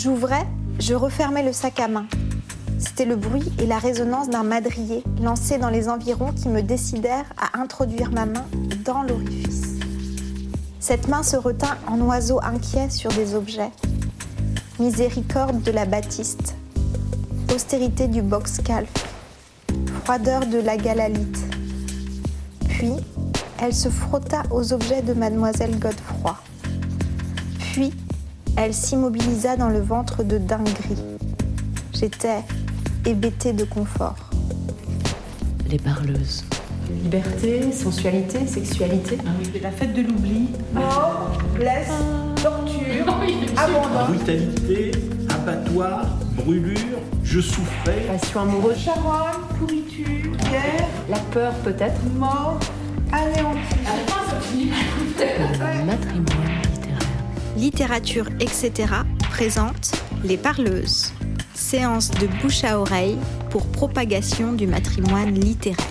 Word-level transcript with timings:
J'ouvrais, 0.00 0.46
je 0.78 0.94
refermais 0.94 1.42
le 1.42 1.52
sac 1.52 1.80
à 1.80 1.88
main. 1.88 2.06
C'était 2.78 3.04
le 3.04 3.16
bruit 3.16 3.50
et 3.58 3.66
la 3.66 3.78
résonance 3.78 4.30
d'un 4.30 4.44
madrier 4.44 5.02
lancé 5.20 5.58
dans 5.58 5.70
les 5.70 5.88
environs 5.88 6.30
qui 6.30 6.48
me 6.48 6.62
décidèrent 6.62 7.26
à 7.36 7.58
introduire 7.60 8.12
ma 8.12 8.24
main 8.24 8.46
dans 8.84 9.02
l'orifice. 9.02 9.80
Cette 10.78 11.08
main 11.08 11.24
se 11.24 11.36
retint 11.36 11.76
en 11.88 12.00
oiseau 12.02 12.38
inquiet 12.44 12.90
sur 12.90 13.10
des 13.10 13.34
objets. 13.34 13.72
Miséricorde 14.78 15.62
de 15.62 15.72
la 15.72 15.84
Baptiste, 15.84 16.54
austérité 17.52 18.06
du 18.06 18.22
box 18.22 18.60
calf, 18.64 18.92
froideur 20.04 20.46
de 20.46 20.58
la 20.58 20.76
galalite. 20.76 21.40
Puis, 22.68 22.92
elle 23.60 23.74
se 23.74 23.88
frotta 23.88 24.44
aux 24.52 24.72
objets 24.72 25.02
de 25.02 25.12
mademoiselle 25.12 25.76
Godefroy. 25.76 26.36
Elle 28.60 28.74
s'immobilisa 28.74 29.56
dans 29.56 29.68
le 29.68 29.78
ventre 29.78 30.24
de 30.24 30.36
dinguerie. 30.36 30.98
J'étais 31.94 32.40
hébétée 33.06 33.52
de 33.52 33.62
confort. 33.62 34.16
Les 35.70 35.78
parleuses. 35.78 36.44
Liberté, 37.04 37.70
sensualité, 37.70 38.48
sexualité. 38.48 39.16
Ah 39.24 39.30
oui, 39.38 39.60
la 39.62 39.70
fête 39.70 39.94
de 39.94 40.02
l'oubli. 40.02 40.48
Mort, 40.74 41.38
blesse, 41.54 41.86
torture, 42.42 43.06
abandon. 43.56 44.12
Brutalité, 44.12 44.90
abattoir, 45.28 46.06
brûlure, 46.44 46.98
je 47.22 47.40
souffrais. 47.40 48.06
Passion 48.08 48.40
amoureuse. 48.40 48.78
Charogne, 48.78 49.38
pourriture, 49.60 50.32
guerre, 50.50 50.88
La 51.08 51.18
peur 51.30 51.52
peut-être. 51.62 52.00
mort, 52.16 52.58
anéanti. 53.12 53.76
Le 55.20 55.84
matrimoine 55.84 56.24
littéraire. 56.26 56.47
Littérature, 57.58 58.26
etc. 58.38 58.72
présente 59.30 59.90
Les 60.22 60.36
Parleuses. 60.36 61.12
Séance 61.54 62.08
de 62.08 62.28
bouche 62.40 62.62
à 62.62 62.78
oreille 62.78 63.18
pour 63.50 63.66
propagation 63.66 64.52
du 64.52 64.68
matrimoine 64.68 65.34
littéraire. 65.34 65.84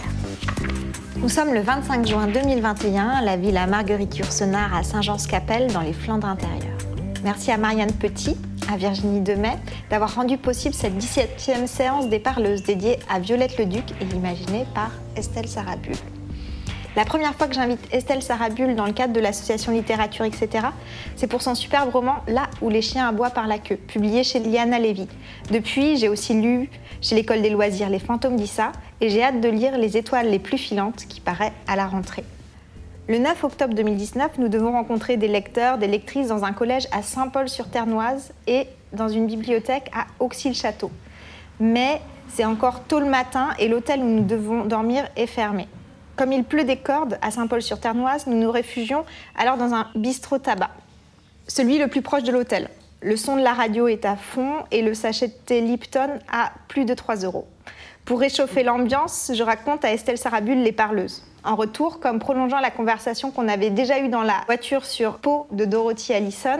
Nous 1.17 1.27
sommes 1.27 1.53
le 1.53 1.59
25 1.59 2.08
juin 2.08 2.27
2021 2.27 3.09
à 3.09 3.22
la 3.22 3.36
villa 3.36 3.67
Marguerite 3.67 4.17
Yourcenar 4.17 4.73
à 4.73 4.83
Saint-Jean-Scapelle 4.83 5.73
dans 5.73 5.81
les 5.81 5.92
Flandres 5.92 6.27
intérieures. 6.27 6.77
Merci 7.25 7.52
à 7.52 7.58
Marianne 7.58 7.92
Petit, 7.92 8.38
à 8.72 8.77
Virginie 8.77 9.20
Demet 9.20 9.58
d'avoir 9.89 10.16
rendu 10.16 10.38
possible 10.38 10.73
cette 10.73 10.97
17e 10.97 11.67
séance 11.67 12.08
des 12.08 12.20
Parleuses 12.20 12.64
dédiée 12.64 12.97
à 13.09 13.20
Violette 13.20 13.58
Leduc 13.58 13.83
et 13.99 14.16
imaginée 14.16 14.66
par 14.73 14.92
Estelle 15.17 15.49
Sarabul. 15.49 15.97
La 16.98 17.06
première 17.06 17.36
fois 17.36 17.45
que 17.45 17.53
j'invite 17.53 17.94
Estelle 17.94 18.23
Sarabul 18.23 18.73
dans 18.73 18.88
le 18.88 18.92
cadre 18.92 19.14
de 19.14 19.20
l'association 19.20 19.72
littérature, 19.72 20.26
etc., 20.26 20.66
c'est 21.16 21.28
pour 21.28 21.44
son 21.44 21.54
superbe 21.54 21.92
roman 21.92 22.16
Là 22.28 22.48
où 22.59 22.72
les 22.72 22.81
chiens 22.81 23.08
aboient 23.08 23.30
par 23.30 23.45
la 23.45 23.59
queue, 23.59 23.76
publié 23.76 24.23
chez 24.23 24.39
Liana 24.39 24.80
Lévy. 24.80 25.08
Depuis, 25.52 25.98
j'ai 25.98 26.09
aussi 26.09 26.34
lu 26.34 26.72
chez 27.00 27.14
l'école 27.14 27.44
des 27.44 27.52
loisirs 27.52 27.92
Les 27.92 28.00
fantômes 28.00 28.36
d'Issa 28.36 28.72
et 29.00 29.12
j'ai 29.12 29.22
hâte 29.22 29.42
de 29.42 29.48
lire 29.48 29.78
Les 29.78 29.95
étoiles 29.95 30.31
les 30.31 30.39
plus 30.39 30.58
filantes 30.58 31.06
qui 31.08 31.22
paraît 31.22 31.54
à 31.67 31.76
la 31.76 31.86
rentrée. 31.86 32.23
Le 33.08 33.20
9 33.20 33.44
octobre 33.44 33.76
2019, 33.76 34.39
nous 34.39 34.48
devons 34.48 34.72
rencontrer 34.72 35.17
des 35.17 35.28
lecteurs, 35.28 35.78
des 35.78 35.86
lectrices 35.86 36.30
dans 36.30 36.45
un 36.45 36.52
collège 36.52 36.88
à 36.92 37.04
Saint-Paul-sur-Ternoise 37.04 38.34
et 38.48 38.66
dans 38.94 39.08
une 39.08 39.28
bibliothèque 39.28 39.92
à 39.94 40.08
Auxy-le-Château. 40.20 40.89
Mais 41.59 42.02
c'est 42.28 42.45
encore 42.45 42.86
tôt 42.86 43.00
le 43.00 43.06
matin 43.06 43.50
et 43.59 43.67
l'hôtel 43.67 44.00
où 44.00 44.08
nous 44.08 44.23
devons 44.23 44.66
dormir 44.66 45.08
est 45.16 45.28
fermé. 45.28 45.67
Comme 46.18 46.32
il 46.32 46.44
pleut 46.44 46.64
des 46.64 46.78
cordes 46.78 47.20
à 47.22 47.30
Saint-Paul-sur-Ternoise, 47.30 48.26
nous 48.26 48.40
nous 48.40 48.52
réfugions 48.52 49.06
alors 49.38 49.56
dans 49.56 49.76
un 49.76 49.86
bistrot 49.94 50.40
tabac, 50.40 50.72
celui 51.48 51.78
le 51.78 51.90
plus 51.90 52.02
proche 52.02 52.23
de 52.23 52.32
l'hôtel. 52.32 52.70
Le 53.04 53.16
son 53.16 53.36
de 53.36 53.44
la 53.44 53.54
radio 53.54 53.88
est 53.88 54.04
à 54.04 54.16
fond 54.16 54.64
et 54.72 54.82
le 54.82 54.95
sachet 54.95 55.28
de 55.28 55.34
thé 55.45 55.62
Lipton 55.62 56.18
à 56.32 56.54
plus 56.70 56.86
de 56.86 56.95
3 56.95 57.18
euros. 57.18 57.48
Pour 58.04 58.20
réchauffer 58.20 58.64
l'ambiance, 58.64 59.32
je 59.36 59.44
raconte 59.44 59.86
à 59.86 59.94
Estelle 59.94 60.18
Sarabul 60.18 60.58
les 60.64 60.72
parleuses. 60.72 61.23
En 61.44 61.56
retour, 61.56 62.00
comme 62.00 62.17
prolongeant 62.17 62.61
la 62.61 62.72
conversation 62.72 63.30
qu'on 63.30 63.48
avait 63.48 63.70
déjà 63.70 64.00
eue 64.00 64.10
dans 64.10 64.23
la 64.23 64.42
voiture 64.48 64.86
sur 64.86 65.20
Pau 65.20 65.45
de 65.52 65.66
Dorothy 65.66 66.14
Allison, 66.14 66.58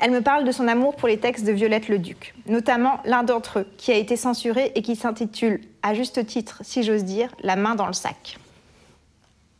elle 0.00 0.12
me 0.12 0.22
parle 0.22 0.44
de 0.44 0.52
son 0.52 0.66
amour 0.66 0.96
pour 0.96 1.08
les 1.08 1.18
textes 1.18 1.44
de 1.44 1.52
Violette 1.52 1.88
Leduc, 1.88 2.32
notamment 2.46 3.00
l'un 3.04 3.22
d'entre 3.22 3.58
eux 3.58 3.66
qui 3.76 3.92
a 3.92 3.96
été 3.96 4.16
censuré 4.16 4.72
et 4.76 4.80
qui 4.80 4.96
s'intitule, 4.96 5.60
à 5.82 5.92
juste 5.92 6.24
titre 6.24 6.60
si 6.62 6.84
j'ose 6.84 7.04
dire, 7.04 7.28
La 7.42 7.56
main 7.56 7.74
dans 7.74 7.86
le 7.86 7.92
sac. 7.92 8.38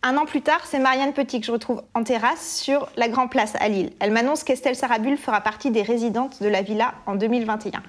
Un 0.08 0.16
an 0.16 0.24
plus 0.24 0.40
tard, 0.40 0.62
c'est 0.64 0.78
Marianne 0.78 1.12
Petit 1.12 1.38
que 1.38 1.44
je 1.44 1.52
retrouve 1.52 1.82
en 1.92 2.02
terrasse 2.02 2.56
sur 2.56 2.88
la 2.96 3.10
Grand 3.10 3.28
Place 3.28 3.52
à 3.60 3.68
Lille. 3.68 3.90
Elle 4.00 4.10
m'annonce 4.10 4.42
qu'Estelle 4.42 4.74
Sarabul 4.74 5.18
fera 5.18 5.42
partie 5.42 5.70
des 5.70 5.82
résidentes 5.82 6.42
de 6.42 6.48
la 6.48 6.62
villa 6.62 6.94
en 7.04 7.14
2021. 7.14 7.82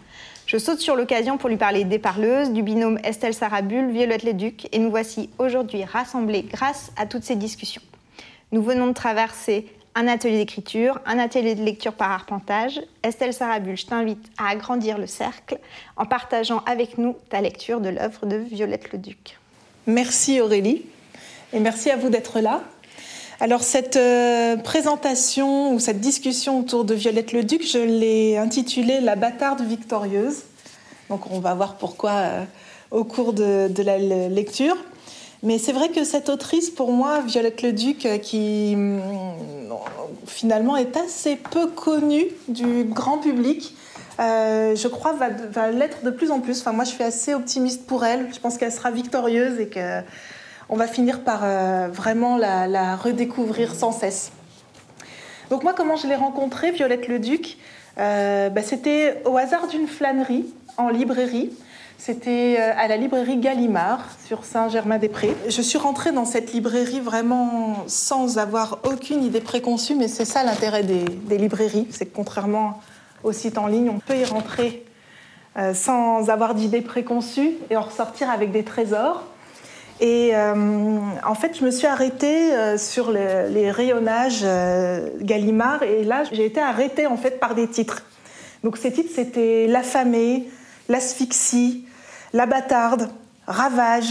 Je 0.45 0.57
saute 0.57 0.79
sur 0.79 0.97
l'occasion 0.97 1.37
pour 1.37 1.47
lui 1.47 1.55
parler 1.55 1.85
des 1.85 1.97
parleuses, 1.97 2.51
du 2.51 2.61
binôme 2.61 2.99
Estelle 3.05 3.33
Sarabul, 3.33 3.89
Violette 3.91 4.23
Leduc, 4.23 4.67
et 4.73 4.79
nous 4.79 4.89
voici 4.89 5.29
aujourd'hui 5.37 5.85
rassemblés 5.85 6.43
grâce 6.43 6.91
à 6.97 7.05
toutes 7.05 7.23
ces 7.23 7.37
discussions. 7.37 7.81
Nous 8.51 8.61
venons 8.61 8.87
de 8.87 8.93
traverser 8.93 9.67
un 9.95 10.05
atelier 10.09 10.39
d'écriture, 10.39 10.99
un 11.05 11.19
atelier 11.19 11.55
de 11.55 11.63
lecture 11.63 11.93
par 11.93 12.11
arpentage. 12.11 12.81
Estelle 13.01 13.31
Sarabul, 13.31 13.77
je 13.77 13.85
t'invite 13.85 14.29
à 14.37 14.49
agrandir 14.49 14.97
le 14.97 15.07
cercle 15.07 15.57
en 15.95 16.03
partageant 16.03 16.63
avec 16.65 16.97
nous 16.97 17.15
ta 17.29 17.39
lecture 17.39 17.79
de 17.79 17.87
l'œuvre 17.87 18.25
de 18.25 18.35
Violette 18.35 18.91
Leduc. 18.91 19.39
Merci 19.87 20.41
Aurélie 20.41 20.83
et 21.53 21.59
merci 21.59 21.89
à 21.89 21.97
vous 21.97 22.09
d'être 22.09 22.39
là. 22.39 22.61
Alors 23.41 23.63
cette 23.63 23.95
euh, 23.95 24.57
présentation 24.57 25.73
ou 25.73 25.79
cette 25.79 26.01
discussion 26.01 26.59
autour 26.59 26.83
de 26.83 26.93
Violette 26.93 27.31
Leduc, 27.31 27.65
je 27.65 27.79
l'ai 27.79 28.37
intitulée 28.37 28.99
La 28.99 29.15
bâtarde 29.15 29.61
victorieuse. 29.61 30.43
Donc 31.09 31.31
on 31.31 31.39
va 31.39 31.53
voir 31.53 31.75
pourquoi 31.75 32.11
euh, 32.11 32.43
au 32.91 33.03
cours 33.03 33.33
de, 33.33 33.71
la 33.81 33.97
le- 33.97 34.27
lecture. 34.27 34.75
Mais 35.41 35.57
c'est 35.57 35.71
vrai 35.71 35.87
que 35.87 36.03
cette 36.03 36.27
autrice, 36.27 36.69
pour 36.69 36.91
moi, 36.91 37.21
Violette 37.21 37.61
Leduc, 37.61 38.05
euh, 38.05 38.17
qui 38.17 38.73
hum, 38.75 39.01
finalement 40.27 40.75
est 40.75 40.97
assez 40.97 41.37
peu 41.37 41.67
connue 41.67 42.25
du 42.49 42.83
grand 42.83 43.19
public, 43.19 43.73
euh, 44.19 44.75
je 44.75 44.87
crois 44.89 45.13
va, 45.13 45.29
va 45.29 45.71
l'être 45.71 46.03
de 46.03 46.09
plus 46.09 46.29
en 46.29 46.41
plus. 46.41 46.59
Enfin, 46.59 46.73
moi, 46.73 46.83
je 46.83 46.89
suis 46.89 47.03
assez 47.03 47.33
optimiste 47.33 47.85
pour 47.85 48.03
elle. 48.03 48.27
Je 48.33 48.39
pense 48.39 48.57
qu'elle 48.57 48.73
sera 48.73 48.91
victorieuse 48.91 49.61
et 49.61 49.67
que 49.67 50.01
on 50.69 50.75
va 50.75 50.87
finir 50.87 51.23
par 51.23 51.41
euh, 51.43 51.87
vraiment 51.91 52.37
la, 52.37 52.95
redécouvrir 52.95 53.73
sans 53.75 53.91
cesse. 53.91 54.31
Donc 55.49 55.63
moi, 55.63 55.73
comment 55.75 55.95
je 55.95 56.07
l'ai 56.07 56.15
rencontrée, 56.15 56.71
Violette 56.71 57.07
Leduc? 57.07 57.57
Euh, 57.97 58.49
bah, 58.49 58.61
C'était 58.61 59.21
au 59.25 59.37
hasard 59.37 59.67
d'une 59.67 59.87
flânerie 59.87 60.45
en 60.77 60.89
librairie. 60.89 61.51
C'était 61.99 62.55
euh, 62.57 62.71
à 62.77 62.87
la 62.87 62.95
librairie 62.95 63.35
Gallimard 63.35 64.05
sur 64.25 64.45
Saint-Germain-des-Prés. 64.45 65.35
Je 65.49 65.61
suis 65.61 65.77
rentrée 65.77 66.13
dans 66.13 66.23
cette 66.23 66.53
librairie 66.53 67.01
vraiment 67.01 67.83
sans 67.87 68.37
avoir 68.37 68.79
aucune 68.85 69.21
idée 69.21 69.41
préconçue, 69.41 69.95
mais 69.95 70.07
c'est 70.07 70.23
ça 70.23 70.45
l'intérêt 70.45 70.83
des, 70.83 71.37
librairies, 71.37 71.87
c'est 71.91 72.05
que 72.05 72.15
contrairement 72.15 72.79
aux 73.23 73.33
sites 73.33 73.57
en 73.57 73.67
ligne, 73.67 73.89
on 73.89 73.99
peut 73.99 74.15
y 74.15 74.23
rentrer 74.23 74.85
euh, 75.57 75.73
sans 75.73 76.29
avoir 76.29 76.55
d'idées 76.55 76.81
préconçues 76.81 77.57
et 77.69 77.75
en 77.75 77.81
ressortir 77.81 78.29
avec 78.29 78.53
des 78.53 78.63
trésors. 78.63 79.25
Et 80.01 80.31
euh, 80.33 80.53
en 81.25 81.35
fait, 81.35 81.57
je 81.59 81.65
me 81.65 81.71
suis 81.71 81.87
arrêtée 81.87 82.53
euh, 82.53 82.77
sur 82.77 83.11
le- 83.11 83.49
les 83.49 83.69
rayonnages 83.69 84.41
euh, 84.43 85.09
Gallimard 85.19 85.83
et 85.83 86.03
là, 86.05 86.23
j'ai 86.31 86.45
été 86.45 86.61
arrêtée 86.61 87.05
en 87.05 87.17
fait 87.17 87.39
par 87.39 87.53
des 87.53 87.67
titres. 87.67 88.03
Donc 88.63 88.77
ces 88.77 88.91
titres, 88.93 89.11
c'était 89.13 89.67
L'affamée, 89.67 90.47
L'asphyxie, 90.87 91.85
La 92.33 92.45
bâtarde, 92.45 93.09
Ravage, 93.45 94.07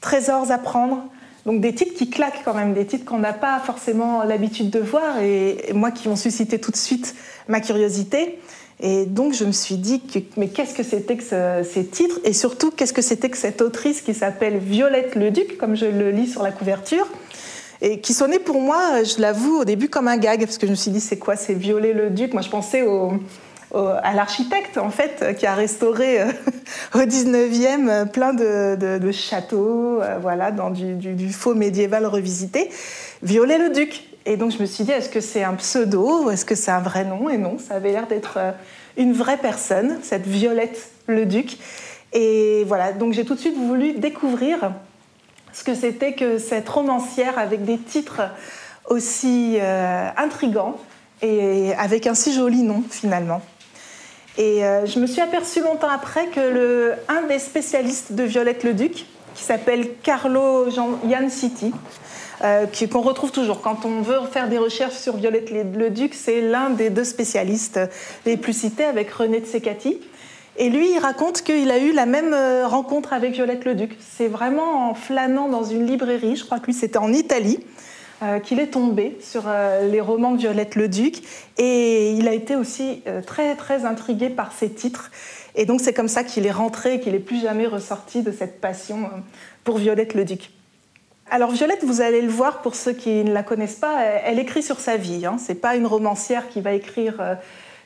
Trésors 0.00 0.50
à 0.50 0.58
prendre. 0.58 1.04
Donc 1.46 1.60
des 1.60 1.74
titres 1.74 1.94
qui 1.94 2.10
claquent 2.10 2.42
quand 2.44 2.54
même, 2.54 2.74
des 2.74 2.84
titres 2.86 3.04
qu'on 3.04 3.18
n'a 3.18 3.32
pas 3.32 3.60
forcément 3.60 4.24
l'habitude 4.24 4.70
de 4.70 4.80
voir 4.80 5.18
et, 5.20 5.70
et 5.70 5.72
moi 5.72 5.90
qui 5.92 6.08
ont 6.08 6.16
suscité 6.16 6.60
tout 6.60 6.72
de 6.72 6.76
suite 6.76 7.14
ma 7.46 7.60
curiosité. 7.60 8.38
Et 8.80 9.06
donc 9.06 9.32
je 9.34 9.44
me 9.44 9.52
suis 9.52 9.76
dit, 9.76 10.02
mais 10.36 10.48
qu'est-ce 10.48 10.74
que 10.74 10.82
c'était 10.84 11.16
que 11.16 11.24
ce- 11.24 11.68
ces 11.68 11.84
titres? 11.86 12.20
Et 12.24 12.32
surtout, 12.32 12.70
qu'est-ce 12.70 12.92
que 12.92 13.02
c'était 13.02 13.28
que 13.28 13.36
cette 13.36 13.60
autrice 13.60 14.02
qui 14.02 14.14
s'appelle 14.14 14.58
Violette 14.58 15.14
Leduc, 15.16 15.58
comme 15.58 15.74
je 15.74 15.86
le 15.86 16.10
lis 16.10 16.28
sur 16.28 16.42
la 16.42 16.52
couverture 16.52 17.06
et 17.80 18.00
qui 18.00 18.12
sonnait 18.12 18.40
pour 18.40 18.60
moi, 18.60 19.04
je 19.04 19.20
l'avoue, 19.20 19.60
au 19.60 19.64
début 19.64 19.88
comme 19.88 20.08
un 20.08 20.16
gag, 20.16 20.40
parce 20.40 20.58
que 20.58 20.66
je 20.66 20.72
me 20.72 20.76
suis 20.76 20.90
dit, 20.90 21.00
c'est 21.00 21.18
quoi, 21.18 21.36
c'est 21.36 21.54
Violet 21.54 21.92
le 21.92 22.10
Duc 22.10 22.32
Moi, 22.32 22.42
je 22.42 22.48
pensais 22.48 22.82
au, 22.82 23.12
à 23.74 24.14
l'architecte, 24.14 24.78
en 24.78 24.90
fait, 24.90 25.36
qui 25.38 25.46
a 25.46 25.54
restauré 25.54 26.20
euh, 26.22 26.26
au 26.94 26.98
19e 27.00 27.88
euh, 27.88 28.04
plein 28.04 28.32
de, 28.32 29.12
châteaux, 29.12 30.00
euh, 30.02 30.18
voilà, 30.20 30.50
dans 30.50 30.70
du, 30.70 31.28
faux 31.30 31.54
médiéval 31.54 32.06
revisité. 32.06 32.70
Violet 33.22 33.58
le 33.58 33.70
Duc. 33.70 34.04
Et 34.30 34.36
donc, 34.36 34.50
je 34.50 34.58
me 34.58 34.66
suis 34.66 34.84
dit, 34.84 34.90
est-ce 34.90 35.08
que 35.08 35.22
c'est 35.22 35.42
un 35.42 35.54
pseudo 35.54 36.24
ou 36.24 36.30
est-ce 36.30 36.44
que 36.44 36.54
c'est 36.54 36.70
un 36.70 36.82
vrai 36.82 37.02
nom? 37.02 37.30
Et 37.30 37.38
non, 37.38 37.56
ça 37.58 37.76
avait 37.76 37.92
l'air 37.92 38.06
d'être 38.06 38.34
euh, 38.36 38.52
une 38.98 39.14
vraie 39.14 39.38
personne, 39.38 40.00
cette 40.02 40.26
Violette 40.26 40.90
le 41.06 41.24
Duc. 41.24 41.56
Et 42.12 42.62
voilà, 42.66 42.92
donc 42.92 43.14
j'ai 43.14 43.24
tout 43.24 43.34
de 43.34 43.40
suite 43.40 43.56
voulu 43.56 43.94
découvrir 43.94 44.72
ce 45.54 45.64
que 45.64 45.74
c'était 45.74 46.12
que 46.12 46.36
cette 46.36 46.68
romancière 46.68 47.38
avec 47.38 47.64
des 47.64 47.78
titres 47.78 48.20
aussi 48.86 49.56
euh, 49.60 50.08
intrigants 50.18 50.76
et 51.22 51.72
avec 51.78 52.06
un 52.06 52.14
si 52.14 52.34
joli 52.34 52.62
nom 52.62 52.82
finalement. 52.90 53.40
Et 54.36 54.62
euh, 54.62 54.84
je 54.84 55.00
me 55.00 55.06
suis 55.06 55.22
aperçue 55.22 55.62
longtemps 55.62 55.88
après 55.88 56.26
que 56.26 56.40
le, 56.40 56.92
un 57.08 57.22
des 57.28 57.38
spécialistes 57.38 58.12
de 58.12 58.24
Violette 58.24 58.62
le 58.62 58.74
Duc, 58.74 59.06
qui 59.34 59.42
s'appelle 59.42 59.88
Carlo 60.02 60.68
Yann 61.06 61.30
City, 61.30 61.72
euh, 62.44 62.66
qu'on 62.90 63.00
retrouve 63.00 63.32
toujours. 63.32 63.60
Quand 63.60 63.84
on 63.84 64.00
veut 64.00 64.20
faire 64.30 64.48
des 64.48 64.58
recherches 64.58 64.94
sur 64.94 65.16
Violette 65.16 65.50
le 65.50 65.90
Duc, 65.90 66.14
c'est 66.14 66.40
l'un 66.40 66.70
des 66.70 66.90
deux 66.90 67.04
spécialistes 67.04 67.80
les 68.26 68.36
plus 68.36 68.52
cités 68.52 68.84
avec 68.84 69.10
René 69.10 69.40
de 69.40 69.46
Secati. 69.46 70.00
Et 70.56 70.70
lui, 70.70 70.92
il 70.92 70.98
raconte 70.98 71.42
qu'il 71.42 71.70
a 71.70 71.78
eu 71.78 71.92
la 71.92 72.06
même 72.06 72.32
euh, 72.34 72.66
rencontre 72.66 73.12
avec 73.12 73.32
Violette 73.32 73.64
le 73.64 73.74
Duc. 73.74 73.96
C'est 74.00 74.28
vraiment 74.28 74.90
en 74.90 74.94
flânant 74.94 75.48
dans 75.48 75.64
une 75.64 75.86
librairie, 75.86 76.36
je 76.36 76.44
crois 76.44 76.60
que 76.60 76.66
lui 76.66 76.74
c'était 76.74 76.98
en 76.98 77.12
Italie, 77.12 77.60
euh, 78.22 78.38
qu'il 78.40 78.60
est 78.60 78.68
tombé 78.68 79.16
sur 79.20 79.44
les 79.90 80.00
romans 80.00 80.32
de 80.32 80.38
Violette 80.38 80.76
le 80.76 80.88
Duc. 80.88 81.22
Et 81.58 82.12
il 82.12 82.28
a 82.28 82.32
été 82.32 82.54
aussi 82.54 83.02
très 83.26 83.56
très 83.56 83.84
intrigué 83.84 84.30
par 84.30 84.52
ses 84.52 84.70
titres. 84.70 85.10
Et 85.56 85.64
donc 85.64 85.80
c'est 85.80 85.92
comme 85.92 86.08
ça 86.08 86.22
qu'il 86.22 86.46
est 86.46 86.52
rentré 86.52 86.94
et 86.94 87.00
qu'il 87.00 87.12
n'est 87.14 87.18
plus 87.18 87.40
jamais 87.40 87.66
ressorti 87.66 88.22
de 88.22 88.30
cette 88.30 88.60
passion 88.60 89.10
pour 89.64 89.78
Violette 89.78 90.14
le 90.14 90.24
Duc. 90.24 90.50
Alors 91.30 91.50
Violette, 91.50 91.84
vous 91.84 92.00
allez 92.00 92.22
le 92.22 92.30
voir 92.30 92.62
pour 92.62 92.74
ceux 92.74 92.92
qui 92.92 93.22
ne 93.22 93.32
la 93.32 93.42
connaissent 93.42 93.74
pas, 93.74 94.02
elle 94.02 94.38
écrit 94.38 94.62
sur 94.62 94.80
sa 94.80 94.96
vie. 94.96 95.26
Hein. 95.26 95.36
C'est 95.38 95.56
pas 95.56 95.76
une 95.76 95.86
romancière 95.86 96.48
qui 96.48 96.62
va 96.62 96.72
écrire 96.72 97.16
euh, 97.20 97.34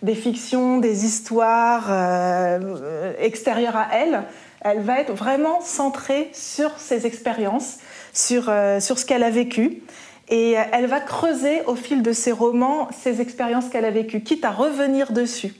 des 0.02 0.14
fictions, 0.14 0.78
des 0.78 1.04
histoires 1.04 1.86
euh, 1.90 3.12
extérieures 3.18 3.74
à 3.74 3.88
elle. 3.94 4.22
Elle 4.60 4.82
va 4.82 5.00
être 5.00 5.12
vraiment 5.12 5.60
centrée 5.60 6.30
sur 6.32 6.78
ses 6.78 7.04
expériences, 7.04 7.78
sur, 8.12 8.44
euh, 8.48 8.78
sur 8.78 8.96
ce 9.00 9.04
qu'elle 9.04 9.24
a 9.24 9.30
vécu. 9.30 9.82
Et 10.28 10.54
elle 10.72 10.86
va 10.86 11.00
creuser 11.00 11.62
au 11.66 11.74
fil 11.74 12.02
de 12.02 12.12
ses 12.12 12.30
romans 12.30 12.88
ces 13.02 13.20
expériences 13.20 13.68
qu'elle 13.68 13.84
a 13.84 13.90
vécues, 13.90 14.22
quitte 14.22 14.44
à 14.44 14.50
revenir 14.50 15.12
dessus. 15.12 15.52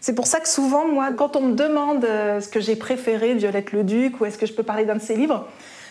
C'est 0.00 0.14
pour 0.14 0.26
ça 0.26 0.40
que 0.40 0.48
souvent, 0.48 0.88
moi, 0.88 1.10
quand 1.16 1.36
on 1.36 1.42
me 1.42 1.54
demande 1.54 2.02
ce 2.02 2.48
que 2.48 2.60
j'ai 2.60 2.76
préféré 2.76 3.34
Violette 3.34 3.72
le 3.72 3.84
Duc 3.84 4.20
ou 4.20 4.26
est-ce 4.26 4.36
que 4.36 4.46
je 4.46 4.52
peux 4.52 4.64
parler 4.64 4.84
d'un 4.84 4.96
de 4.96 5.00
ses 5.00 5.14
livres, 5.14 5.46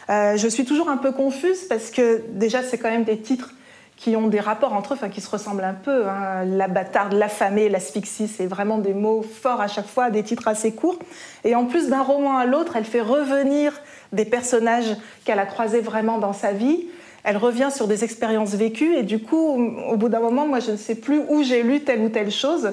euh, 0.09 0.37
je 0.37 0.47
suis 0.47 0.65
toujours 0.65 0.89
un 0.89 0.97
peu 0.97 1.11
confuse 1.11 1.65
parce 1.67 1.91
que 1.91 2.23
déjà, 2.29 2.63
c'est 2.63 2.77
quand 2.77 2.89
même 2.89 3.03
des 3.03 3.19
titres 3.19 3.53
qui 3.95 4.15
ont 4.15 4.27
des 4.27 4.39
rapports 4.39 4.73
entre 4.73 4.93
eux, 4.93 4.95
enfin 4.95 5.09
qui 5.09 5.19
se 5.19 5.29
ressemblent 5.29 5.63
un 5.63 5.73
peu. 5.73 6.07
Hein. 6.07 6.45
La 6.45 6.67
bâtarde, 6.69 7.13
l'affamé, 7.13 7.67
l'asphyxie, 7.67 8.29
c'est 8.29 8.47
vraiment 8.47 8.77
des 8.77 8.93
mots 8.93 9.21
forts 9.21 9.59
à 9.59 9.67
chaque 9.67 9.87
fois, 9.87 10.09
des 10.09 10.23
titres 10.23 10.47
assez 10.47 10.71
courts. 10.71 10.99
Et 11.43 11.53
en 11.53 11.65
plus 11.65 11.89
d'un 11.89 12.01
roman 12.01 12.37
à 12.37 12.45
l'autre, 12.45 12.77
elle 12.77 12.85
fait 12.85 13.01
revenir 13.01 13.73
des 14.13 14.25
personnages 14.25 14.95
qu'elle 15.25 15.39
a 15.39 15.45
croisés 15.45 15.81
vraiment 15.81 16.17
dans 16.17 16.33
sa 16.33 16.53
vie. 16.53 16.87
Elle 17.25 17.35
revient 17.35 17.69
sur 17.75 17.87
des 17.87 18.05
expériences 18.05 18.55
vécues 18.55 18.95
et 18.95 19.03
du 19.03 19.19
coup, 19.19 19.37
au 19.89 19.97
bout 19.97 20.07
d'un 20.07 20.21
moment, 20.21 20.47
moi, 20.47 20.61
je 20.61 20.71
ne 20.71 20.77
sais 20.77 20.95
plus 20.95 21.21
où 21.27 21.43
j'ai 21.43 21.61
lu 21.61 21.81
telle 21.81 21.99
ou 21.99 22.09
telle 22.09 22.31
chose. 22.31 22.71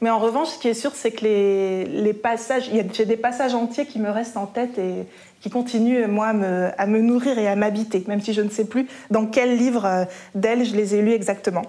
Mais 0.00 0.10
en 0.10 0.18
revanche, 0.18 0.48
ce 0.48 0.58
qui 0.58 0.68
est 0.68 0.74
sûr, 0.74 0.90
c'est 0.94 1.12
que 1.12 1.24
les, 1.24 1.84
les 1.84 2.12
passages, 2.12 2.68
j'ai 2.92 3.04
des 3.04 3.16
passages 3.16 3.54
entiers 3.54 3.86
qui 3.86 4.00
me 4.00 4.10
restent 4.10 4.36
en 4.36 4.46
tête 4.46 4.76
et, 4.76 5.06
qui 5.44 5.50
continue, 5.50 6.06
moi, 6.06 6.28
à 6.28 6.86
me, 6.86 7.00
nourrir 7.02 7.38
et 7.38 7.46
à 7.46 7.54
m'habiter, 7.54 8.02
même 8.08 8.22
si 8.22 8.32
je 8.32 8.40
ne 8.40 8.48
sais 8.48 8.64
plus 8.64 8.86
dans 9.10 9.26
quel 9.26 9.58
livre 9.58 9.84
euh, 9.84 10.04
d'elle 10.34 10.64
je 10.64 10.74
les 10.74 10.94
ai 10.94 11.02
lus 11.02 11.12
exactement. 11.12 11.64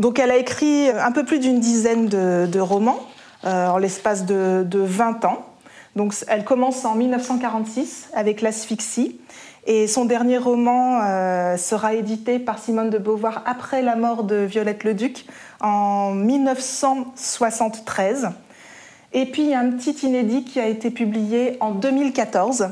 Donc 0.00 0.18
elle 0.18 0.32
a 0.32 0.36
écrit 0.36 0.90
un 0.90 1.12
peu 1.12 1.24
plus 1.24 1.38
d'une 1.38 1.60
dizaine 1.60 2.08
de, 2.08 2.58
romans 2.58 2.98
euh, 3.44 3.68
en 3.68 3.78
l'espace 3.78 4.26
de, 4.26 4.66
20 4.72 5.24
ans. 5.26 5.46
Donc 5.94 6.12
elle 6.26 6.42
commence 6.42 6.84
en 6.84 6.96
1946 6.96 8.08
avec 8.14 8.40
L'Asphyxie 8.40 9.20
et 9.68 9.86
son 9.86 10.04
dernier 10.04 10.38
roman 10.38 11.00
euh, 11.00 11.56
sera 11.56 11.94
édité 11.94 12.40
par 12.40 12.58
Simone 12.58 12.90
de 12.90 12.98
Beauvoir 12.98 13.44
après 13.46 13.80
la 13.80 13.94
mort 13.94 14.24
de 14.24 14.38
Violette 14.38 14.82
le 14.82 14.94
Duc 14.94 15.24
en 15.60 16.14
1973. 16.14 18.30
Et 19.12 19.26
puis 19.26 19.42
il 19.42 19.50
y 19.50 19.54
a 19.54 19.60
un 19.60 19.70
petit 19.70 20.04
inédit 20.04 20.42
qui 20.42 20.58
a 20.58 20.66
été 20.66 20.90
publié 20.90 21.58
en 21.60 21.70
2014 21.70 22.62
euh, 22.62 22.66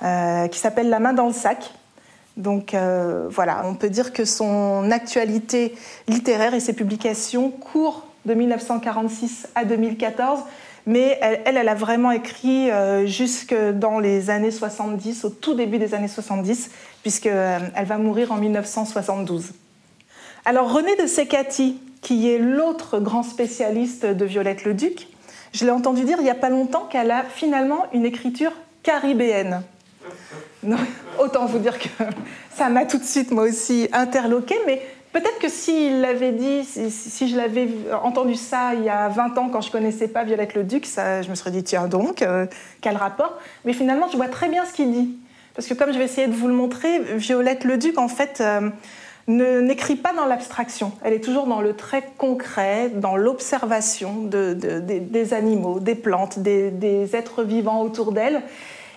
qui 0.00 0.58
s'appelle 0.58 0.88
La 0.88 1.00
main 1.00 1.12
dans 1.12 1.26
le 1.26 1.32
sac. 1.32 1.72
Donc 2.36 2.74
euh, 2.74 3.26
voilà, 3.30 3.62
on 3.64 3.74
peut 3.74 3.88
dire 3.88 4.12
que 4.12 4.24
son 4.24 4.90
actualité 4.90 5.74
littéraire 6.06 6.54
et 6.54 6.60
ses 6.60 6.74
publications 6.74 7.50
courent 7.50 8.06
de 8.26 8.34
1946 8.34 9.48
à 9.54 9.64
2014, 9.64 10.40
mais 10.84 11.18
elle, 11.22 11.40
elle, 11.46 11.68
a 11.68 11.74
vraiment 11.74 12.10
écrit 12.10 12.70
euh, 12.70 13.06
jusque 13.06 13.54
dans 13.54 13.98
les 13.98 14.28
années 14.30 14.50
70, 14.50 15.24
au 15.24 15.30
tout 15.30 15.54
début 15.54 15.78
des 15.78 15.94
années 15.94 16.08
70, 16.08 16.70
puisqu'elle 17.02 17.72
elle 17.74 17.86
va 17.86 17.98
mourir 17.98 18.32
en 18.32 18.36
1972. 18.36 19.52
Alors 20.44 20.72
René 20.72 20.94
de 20.96 21.06
Secati, 21.06 21.80
qui 22.02 22.30
est 22.30 22.38
l'autre 22.38 22.98
grand 23.00 23.22
spécialiste 23.22 24.04
de 24.04 24.24
Violette 24.24 24.64
le 24.64 24.74
Duc, 24.74 25.08
je 25.52 25.64
l'ai 25.64 25.70
entendu 25.70 26.04
dire 26.04 26.18
il 26.18 26.24
n'y 26.24 26.30
a 26.30 26.34
pas 26.34 26.50
longtemps 26.50 26.86
qu'elle 26.90 27.10
a 27.10 27.24
finalement 27.24 27.86
une 27.94 28.04
écriture 28.04 28.52
caribéenne. 28.82 29.62
Autant 31.18 31.46
vous 31.46 31.58
dire 31.58 31.78
que 31.78 31.88
ça 32.54 32.68
m'a 32.68 32.84
tout 32.84 32.98
de 32.98 33.04
suite, 33.04 33.30
moi 33.30 33.44
aussi, 33.44 33.88
interloqué, 33.92 34.56
mais 34.66 34.82
peut-être 35.12 35.38
que 35.38 35.48
s'il 35.48 36.00
l'avait 36.00 36.32
dit, 36.32 36.64
si, 36.64 37.28
je 37.28 37.36
l'avais 37.36 37.68
entendu 38.02 38.34
ça 38.34 38.74
il 38.74 38.84
y 38.84 38.88
a 38.88 39.08
20 39.08 39.38
ans, 39.38 39.48
quand 39.48 39.60
je 39.60 39.70
connaissais 39.70 40.08
pas 40.08 40.24
Violette 40.24 40.54
le 40.54 40.64
Duc, 40.64 40.86
je 40.86 41.28
me 41.28 41.34
serais 41.34 41.50
dit, 41.50 41.64
tiens 41.64 41.88
donc, 41.88 42.22
euh, 42.22 42.46
quel 42.80 42.96
rapport 42.96 43.34
Mais 43.64 43.72
finalement, 43.72 44.08
je 44.10 44.16
vois 44.16 44.28
très 44.28 44.48
bien 44.48 44.64
ce 44.64 44.72
qu'il 44.72 44.92
dit. 44.92 45.16
Parce 45.54 45.68
que 45.68 45.74
comme 45.74 45.92
je 45.92 45.98
vais 45.98 46.04
essayer 46.04 46.26
de 46.26 46.34
vous 46.34 46.48
le 46.48 46.54
montrer, 46.54 46.98
Violette 47.16 47.64
le 47.64 47.78
Duc, 47.78 47.98
en 47.98 48.08
fait, 48.08 48.42
euh, 48.42 48.70
n'écrit 49.26 49.96
pas 49.96 50.12
dans 50.12 50.26
l'abstraction. 50.26 50.92
Elle 51.02 51.14
est 51.14 51.24
toujours 51.24 51.46
dans 51.46 51.62
le 51.62 51.72
très 51.74 52.02
concret, 52.18 52.90
dans 52.94 53.16
l'observation 53.16 54.22
des 54.22 55.34
animaux, 55.34 55.80
des 55.80 55.94
plantes, 55.94 56.38
des 56.38 57.16
êtres 57.16 57.42
vivants 57.42 57.80
autour 57.80 58.12
d'elle. 58.12 58.42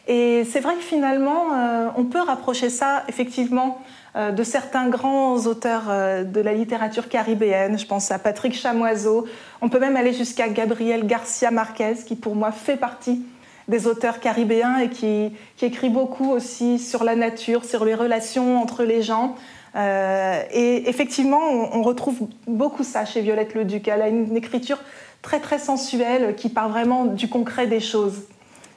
Et 0.09 0.43
c'est 0.51 0.59
vrai 0.59 0.73
que 0.73 0.81
finalement, 0.81 1.53
euh, 1.53 1.87
on 1.95 2.03
peut 2.03 2.19
rapprocher 2.19 2.71
ça 2.71 3.03
effectivement 3.07 3.77
euh, 4.15 4.31
de 4.31 4.41
certains 4.41 4.89
grands 4.89 5.37
auteurs 5.45 5.83
euh, 5.87 6.23
de 6.23 6.41
la 6.41 6.53
littérature 6.53 7.07
caribéenne. 7.07 7.77
Je 7.77 7.85
pense 7.85 8.09
à 8.09 8.17
Patrick 8.17 8.55
Chamoiseau. 8.55 9.27
On 9.61 9.69
peut 9.69 9.79
même 9.79 9.95
aller 9.95 10.11
jusqu'à 10.11 10.49
Gabriel 10.49 11.05
Garcia 11.05 11.51
Marquez, 11.51 11.93
qui 12.07 12.15
pour 12.15 12.35
moi 12.35 12.51
fait 12.51 12.75
partie 12.75 13.21
des 13.67 13.85
auteurs 13.85 14.19
caribéens 14.19 14.79
et 14.79 14.89
qui, 14.89 15.31
écrit 15.61 15.91
beaucoup 15.91 16.31
aussi 16.31 16.79
sur 16.79 17.03
la 17.03 17.15
nature, 17.15 17.63
sur 17.63 17.85
les 17.85 17.93
relations 17.93 18.59
entre 18.59 18.83
les 18.83 19.03
gens. 19.03 19.35
et 19.75 20.89
effectivement, 20.89 21.41
on, 21.73 21.83
retrouve 21.83 22.27
beaucoup 22.47 22.83
ça 22.83 23.05
chez 23.05 23.21
Violette 23.21 23.53
Le 23.53 23.65
Duc. 23.65 23.87
Elle 23.87 24.01
a 24.01 24.07
une 24.07 24.35
écriture 24.35 24.79
très 25.21 25.39
très 25.39 25.59
sensuelle 25.59 26.33
qui 26.35 26.49
parle 26.49 26.71
vraiment 26.71 27.05
du 27.05 27.29
concret 27.29 27.67
des 27.67 27.79
choses. 27.79 28.23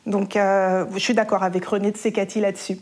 Donc 0.06 0.36
euh, 0.36 0.84
je 0.92 0.98
suis 0.98 1.14
d'accord 1.14 1.42
avec 1.42 1.64
René 1.64 1.92
de 1.92 1.96
Secati 1.96 2.40
là-dessus. 2.40 2.78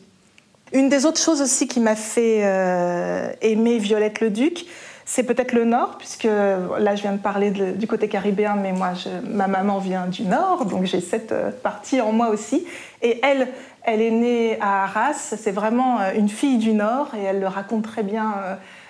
Une 0.72 0.88
des 0.88 1.04
autres 1.04 1.20
choses 1.20 1.42
aussi 1.42 1.66
qui 1.66 1.80
m'a 1.80 1.96
fait 1.96 2.40
euh, 2.44 3.32
aimer 3.42 3.78
Violette 3.78 4.20
le 4.20 4.30
Duc, 4.30 4.66
c'est 5.04 5.24
peut-être 5.24 5.52
le 5.52 5.64
Nord, 5.64 5.98
puisque 5.98 6.24
là 6.24 6.94
je 6.94 7.02
viens 7.02 7.12
de 7.12 7.18
parler 7.18 7.50
du 7.50 7.86
côté 7.88 8.08
caribéen, 8.08 8.54
mais 8.54 8.72
moi 8.72 8.92
ma 9.24 9.48
maman 9.48 9.78
vient 9.78 10.06
du 10.06 10.22
Nord, 10.22 10.66
donc 10.66 10.84
j'ai 10.84 11.00
cette 11.00 11.32
euh, 11.32 11.50
partie 11.50 12.00
en 12.00 12.12
moi 12.12 12.28
aussi. 12.28 12.64
Et 13.02 13.18
elle, 13.24 13.48
elle 13.82 14.00
est 14.00 14.12
née 14.12 14.58
à 14.60 14.84
Arras, 14.84 15.34
c'est 15.36 15.50
vraiment 15.50 15.98
une 16.14 16.28
fille 16.28 16.58
du 16.58 16.72
Nord, 16.72 17.10
et 17.20 17.24
elle 17.24 17.40
le 17.40 17.48
raconte 17.48 17.82
très 17.82 18.04
bien 18.04 18.34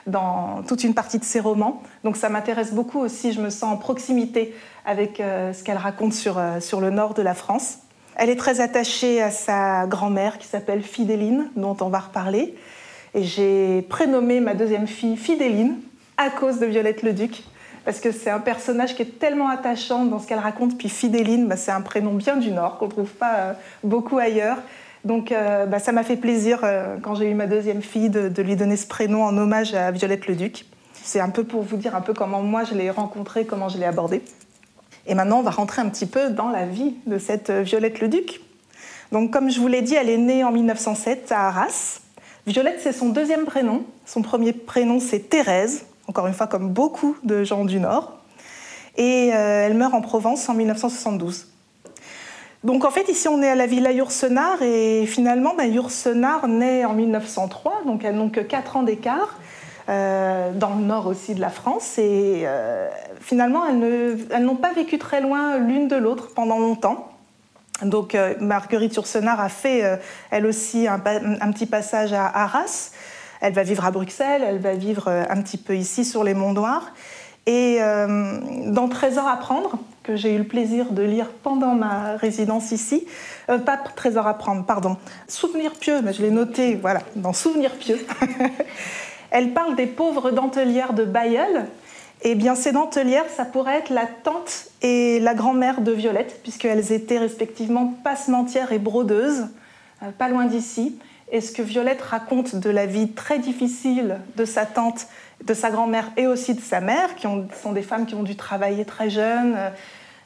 dans 0.06 0.62
toute 0.66 0.84
une 0.84 0.94
partie 0.94 1.18
de 1.18 1.24
ses 1.24 1.40
romans. 1.40 1.82
Donc 2.04 2.16
ça 2.16 2.28
m'intéresse 2.28 2.74
beaucoup 2.74 2.98
aussi, 2.98 3.32
je 3.32 3.40
me 3.40 3.50
sens 3.50 3.72
en 3.72 3.76
proximité 3.76 4.54
avec 4.84 5.18
ce 5.18 5.62
qu'elle 5.62 5.78
raconte 5.78 6.12
sur, 6.12 6.42
sur 6.60 6.80
le 6.80 6.90
Nord 6.90 7.14
de 7.14 7.22
la 7.22 7.34
France. 7.34 7.78
Elle 8.20 8.28
est 8.28 8.36
très 8.36 8.60
attachée 8.60 9.22
à 9.22 9.30
sa 9.30 9.86
grand-mère 9.86 10.36
qui 10.36 10.46
s'appelle 10.46 10.82
Fidéline, 10.82 11.48
dont 11.56 11.74
on 11.80 11.88
va 11.88 12.00
reparler. 12.00 12.54
Et 13.14 13.22
j'ai 13.22 13.80
prénommé 13.88 14.40
ma 14.40 14.52
deuxième 14.52 14.86
fille 14.86 15.16
Fidéline 15.16 15.78
à 16.18 16.28
cause 16.28 16.58
de 16.58 16.66
Violette 16.66 17.02
le 17.02 17.14
Duc, 17.14 17.42
parce 17.86 17.98
que 17.98 18.12
c'est 18.12 18.28
un 18.28 18.38
personnage 18.38 18.94
qui 18.94 19.00
est 19.00 19.18
tellement 19.18 19.48
attachant 19.48 20.04
dans 20.04 20.18
ce 20.18 20.26
qu'elle 20.26 20.38
raconte. 20.38 20.76
Puis 20.76 20.90
Fidéline, 20.90 21.48
bah, 21.48 21.56
c'est 21.56 21.70
un 21.70 21.80
prénom 21.80 22.12
bien 22.12 22.36
du 22.36 22.50
Nord 22.50 22.76
qu'on 22.76 22.88
ne 22.88 22.90
trouve 22.90 23.08
pas 23.08 23.36
euh, 23.36 23.52
beaucoup 23.84 24.18
ailleurs. 24.18 24.58
Donc 25.06 25.32
euh, 25.32 25.64
bah, 25.64 25.78
ça 25.78 25.92
m'a 25.92 26.02
fait 26.02 26.16
plaisir 26.16 26.60
euh, 26.62 26.98
quand 27.00 27.14
j'ai 27.14 27.30
eu 27.30 27.34
ma 27.34 27.46
deuxième 27.46 27.80
fille 27.80 28.10
de, 28.10 28.28
de, 28.28 28.42
lui 28.42 28.54
donner 28.54 28.76
ce 28.76 28.86
prénom 28.86 29.24
en 29.24 29.34
hommage 29.38 29.72
à 29.72 29.92
Violette 29.92 30.26
le 30.26 30.36
Duc. 30.36 30.66
C'est 30.92 31.20
un 31.20 31.30
peu 31.30 31.44
pour 31.44 31.62
vous 31.62 31.78
dire 31.78 31.96
un 31.96 32.02
peu 32.02 32.12
comment 32.12 32.42
moi 32.42 32.64
je 32.64 32.74
l'ai 32.74 32.90
rencontrée, 32.90 33.46
comment 33.46 33.70
je 33.70 33.78
l'ai 33.78 33.86
abordée. 33.86 34.20
Et 35.06 35.14
maintenant, 35.14 35.38
on 35.38 35.42
va 35.42 35.50
rentrer 35.50 35.82
un 35.82 35.88
petit 35.88 36.06
peu 36.06 36.30
dans 36.30 36.48
la 36.48 36.66
vie 36.66 36.94
de 37.06 37.18
cette 37.18 37.50
Violette 37.50 38.00
le 38.00 38.08
Duc. 38.08 38.40
Donc, 39.12 39.30
comme 39.32 39.50
je 39.50 39.60
vous 39.60 39.68
l'ai 39.68 39.82
dit, 39.82 39.94
elle 39.94 40.10
est 40.10 40.18
née 40.18 40.44
en 40.44 40.52
1907 40.52 41.32
à 41.32 41.48
Arras. 41.48 42.00
Violette, 42.46 42.80
c'est 42.82 42.92
son 42.92 43.08
deuxième 43.08 43.44
prénom. 43.44 43.84
Son 44.06 44.22
premier 44.22 44.52
prénom, 44.52 45.00
c'est 45.00 45.28
Thérèse, 45.28 45.84
encore 46.06 46.26
une 46.26 46.34
fois, 46.34 46.46
comme 46.46 46.68
beaucoup 46.70 47.16
de 47.22 47.44
gens 47.44 47.64
du 47.64 47.80
Nord. 47.80 48.18
Et 48.96 49.30
euh, 49.34 49.66
elle 49.66 49.74
meurt 49.74 49.94
en 49.94 50.00
Provence 50.00 50.48
en 50.48 50.54
1972. 50.54 51.46
Donc 52.62 52.84
en 52.84 52.90
fait, 52.90 53.08
ici, 53.08 53.26
on 53.28 53.42
est 53.42 53.48
à 53.48 53.54
la 53.54 53.66
villa 53.66 53.90
Yourcenar 53.90 54.62
et 54.62 55.06
finalement, 55.06 55.54
ben, 55.56 55.72
naît 56.48 56.84
en 56.84 56.92
1903, 56.92 57.82
donc 57.86 58.04
elles 58.04 58.16
n'ont 58.16 58.28
que 58.28 58.40
4 58.40 58.76
ans 58.76 58.82
d'écart. 58.82 59.38
Euh, 59.90 60.52
dans 60.52 60.76
le 60.76 60.84
nord 60.84 61.08
aussi 61.08 61.34
de 61.34 61.40
la 61.40 61.48
France. 61.48 61.98
Et 61.98 62.42
euh, 62.44 62.88
finalement, 63.20 63.66
elles 63.66 64.44
n'ont 64.44 64.54
pas 64.54 64.72
vécu 64.72 64.98
très 64.98 65.20
loin 65.20 65.58
l'une 65.58 65.88
de 65.88 65.96
l'autre 65.96 66.30
pendant 66.32 66.60
longtemps. 66.60 67.08
Donc 67.82 68.16
Marguerite 68.40 68.94
Yourcenar 68.94 69.40
a 69.40 69.48
fait 69.48 69.82
elle 70.30 70.44
aussi 70.44 70.86
un, 70.86 70.98
petit 70.98 71.64
passage 71.64 72.12
à 72.12 72.26
Arras. 72.26 72.90
Elle 73.40 73.54
va 73.54 73.62
vivre 73.62 73.86
à 73.86 73.90
Bruxelles, 73.90 74.44
elle 74.46 74.58
va 74.58 74.74
vivre 74.74 75.08
un 75.08 75.40
petit 75.40 75.56
peu 75.56 75.74
ici 75.74 76.04
sur 76.04 76.22
les 76.22 76.34
Monts 76.34 76.52
Noirs. 76.52 76.92
Et 77.46 77.78
dans 78.66 78.86
Trésor 78.88 79.26
à 79.26 79.38
prendre, 79.38 79.78
que 80.02 80.14
j'ai 80.14 80.34
eu 80.34 80.38
le 80.38 80.44
plaisir 80.44 80.92
de 80.92 81.02
lire 81.02 81.30
pendant 81.42 81.74
ma 81.74 82.16
résidence 82.16 82.70
ici, 82.70 83.06
pas 83.46 83.78
Trésor 83.96 84.26
à 84.26 84.34
prendre, 84.34 84.66
pardon, 84.66 84.98
Souvenir 85.26 85.72
pieux, 85.72 86.02
mais 86.02 86.12
je 86.12 86.20
l'ai 86.20 86.30
noté, 86.30 86.74
voilà, 86.74 87.00
dans 87.16 87.32
Souvenir 87.32 87.72
pieux. 87.76 87.98
Elle 89.30 89.52
parle 89.52 89.76
des 89.76 89.86
pauvres 89.86 90.30
dentelières 90.30 90.92
de 90.92 91.04
Bayeul. 91.04 91.66
Eh 92.22 92.34
bien, 92.34 92.54
ces 92.54 92.72
dentelières, 92.72 93.24
ça 93.34 93.44
pourrait 93.44 93.78
être 93.78 93.90
la 93.90 94.06
tante 94.06 94.66
et 94.82 95.20
la 95.20 95.34
grand-mère 95.34 95.80
de 95.80 95.92
Violette, 95.92 96.40
puisqu'elles 96.42 96.92
étaient 96.92 97.18
respectivement 97.18 97.94
passementières 98.04 98.72
et 98.72 98.78
brodeuses, 98.78 99.46
euh, 100.02 100.10
pas 100.18 100.28
loin 100.28 100.44
d'ici. 100.44 100.98
Et 101.32 101.40
ce 101.40 101.52
que 101.52 101.62
Violette 101.62 102.02
raconte 102.02 102.56
de 102.56 102.68
la 102.68 102.86
vie 102.86 103.12
très 103.12 103.38
difficile 103.38 104.18
de 104.36 104.44
sa 104.44 104.66
tante, 104.66 105.06
de 105.44 105.54
sa 105.54 105.70
grand-mère 105.70 106.10
et 106.16 106.26
aussi 106.26 106.54
de 106.54 106.60
sa 106.60 106.80
mère, 106.80 107.14
qui 107.14 107.26
sont 107.62 107.72
des 107.72 107.82
femmes 107.82 108.04
qui 108.04 108.14
ont 108.14 108.22
dû 108.22 108.36
travailler 108.36 108.84
très 108.84 109.08
jeunes, 109.08 109.54
euh, 109.56 109.70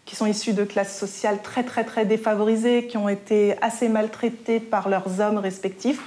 qui 0.04 0.16
sont 0.16 0.26
issues 0.26 0.52
de 0.52 0.64
classes 0.64 0.98
sociales 0.98 1.40
très 1.42 1.62
très 1.62 1.84
très 1.84 2.04
défavorisées, 2.04 2.86
qui 2.86 2.96
ont 2.96 3.08
été 3.08 3.54
assez 3.62 3.88
maltraitées 3.88 4.60
par 4.60 4.88
leurs 4.88 5.20
hommes 5.20 5.38
respectifs, 5.38 6.02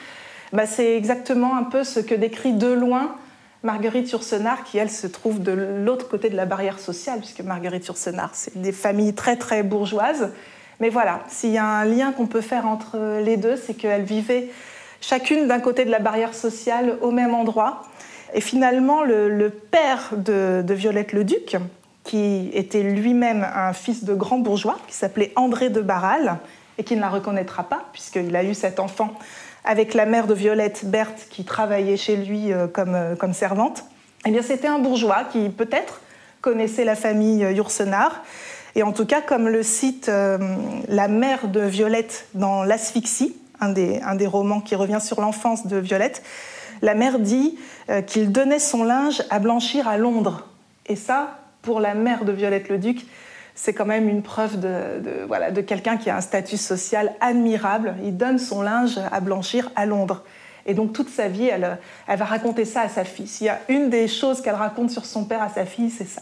bah, 0.54 0.66
c'est 0.66 0.96
exactement 0.96 1.56
un 1.56 1.64
peu 1.64 1.84
ce 1.84 2.00
que 2.00 2.16
décrit 2.16 2.54
de 2.54 2.68
loin 2.68 3.16
Marguerite 3.64 4.12
Yourcenar, 4.12 4.64
qui 4.64 4.78
elle 4.78 4.90
se 4.90 5.08
trouve 5.08 5.42
de 5.42 5.52
l'autre 5.52 6.08
côté 6.08 6.30
de 6.30 6.36
la 6.36 6.46
barrière 6.46 6.80
sociale, 6.80 7.20
puisque 7.20 7.42
Marguerite 7.42 7.86
Yourcenar, 7.88 8.30
c'est 8.34 8.62
des 8.62 8.72
familles 8.72 9.14
très 9.14 9.36
très 9.36 9.64
bourgeoises. 9.64 10.32
Mais 10.80 10.90
voilà, 10.90 11.22
s'il 11.28 11.52
y 11.52 11.58
a 11.58 11.66
un 11.66 11.86
lien 11.86 12.12
qu'on 12.12 12.28
peut 12.28 12.42
faire 12.42 12.68
entre 12.68 13.20
les 13.20 13.36
deux, 13.36 13.58
c'est 13.58 13.74
qu'elles 13.74 14.04
vivaient 14.04 14.50
chacune 15.02 15.48
d'un 15.48 15.60
côté 15.60 15.86
de 15.86 15.92
la 15.92 16.00
barrière 16.00 16.34
sociale 16.34 16.98
au 17.02 17.12
même 17.12 17.34
endroit. 17.34 17.84
Et 18.34 18.42
finalement, 18.42 19.04
le, 19.04 19.50
père 19.50 20.12
de, 20.16 20.62
de 20.66 20.74
Violette 20.74 21.14
le 21.14 21.24
Duc, 21.24 21.58
qui 22.04 22.50
était 22.54 22.84
lui-même 22.84 23.46
un 23.56 23.74
fils 23.74 24.04
de 24.04 24.14
grand 24.14 24.38
bourgeois, 24.38 24.78
qui 24.88 24.94
s'appelait 24.94 25.34
André 25.36 25.70
de 25.70 25.82
Barral, 25.82 26.38
et 26.78 26.84
qui 26.84 26.96
ne 26.96 27.02
la 27.02 27.10
reconnaîtra 27.10 27.64
pas, 27.64 27.86
puisqu'il 27.92 28.36
a 28.36 28.44
eu 28.44 28.54
cet 28.54 28.80
enfant 28.80 29.14
avec 29.68 29.94
la 29.94 30.06
mère 30.06 30.28
de 30.28 30.34
Violette, 30.34 30.86
Berthe, 30.86 31.28
qui 31.30 31.44
travaillait 31.44 31.98
chez 31.98 32.16
lui 32.16 32.54
euh, 32.54 32.68
comme, 32.68 32.96
euh, 32.96 33.16
comme 33.16 33.34
servante, 33.34 33.84
eh 34.26 34.32
bien 34.32 34.42
c'était 34.42 34.68
un 34.68 34.80
bourgeois 34.80 35.26
qui 35.30 35.50
peut-être 35.50 36.00
connaissait 36.40 36.86
la 36.86 36.96
famille 36.96 37.44
euh, 37.44 37.52
Yourcenar. 37.52 38.24
Et 38.76 38.84
en 38.84 38.94
tout 38.94 39.06
cas, 39.06 39.22
comme 39.22 39.50
le 39.50 39.64
cite 39.64 40.08
la 40.08 41.08
mère 41.08 41.48
de 41.48 41.62
Violette 41.62 42.28
dans 42.36 42.64
L'Asphyxie, 42.64 43.36
un 43.60 43.70
des, 43.70 44.00
un 44.02 44.14
des 44.14 44.28
romans 44.28 44.62
qui 44.62 44.76
revient 44.76 45.00
sur 45.02 45.20
l'enfance 45.20 45.66
de 45.66 45.78
Violette, 45.78 46.22
la 46.84 46.94
mère 46.94 47.18
dit 47.18 47.58
qu'il 48.06 48.32
donnait 48.32 48.60
son 48.60 48.84
linge 48.84 49.24
à 49.32 49.40
blanchir 49.40 49.88
à 49.88 49.98
Londres. 49.98 50.46
Et 50.86 50.96
ça, 50.96 51.40
pour 51.64 51.80
la 51.80 51.96
mère 51.96 52.24
de 52.24 52.32
Violette 52.32 52.70
le 52.70 52.78
Duc, 52.78 53.08
c'est 53.58 53.74
quand 53.74 53.86
même 53.86 54.08
une 54.08 54.22
preuve 54.22 54.60
de, 54.60 55.26
voilà, 55.28 55.50
de 55.50 55.62
quelqu'un 55.62 55.98
qui 55.98 56.12
a 56.12 56.16
un 56.16 56.22
statut 56.22 56.58
social 56.58 57.14
admirable. 57.20 57.96
Il 58.04 58.16
donne 58.16 58.38
son 58.38 58.62
linge 58.62 59.00
à 59.12 59.20
blanchir 59.20 59.72
à 59.76 59.88
Londres. 59.88 60.24
Et 60.68 60.76
donc 60.76 60.94
toute 60.94 61.10
sa 61.10 61.28
vie, 61.28 61.48
elle, 61.48 61.80
va 62.08 62.26
raconter 62.26 62.66
ça 62.66 62.82
à 62.82 62.90
sa 62.90 63.04
fille. 63.04 63.28
S'il 63.28 63.48
y 63.48 63.50
a 63.50 63.60
une 63.68 63.90
des 63.90 64.08
choses 64.08 64.42
qu'elle 64.42 64.56
raconte 64.56 64.92
sur 64.92 65.06
son 65.06 65.26
père 65.26 65.42
à 65.42 65.50
sa 65.50 65.66
fille, 65.66 65.90
c'est 65.90 66.08
ça. 66.08 66.22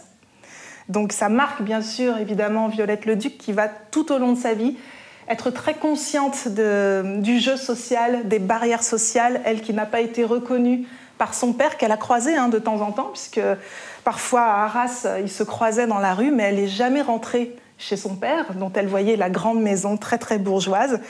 Donc 0.88 1.12
ça 1.12 1.28
marque 1.28 1.60
bien 1.60 1.82
sûr 1.82 2.16
évidemment 2.16 2.68
Violette 2.68 3.04
le 3.04 3.16
Duc 3.16 3.36
qui 3.36 3.52
va 3.52 3.68
tout 3.68 4.12
au 4.12 4.18
long 4.18 4.32
de 4.32 4.38
sa 4.38 4.54
vie 4.54 4.76
être 5.28 5.50
très 5.50 5.74
consciente 5.74 6.48
du 6.48 7.38
jeu 7.38 7.56
social, 7.56 8.28
des 8.28 8.38
barrières 8.38 8.84
sociales, 8.84 9.42
elle 9.44 9.60
qui 9.60 9.74
n'a 9.74 9.84
pas 9.84 10.00
été 10.00 10.24
reconnue 10.24 10.86
par 11.18 11.34
son 11.34 11.52
père 11.52 11.76
qu'elle 11.76 11.92
a 11.92 11.96
croisé 11.96 12.36
hein, 12.36 12.48
de 12.48 12.58
temps 12.58 12.80
en 12.80 12.92
temps, 12.92 13.10
puisque 13.12 13.40
Parfois, 14.06 14.42
à 14.42 14.66
Arras, 14.66 15.04
ils 15.20 15.28
se 15.28 15.42
croisaient 15.42 15.88
dans 15.88 15.98
la 15.98 16.14
rue, 16.14 16.30
mais 16.30 16.44
elle 16.44 16.54
n'est 16.54 16.68
jamais 16.68 17.02
rentrée 17.02 17.56
chez 17.76 17.96
son 17.96 18.14
père, 18.14 18.54
dont 18.54 18.70
elle 18.72 18.86
voyait 18.86 19.16
la 19.16 19.30
grande 19.30 19.60
maison 19.60 19.96
très 19.96 20.16
très 20.16 20.38
bourgeoise. 20.38 21.00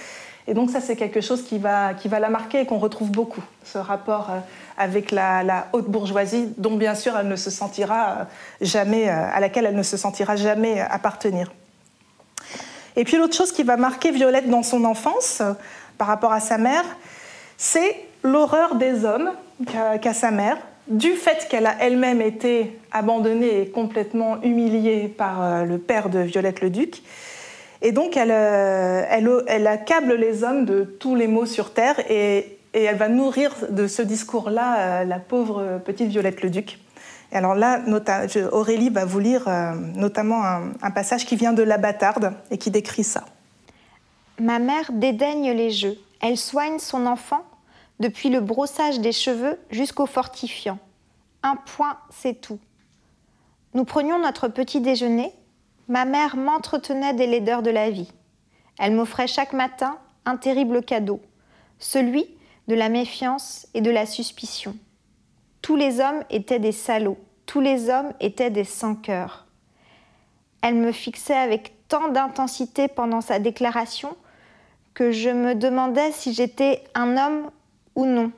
Et 0.46 0.54
donc 0.54 0.70
ça, 0.70 0.80
c'est 0.80 0.96
quelque 0.96 1.20
chose 1.20 1.42
qui 1.42 1.58
va, 1.58 1.92
qui 1.92 2.08
va 2.08 2.20
la 2.20 2.30
marquer 2.30 2.60
et 2.60 2.64
qu'on 2.64 2.78
retrouve 2.78 3.10
beaucoup, 3.10 3.42
ce 3.64 3.76
rapport 3.76 4.30
euh, 4.30 4.38
avec 4.78 5.10
la, 5.10 5.66
haute 5.74 5.90
bourgeoisie, 5.90 6.54
dont 6.56 6.74
bien 6.74 6.94
sûr 6.94 7.14
elle 7.18 7.28
ne 7.28 7.36
se 7.36 7.50
sentira 7.50 8.08
euh, 8.08 8.24
jamais, 8.62 9.10
euh, 9.10 9.28
à 9.30 9.40
laquelle 9.40 9.66
elle 9.66 9.76
ne 9.76 9.82
se 9.82 9.98
sentira 9.98 10.36
jamais 10.36 10.80
appartenir. 10.80 11.52
Et 12.96 13.04
puis 13.04 13.18
l'autre 13.18 13.36
chose 13.36 13.52
qui 13.52 13.62
va 13.62 13.76
marquer 13.76 14.10
Violette 14.10 14.48
dans 14.48 14.62
son 14.62 14.86
enfance, 14.86 15.42
par 15.98 16.06
rapport 16.06 16.32
à 16.32 16.40
sa 16.40 16.56
mère, 16.56 16.84
c'est 17.58 17.94
l'horreur 18.22 18.76
des 18.76 19.04
hommes 19.04 19.32
qu'a 20.00 20.14
sa 20.14 20.30
mère, 20.30 20.56
du 20.88 21.12
fait 21.12 21.46
qu'elle 21.48 21.66
a 21.66 21.76
elle-même 21.80 22.20
été 22.20 22.78
abandonnée 22.92 23.62
et 23.62 23.70
complètement 23.70 24.40
humiliée 24.42 25.08
par 25.08 25.42
euh, 25.42 25.64
le 25.64 25.78
père 25.78 26.08
de 26.08 26.20
Violette 26.20 26.60
le 26.60 26.70
Duc. 26.70 27.02
Et 27.82 27.92
donc, 27.92 28.16
elle, 28.16 28.30
euh, 28.32 29.02
elle, 29.46 29.66
accable 29.66 30.14
les 30.14 30.44
hommes 30.44 30.64
de 30.64 30.84
tous 30.84 31.14
les 31.14 31.26
maux 31.26 31.46
sur 31.46 31.72
Terre 31.72 31.98
et, 32.10 32.52
elle 32.72 32.96
va 32.96 33.08
nourrir 33.08 33.54
de 33.70 33.86
ce 33.86 34.02
discours-là 34.02 34.78
euh, 34.78 35.04
la 35.04 35.18
pauvre 35.18 35.80
petite 35.84 36.08
Violette 36.08 36.42
le 36.42 36.50
Duc. 36.50 36.78
Et 37.32 37.36
alors 37.36 37.54
là, 37.54 37.80
Aurélie 38.52 38.90
va 38.90 39.06
vous 39.06 39.18
lire 39.18 39.48
notamment 39.94 40.44
un, 40.44 40.72
un 40.82 40.90
passage 40.90 41.24
qui 41.24 41.36
vient 41.36 41.54
de 41.54 41.62
La 41.62 41.78
Bâtarde 41.78 42.34
et 42.50 42.58
qui 42.58 42.70
décrit 42.70 43.02
ça. 43.02 43.24
Ma 44.38 44.58
mère 44.58 44.92
dédaigne 44.92 45.52
les 45.52 45.70
jeux. 45.70 45.96
Elle 46.20 46.36
soigne 46.36 46.78
son 46.78 47.06
enfant 47.06 47.42
depuis 48.00 48.28
le 48.28 48.40
brossage 48.40 49.00
des 49.00 49.12
cheveux 49.12 49.58
jusqu'au 49.70 50.06
fortifiant. 50.06 50.78
Un 51.42 51.56
point, 51.56 51.98
c'est 52.10 52.40
tout. 52.40 52.58
Nous 53.74 53.84
prenions 53.84 54.18
notre 54.18 54.48
petit 54.48 54.80
déjeuner. 54.80 55.32
Ma 55.88 56.04
mère 56.04 56.36
m'entretenait 56.36 57.14
des 57.14 57.26
laideurs 57.26 57.62
de 57.62 57.70
la 57.70 57.90
vie. 57.90 58.10
Elle 58.78 58.94
m'offrait 58.94 59.26
chaque 59.26 59.52
matin 59.52 59.98
un 60.24 60.36
terrible 60.36 60.82
cadeau, 60.82 61.20
celui 61.78 62.26
de 62.68 62.74
la 62.74 62.88
méfiance 62.88 63.68
et 63.74 63.80
de 63.80 63.90
la 63.90 64.06
suspicion. 64.06 64.76
Tous 65.62 65.76
les 65.76 66.00
hommes 66.00 66.22
étaient 66.30 66.58
des 66.58 66.72
salauds, 66.72 67.18
tous 67.46 67.60
les 67.60 67.88
hommes 67.88 68.12
étaient 68.20 68.50
des 68.50 68.64
sans-cœurs. 68.64 69.46
Elle 70.62 70.74
me 70.74 70.92
fixait 70.92 71.36
avec 71.36 71.74
tant 71.88 72.08
d'intensité 72.08 72.88
pendant 72.88 73.20
sa 73.20 73.38
déclaration 73.38 74.16
que 74.94 75.12
je 75.12 75.30
me 75.30 75.54
demandais 75.54 76.10
si 76.12 76.32
j'étais 76.32 76.82
un 76.94 77.16
homme 77.16 77.50
ou 77.96 78.06
non. 78.06 78.30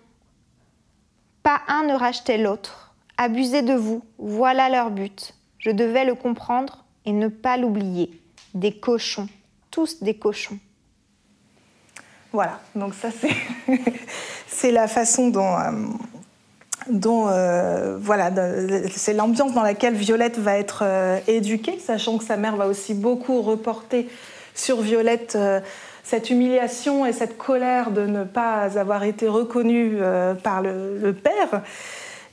Pas 1.42 1.60
un 1.68 1.82
ne 1.82 1.94
rachetait 1.94 2.38
l'autre. 2.38 2.94
Abuser 3.18 3.62
de 3.62 3.74
vous, 3.74 4.02
voilà 4.18 4.68
leur 4.68 4.90
but. 4.90 5.34
Je 5.58 5.70
devais 5.70 6.04
le 6.04 6.14
comprendre 6.14 6.84
et 7.04 7.12
ne 7.12 7.28
pas 7.28 7.56
l'oublier. 7.56 8.10
Des 8.54 8.72
cochons, 8.72 9.28
tous 9.70 10.02
des 10.02 10.14
cochons. 10.14 10.58
Voilà, 12.32 12.60
donc 12.74 12.94
ça 12.94 13.08
c'est 14.46 14.70
la 14.70 14.86
façon 14.86 15.28
dont, 15.28 15.56
euh, 15.56 17.30
euh, 17.30 17.98
voilà, 18.00 18.30
c'est 18.94 19.14
l'ambiance 19.14 19.54
dans 19.54 19.62
laquelle 19.62 19.94
Violette 19.94 20.38
va 20.38 20.58
être 20.58 20.82
euh, 20.82 21.18
éduquée, 21.26 21.78
sachant 21.78 22.18
que 22.18 22.24
sa 22.24 22.36
mère 22.36 22.56
va 22.56 22.66
aussi 22.66 22.92
beaucoup 22.92 23.40
reporter 23.40 24.08
sur 24.54 24.82
Violette 24.82 25.38
cette 26.08 26.30
humiliation 26.30 27.04
et 27.04 27.12
cette 27.12 27.36
colère 27.36 27.90
de 27.90 28.06
ne 28.06 28.24
pas 28.24 28.78
avoir 28.78 29.04
été 29.04 29.28
reconnue 29.28 29.98
euh, 30.00 30.32
par 30.32 30.62
le, 30.62 31.12
père. 31.12 31.62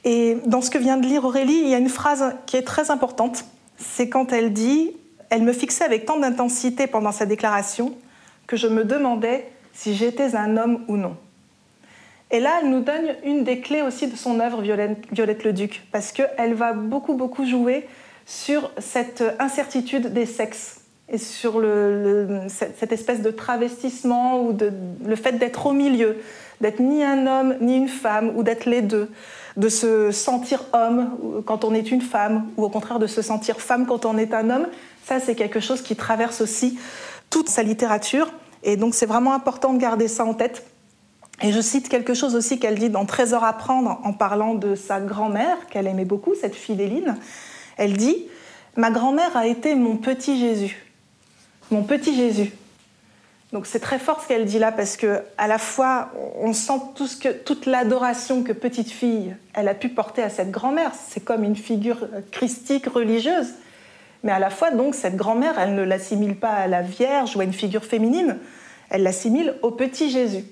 Et 0.05 0.38
dans 0.46 0.62
ce 0.62 0.70
que 0.70 0.77
vient 0.77 0.96
de 0.96 1.05
lire 1.05 1.25
Aurélie, 1.25 1.60
il 1.60 1.67
y 1.67 1.75
a 1.75 1.77
une 1.77 1.89
phrase 1.89 2.36
qui 2.46 2.55
est 2.55 2.62
très 2.62 2.89
importante. 2.89 3.44
C'est 3.77 4.08
quand 4.08 4.32
elle 4.32 4.53
dit 4.53 4.94
Elle 5.29 5.44
me 5.44 5.51
fixait 5.51 5.84
avec 5.84 6.05
tant 6.05 6.17
d'intensité 6.17 6.88
pendant 6.88 7.12
sa 7.12 7.25
déclaration 7.25 7.94
que 8.48 8.55
je 8.55 8.67
me 8.67 8.86
demandais 8.86 9.46
si 9.74 9.94
j'étais 9.94 10.36
un 10.38 10.55
homme 10.55 10.86
ou 10.88 10.96
non. 10.96 11.17
Et 12.32 12.39
là, 12.39 12.60
elle 12.62 12.70
nous 12.70 12.79
donne 12.79 13.15
une 13.25 13.44
des 13.44 13.60
clés 13.60 13.82
aussi 13.82 14.08
de 14.08 14.15
son 14.15 14.39
œuvre, 14.39 14.62
Violette, 14.62 15.05
Violette 15.12 15.44
le 15.44 15.51
Duc, 15.51 15.86
parce 15.91 16.13
qu'elle 16.13 16.53
va 16.53 16.72
beaucoup, 16.72 17.15
beaucoup 17.15 17.46
jouer 17.46 17.89
sur 18.25 18.72
cette 18.77 19.22
incertitude 19.38 20.13
des 20.13 20.25
sexes 20.25 20.85
et 21.07 21.17
sur 21.17 21.62
cette 22.47 22.91
espèce 22.91 23.21
de 23.21 23.29
travestissement 23.29 24.41
ou 24.41 24.53
de, 24.53 24.71
le 25.05 25.15
fait 25.15 25.33
d'être 25.33 25.67
au 25.67 25.71
milieu, 25.71 26.17
d'être 26.62 26.79
ni 26.79 27.03
un 27.03 27.27
homme 27.27 27.55
ni 27.62 27.77
une 27.77 27.88
femme 27.88 28.31
ou 28.35 28.43
d'être 28.43 28.65
les 28.65 28.81
deux, 28.81 29.09
de 29.55 29.69
se 29.69 30.12
sentir 30.12 30.65
homme 30.74 31.43
quand 31.45 31.63
on 31.63 31.74
est 31.74 31.91
une 31.91 32.01
femme 32.01 32.47
ou 32.57 32.63
au 32.63 32.69
contraire 32.69 33.00
de 33.00 33.07
se 33.07 33.21
sentir 33.21 33.62
femme 33.62 33.85
quand 33.85 34.05
on 34.05 34.17
est 34.17 34.33
un 34.33 34.50
homme, 34.50 34.67
ça 35.05 35.19
c'est 35.19 35.35
quelque 35.35 35.59
chose 35.59 35.81
qui 35.81 35.95
traverse 35.95 36.41
aussi 36.41 36.79
toute 37.29 37.50
sa 37.50 37.62
littérature 37.62 38.31
et 38.63 38.75
donc 38.75 38.95
c'est 38.95 39.05
vraiment 39.05 39.33
important 39.33 39.74
de 39.74 39.79
garder 39.79 40.07
ça 40.07 40.25
en 40.25 40.33
tête. 40.33 40.65
Et 41.41 41.51
je 41.51 41.59
cite 41.59 41.89
quelque 41.89 42.13
chose 42.13 42.35
aussi 42.35 42.59
qu'elle 42.59 42.79
dit 42.79 42.89
dans 42.89 43.05
Trésor 43.05 43.43
à 43.43 43.53
prendre 43.53 44.00
en 44.03 44.13
parlant 44.13 44.55
de 44.55 44.74
sa 44.74 45.01
grand-mère, 45.01 45.67
qu'elle 45.69 45.85
aimait 45.85 46.05
beaucoup, 46.05 46.33
cette 46.33 46.55
Fidéline. 46.55 47.17
Elle 47.77 47.93
dit 47.93 48.25
Ma 48.77 48.89
grand-mère 48.89 49.35
a 49.35 49.45
été 49.45 49.75
mon 49.75 49.97
petit 49.97 50.39
Jésus. 50.39 50.85
Mon 51.72 51.84
petit 51.84 52.15
Jésus. 52.15 52.51
Donc 53.51 53.65
c'est 53.65 53.79
très 53.79 54.00
fort 54.00 54.22
ce 54.22 54.27
qu'elle 54.27 54.45
dit 54.45 54.60
là 54.60 54.72
parce 54.72 54.98
que 54.98 55.22
à 55.38 55.48
la 55.48 55.57
fois 55.57 56.12
on 56.39 56.53
sent 56.53 56.79
tout 56.95 57.07
ce 57.07 57.15
que, 57.15 57.29
toute 57.29 57.65
l'adoration 57.65 58.43
que 58.43 58.51
petite 58.51 58.91
fille 58.91 59.36
elle 59.53 59.67
a 59.67 59.74
pu 59.74 59.89
porter 59.89 60.22
à 60.22 60.29
cette 60.29 60.51
grand-mère. 60.51 60.91
C'est 61.07 61.24
comme 61.24 61.43
une 61.43 61.55
figure 61.55 62.07
christique 62.31 62.88
religieuse. 62.88 63.53
Mais 64.24 64.31
à 64.31 64.39
la 64.39 64.50
fois 64.50 64.72
donc 64.72 64.93
cette 64.93 65.15
grand-mère 65.15 65.57
elle 65.57 65.74
ne 65.74 65.84
l'assimile 65.84 66.36
pas 66.36 66.51
à 66.51 66.67
la 66.67 66.81
Vierge 66.81 67.36
ou 67.36 67.39
à 67.39 67.43
une 67.43 67.53
figure 67.53 67.86
féminine. 67.86 68.38
Elle 68.89 69.03
l'assimile 69.03 69.55
au 69.63 69.72
petit 69.72 70.12
Jésus. 70.12 70.43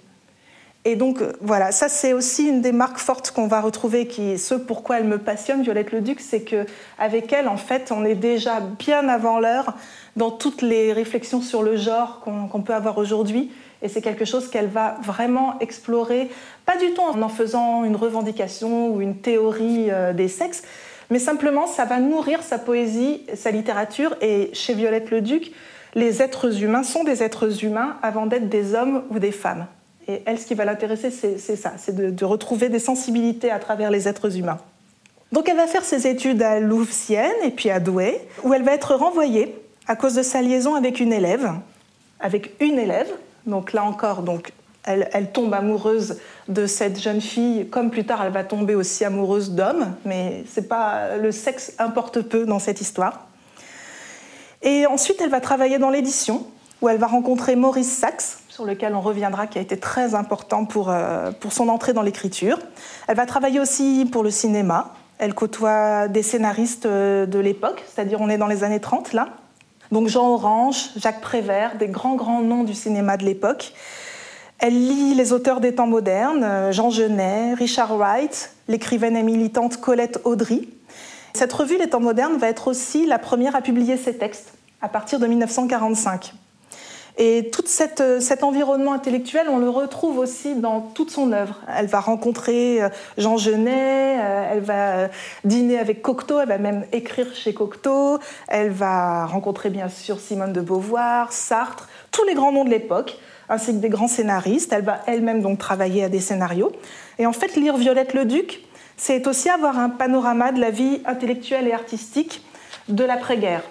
Et 0.86 0.96
donc 0.96 1.22
voilà, 1.40 1.72
ça 1.72 1.88
c'est 1.88 2.12
aussi 2.12 2.48
une 2.48 2.62
des 2.62 2.74
marques 2.74 2.98
fortes 2.98 3.32
qu'on 3.32 3.48
va 3.48 3.62
retrouver, 3.62 4.06
qui 4.06 4.38
ce 4.38 4.54
pourquoi 4.54 5.00
elle 5.00 5.06
me 5.06 5.18
passionne, 5.18 5.62
Violette 5.62 5.94
Leduc, 5.94 6.20
c'est 6.20 6.42
que 6.42 6.66
avec 6.98 7.32
elle 7.32 7.48
en 7.48 7.56
fait 7.56 7.92
on 7.92 8.04
est 8.04 8.16
déjà 8.16 8.60
bien 8.60 9.08
avant 9.08 9.40
l'heure 9.40 9.76
dans 10.16 10.32
toutes 10.32 10.62
les 10.62 10.94
réflexions 10.94 11.42
sur 11.42 11.64
le 11.64 11.76
genre 11.76 12.20
qu'on 12.22 12.62
peut 12.62 12.74
avoir 12.74 12.98
aujourd'hui. 12.98 13.52
Et 13.82 13.90
c'est 13.90 14.02
quelque 14.02 14.26
chose 14.26 14.50
qu'elle 14.50 14.68
va 14.68 14.98
vraiment 15.04 15.60
explorer, 15.60 16.30
pas 16.66 16.78
du 16.78 16.94
tout 16.94 17.02
en 17.02 17.22
en 17.22 17.30
faisant 17.30 17.84
une 17.84 17.98
revendication 17.98 18.90
ou 18.90 19.02
une 19.02 19.18
théorie 19.18 19.92
euh, 19.92 20.14
des 20.14 20.30
sexes, 20.30 20.64
mais 21.10 21.20
simplement 21.20 21.68
ça 21.68 21.84
va 21.84 22.00
nourrir 22.00 22.44
sa 22.44 22.58
poésie, 22.58 23.24
sa 23.34 23.52
littérature. 23.52 24.16
Et 24.22 24.52
chez 24.54 24.74
Violette 24.74 25.12
Leduc, 25.12 25.52
les 25.96 26.22
êtres 26.22 26.64
humains 26.64 26.84
sont 26.84 27.04
des 27.04 27.24
êtres 27.24 27.64
humains 27.64 27.98
avant 28.02 28.26
d'être 28.26 28.48
des 28.48 28.74
hommes 28.74 29.04
ou 29.10 29.20
des 29.20 29.32
femmes. 29.32 29.68
Et 30.08 30.22
elle, 30.26 30.40
ce 30.40 30.46
qui 30.46 30.54
va 30.54 30.66
l'intéresser, 30.66 31.12
c'est 31.12 31.56
ça, 31.56 31.74
c'est 31.78 31.96
de, 31.96 32.26
retrouver 32.26 32.70
des 32.70 32.80
sensibilités 32.80 33.52
à 33.52 33.60
travers 33.60 33.90
les 33.90 34.08
êtres 34.08 34.38
humains. 34.38 34.60
Donc 35.32 35.50
elle 35.50 35.58
va 35.58 35.68
faire 35.68 35.84
ses 35.84 36.08
études 36.08 36.42
à 36.42 36.60
Louvciennes 36.60 37.32
et 37.44 37.52
puis 37.52 37.70
à 37.70 37.80
Douai, 37.80 38.20
où 38.44 38.54
elle 38.54 38.64
va 38.64 38.74
être 38.74 38.96
renvoyée 38.96 39.56
à 39.88 39.96
cause 39.96 40.16
de 40.16 40.24
sa 40.24 40.42
liaison 40.42 40.76
avec 40.76 41.00
une 41.00 41.14
élève, 41.14 41.52
avec 42.20 42.56
une 42.62 42.80
élève. 42.80 43.12
Donc 43.46 43.74
là 43.74 43.84
encore, 43.84 44.22
donc 44.22 44.54
elle, 44.86 45.32
tombe 45.32 45.54
amoureuse 45.54 46.18
de 46.48 46.66
cette 46.66 47.00
jeune 47.00 47.22
fille, 47.22 47.68
comme 47.70 47.90
plus 47.90 48.06
tard 48.06 48.22
elle 48.24 48.32
va 48.32 48.44
tomber 48.44 48.76
aussi 48.76 49.06
amoureuse 49.06 49.52
d'hommes, 49.52 49.96
mais 50.06 50.44
c'est 50.48 50.68
pas 50.68 51.18
le 51.18 51.32
sexe 51.32 51.74
importe 51.80 52.22
peu 52.22 52.46
dans 52.46 52.60
cette 52.60 52.82
histoire. 52.82 53.28
Et 54.62 54.86
ensuite, 54.86 55.20
elle 55.22 55.30
va 55.30 55.42
travailler 55.42 55.78
dans 55.78 55.90
l'édition, 55.90 56.46
où 56.82 56.90
elle 56.90 56.98
va 56.98 57.08
rencontrer 57.08 57.56
Maurice 57.56 57.92
Sachs, 57.92 58.40
sur 58.48 58.66
lequel 58.66 58.96
on 58.96 59.02
reviendra, 59.02 59.48
qui 59.48 59.58
a 59.58 59.62
été 59.62 59.78
très 59.78 60.16
important 60.16 60.66
pour, 60.66 60.90
euh, 60.90 61.32
pour 61.32 61.52
son 61.52 61.70
entrée 61.70 61.94
dans 61.94 62.02
l'écriture. 62.02 62.60
Elle 63.08 63.18
va 63.18 63.26
travailler 63.26 63.60
aussi 63.60 64.08
pour 64.10 64.24
le 64.24 64.32
cinéma. 64.32 64.94
Elle 65.18 65.34
côtoie 65.34 66.08
des 66.08 66.24
scénaristes 66.24 66.86
euh, 66.86 67.26
de 67.26 67.40
l'époque, 67.40 67.84
c'est-à-dire 67.88 68.22
on 68.22 68.30
est 68.30 68.38
dans 68.38 68.48
les 68.48 68.64
années 68.64 68.80
30 68.80 69.14
là. 69.14 69.30
Donc 69.92 70.08
Jean 70.08 70.34
Orange, 70.34 70.90
Jacques 70.96 71.22
Prévert, 71.22 71.78
des 71.78 71.88
grands 71.88 72.16
grands 72.16 72.42
noms 72.42 72.64
du 72.64 72.74
cinéma 72.74 73.18
de 73.18 73.26
l'époque. 73.26 73.74
Elle 74.60 74.74
lit 74.74 75.14
les 75.14 75.34
auteurs 75.34 75.60
des 75.60 75.76
temps 75.76 75.88
modernes, 75.88 76.44
euh, 76.44 76.72
Jean 76.72 76.90
Genet, 76.90 77.54
Richard 77.54 77.98
Wright, 77.98 78.52
l'écrivaine 78.68 79.18
et 79.18 79.24
militante 79.24 79.78
Colette 79.78 80.20
Audry. 80.24 80.70
Cette 81.34 81.52
revue 81.52 81.78
Les 81.78 81.90
temps 81.90 82.00
modernes 82.00 82.38
va 82.38 82.48
être 82.48 82.68
aussi 82.68 83.06
la 83.06 83.20
première 83.20 83.56
à 83.56 83.62
publier 83.62 83.98
ses 83.98 84.18
textes 84.18 84.54
à 84.82 84.88
partir 84.88 85.20
de 85.20 85.28
1945. 85.28 86.34
Et 87.18 87.52
tout 87.52 87.64
euh, 88.00 88.20
cet 88.20 88.44
environnement 88.44 88.94
intellectuel, 88.94 89.46
on 89.48 89.60
le 89.60 89.70
retrouve 89.70 90.18
aussi 90.18 90.56
dans 90.56 90.82
toute 90.82 91.12
son 91.12 91.32
œuvre. 91.32 91.60
Elle 91.78 91.86
va 91.86 92.00
rencontrer 92.00 92.82
euh, 92.82 92.90
Jean 93.20 93.38
Genet, 93.38 94.18
euh, 94.20 94.50
elle 94.52 94.62
va 94.62 95.10
dîner 95.44 95.78
avec 95.78 96.02
Cocteau, 96.02 96.40
elle 96.40 96.48
va 96.50 96.58
même 96.58 96.86
écrire 96.92 97.28
chez 97.36 97.54
Cocteau, 97.54 98.18
elle 98.48 98.72
va 98.72 99.28
rencontrer 99.28 99.70
bien 99.70 99.90
sûr 99.90 100.20
Simone 100.20 100.54
de 100.54 100.62
Beauvoir, 100.62 101.32
Sartre, 101.34 101.88
tous 102.12 102.24
les 102.24 102.34
grands 102.34 102.52
noms 102.52 102.66
de 102.66 102.72
l'époque, 102.72 103.20
ainsi 103.48 103.74
que 103.74 103.78
des 103.80 103.90
grands 103.90 104.08
scénaristes. 104.08 104.74
Elle 104.74 104.84
va 104.84 105.02
elle-même 105.06 105.44
donc 105.44 105.60
travailler 105.60 106.04
à 106.04 106.10
des 106.10 106.20
scénarios. 106.20 106.72
Et 107.20 107.28
en 107.28 107.34
fait, 107.34 107.56
lire 107.56 107.78
Violette 107.78 108.16
le 108.16 108.26
Duc, 108.26 108.64
c'est 108.98 109.28
aussi 109.28 109.50
avoir 109.50 109.78
un 109.78 109.90
panorama 109.90 110.52
de 110.52 110.60
la 110.60 110.72
vie 110.72 111.02
intellectuelle 111.06 111.68
et 111.68 111.74
artistique 111.74 112.44
de 112.90 113.04
l'après-guerre. 113.04 113.62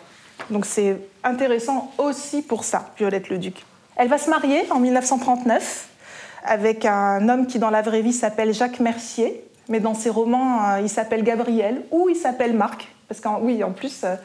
Donc 0.50 0.66
c'est 0.66 0.96
intéressant 1.24 1.92
aussi 1.98 2.42
pour 2.42 2.64
ça, 2.64 2.90
Violette 2.96 3.28
Leduc. 3.28 3.64
Elle 3.96 4.08
va 4.08 4.18
se 4.18 4.30
marier 4.30 4.64
en 4.70 4.80
1939 4.80 5.88
avec 6.44 6.84
un 6.84 7.28
homme 7.28 7.46
qui 7.46 7.58
dans 7.58 7.70
la 7.70 7.82
vraie 7.82 8.02
vie 8.02 8.12
s'appelle 8.12 8.52
Jacques 8.52 8.80
Mercier, 8.80 9.44
mais 9.68 9.80
dans 9.80 9.94
ses 9.94 10.10
romans 10.10 10.70
euh, 10.70 10.80
il 10.80 10.88
s'appelle 10.88 11.22
Gabriel 11.22 11.82
ou 11.90 12.08
il 12.08 12.16
s'appelle 12.16 12.54
Marc, 12.54 12.88
parce 13.08 13.20
qu'en 13.20 13.40
oui 13.40 13.62
en 13.62 13.70
plus 13.70 14.02
euh, 14.04 14.16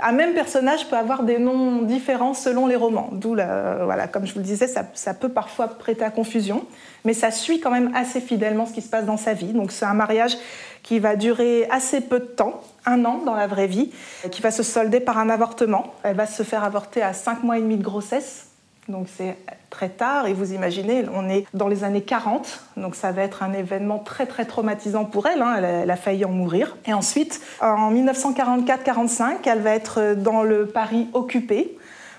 un 0.00 0.12
même 0.12 0.34
personnage 0.34 0.88
peut 0.88 0.96
avoir 0.96 1.22
des 1.22 1.38
noms 1.38 1.82
différents 1.82 2.34
selon 2.34 2.66
les 2.66 2.76
romans. 2.76 3.08
D'où, 3.12 3.30
voilà, 3.30 4.06
comme 4.08 4.26
je 4.26 4.34
vous 4.34 4.40
le 4.40 4.44
disais, 4.44 4.66
ça, 4.66 4.84
ça, 4.94 5.14
peut 5.14 5.30
parfois 5.30 5.68
prêter 5.68 6.04
à 6.04 6.10
confusion, 6.10 6.66
mais 7.04 7.14
ça 7.14 7.30
suit 7.30 7.60
quand 7.60 7.70
même 7.70 7.92
assez 7.94 8.20
fidèlement 8.20 8.66
ce 8.66 8.72
qui 8.72 8.82
se 8.82 8.90
passe 8.90 9.06
dans 9.06 9.16
sa 9.16 9.32
vie. 9.32 9.52
Donc 9.52 9.72
c'est 9.72 9.86
un 9.86 9.94
mariage 9.94 10.36
qui 10.82 10.98
va 10.98 11.16
durer 11.16 11.66
assez 11.70 12.00
peu 12.00 12.20
de 12.20 12.26
temps, 12.26 12.60
un 12.86 13.04
an 13.04 13.18
dans 13.24 13.34
la 13.34 13.46
vraie 13.46 13.66
vie, 13.66 13.90
qui 14.30 14.42
va 14.42 14.50
se 14.50 14.62
solder 14.62 15.00
par 15.00 15.18
un 15.18 15.28
avortement. 15.28 15.94
Elle 16.02 16.16
va 16.16 16.26
se 16.26 16.42
faire 16.42 16.64
avorter 16.64 17.02
à 17.02 17.12
5 17.12 17.42
mois 17.42 17.58
et 17.58 17.60
demi 17.60 17.76
de 17.76 17.82
grossesse, 17.82 18.46
donc 18.88 19.08
c'est 19.16 19.36
très 19.68 19.88
tard 19.88 20.26
et 20.26 20.32
vous 20.32 20.52
imaginez, 20.52 21.04
on 21.12 21.28
est 21.28 21.44
dans 21.54 21.66
les 21.66 21.82
années 21.82 22.02
40, 22.02 22.60
donc 22.76 22.94
ça 22.94 23.10
va 23.10 23.22
être 23.22 23.42
un 23.42 23.52
événement 23.52 23.98
très 23.98 24.26
très 24.26 24.44
traumatisant 24.44 25.04
pour 25.04 25.26
elle, 25.26 25.42
hein. 25.42 25.56
elle, 25.58 25.90
a, 25.90 25.96
failli 25.96 26.24
en 26.24 26.30
mourir. 26.30 26.76
Et 26.86 26.92
ensuite, 26.92 27.40
en 27.60 27.92
1944-45, 27.92 29.38
elle 29.46 29.60
va 29.60 29.70
être 29.70 30.14
dans 30.14 30.44
le 30.44 30.66
Paris 30.66 31.08
occupé, 31.14 31.76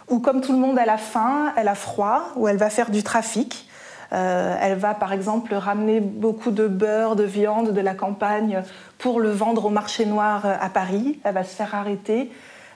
où 0.10 0.20
comme 0.20 0.42
tout 0.42 0.52
le 0.52 0.60
monde, 0.60 0.78
elle 0.82 0.90
a 0.90 0.98
faim, 0.98 1.54
elle 1.56 1.70
a 1.70 1.76
froid, 1.76 2.34
où 2.36 2.48
elle 2.48 2.58
va 2.58 2.70
faire 2.70 2.90
du 2.90 3.02
trafic. 3.02 3.70
Euh, 4.14 4.56
elle 4.62 4.78
va 4.78 4.94
par 4.94 5.14
exemple 5.14 5.54
ramener 5.54 6.00
beaucoup 6.00 6.52
de 6.52 6.68
beurre, 6.68 7.16
de 7.16 7.24
viande 7.24 7.74
de 7.74 7.82
la 7.82 7.94
campagne 7.94 8.64
pour 8.98 9.20
le 9.20 9.32
vendre 9.32 9.66
au 9.66 9.70
marché 9.70 10.06
noir 10.06 10.46
euh, 10.46 10.56
à 10.60 10.70
Paris. 10.70 11.20
Elle 11.24 11.34
va 11.34 11.44
se 11.44 11.56
faire 11.56 11.76
arrêter. 11.76 12.32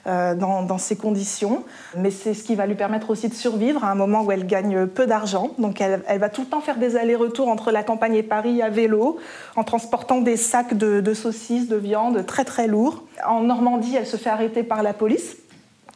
Euh, 0.08 0.34
dans, 0.34 0.78
ces 0.78 0.96
conditions. 0.96 1.62
Mais 1.96 2.10
c'est 2.10 2.34
ce 2.34 2.42
qui 2.42 2.56
va 2.56 2.66
lui 2.66 2.74
permettre 2.74 3.10
aussi 3.10 3.28
de 3.28 3.34
survivre 3.34 3.84
à 3.84 3.88
un 3.92 3.94
moment 3.94 4.24
où 4.24 4.32
elle 4.32 4.48
gagne 4.48 4.88
peu 4.88 5.06
d'argent. 5.06 5.52
Donc 5.58 5.80
elle, 5.80 6.02
va 6.18 6.28
tout 6.28 6.40
le 6.40 6.48
temps 6.48 6.60
faire 6.60 6.78
des 6.78 6.96
allers-retours 6.96 7.46
entre 7.46 7.70
la 7.70 7.84
campagne 7.84 8.16
et 8.16 8.24
Paris 8.24 8.62
à 8.62 8.68
vélo, 8.68 9.18
en 9.54 9.62
transportant 9.62 10.20
des 10.20 10.36
sacs 10.36 10.74
de, 10.74 11.00
de 11.00 11.14
saucisses, 11.14 11.68
de 11.68 11.76
viande 11.76 12.26
très 12.26 12.44
très 12.44 12.66
lourds. 12.66 13.04
En 13.24 13.42
Normandie, 13.42 13.94
elle 13.94 14.08
se 14.08 14.16
fait 14.16 14.30
arrêter 14.30 14.64
par 14.64 14.82
la 14.82 14.92
police. 14.92 15.36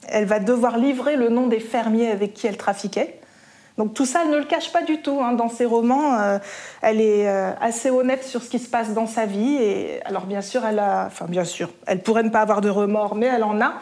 Elle 0.07 0.27
va 0.27 0.38
devoir 0.38 0.79
livrer 0.79 1.16
le 1.16 1.29
nom 1.29 1.49
des 1.49 1.59
fermiers 1.59 2.12
avec 2.12 2.33
qui 2.33 2.46
elle 2.46 2.59
trafiquait. 2.59 3.18
Donc 3.79 3.93
tout 3.93 4.07
ça, 4.07 4.21
elle 4.25 4.31
ne 4.31 4.39
le 4.39 4.45
cache 4.45 4.73
pas 4.73 4.83
du 4.83 5.03
tout 5.03 5.21
hein. 5.23 5.33
dans 5.33 5.49
ses 5.49 5.67
romans. 5.67 6.19
Euh, 6.19 6.39
elle 6.81 7.01
est 7.01 7.29
euh, 7.29 7.53
assez 7.61 7.91
honnête 7.91 8.25
sur 8.25 8.43
ce 8.43 8.49
qui 8.49 8.59
se 8.59 8.71
passe 8.71 8.95
dans 8.95 9.07
sa 9.07 9.27
vie. 9.27 9.57
Et 9.57 10.01
alors 10.05 10.25
bien 10.25 10.41
sûr, 10.41 10.65
elle 10.65 10.79
a, 10.79 11.05
enfin 11.07 11.27
bien 11.29 11.45
sûr, 11.45 11.69
elle 11.87 12.01
pourrait 12.01 12.23
ne 12.23 12.31
pas 12.31 12.41
avoir 12.41 12.62
de 12.62 12.71
remords, 12.71 13.15
mais 13.15 13.27
elle 13.27 13.45
en 13.45 13.61
a. 13.61 13.75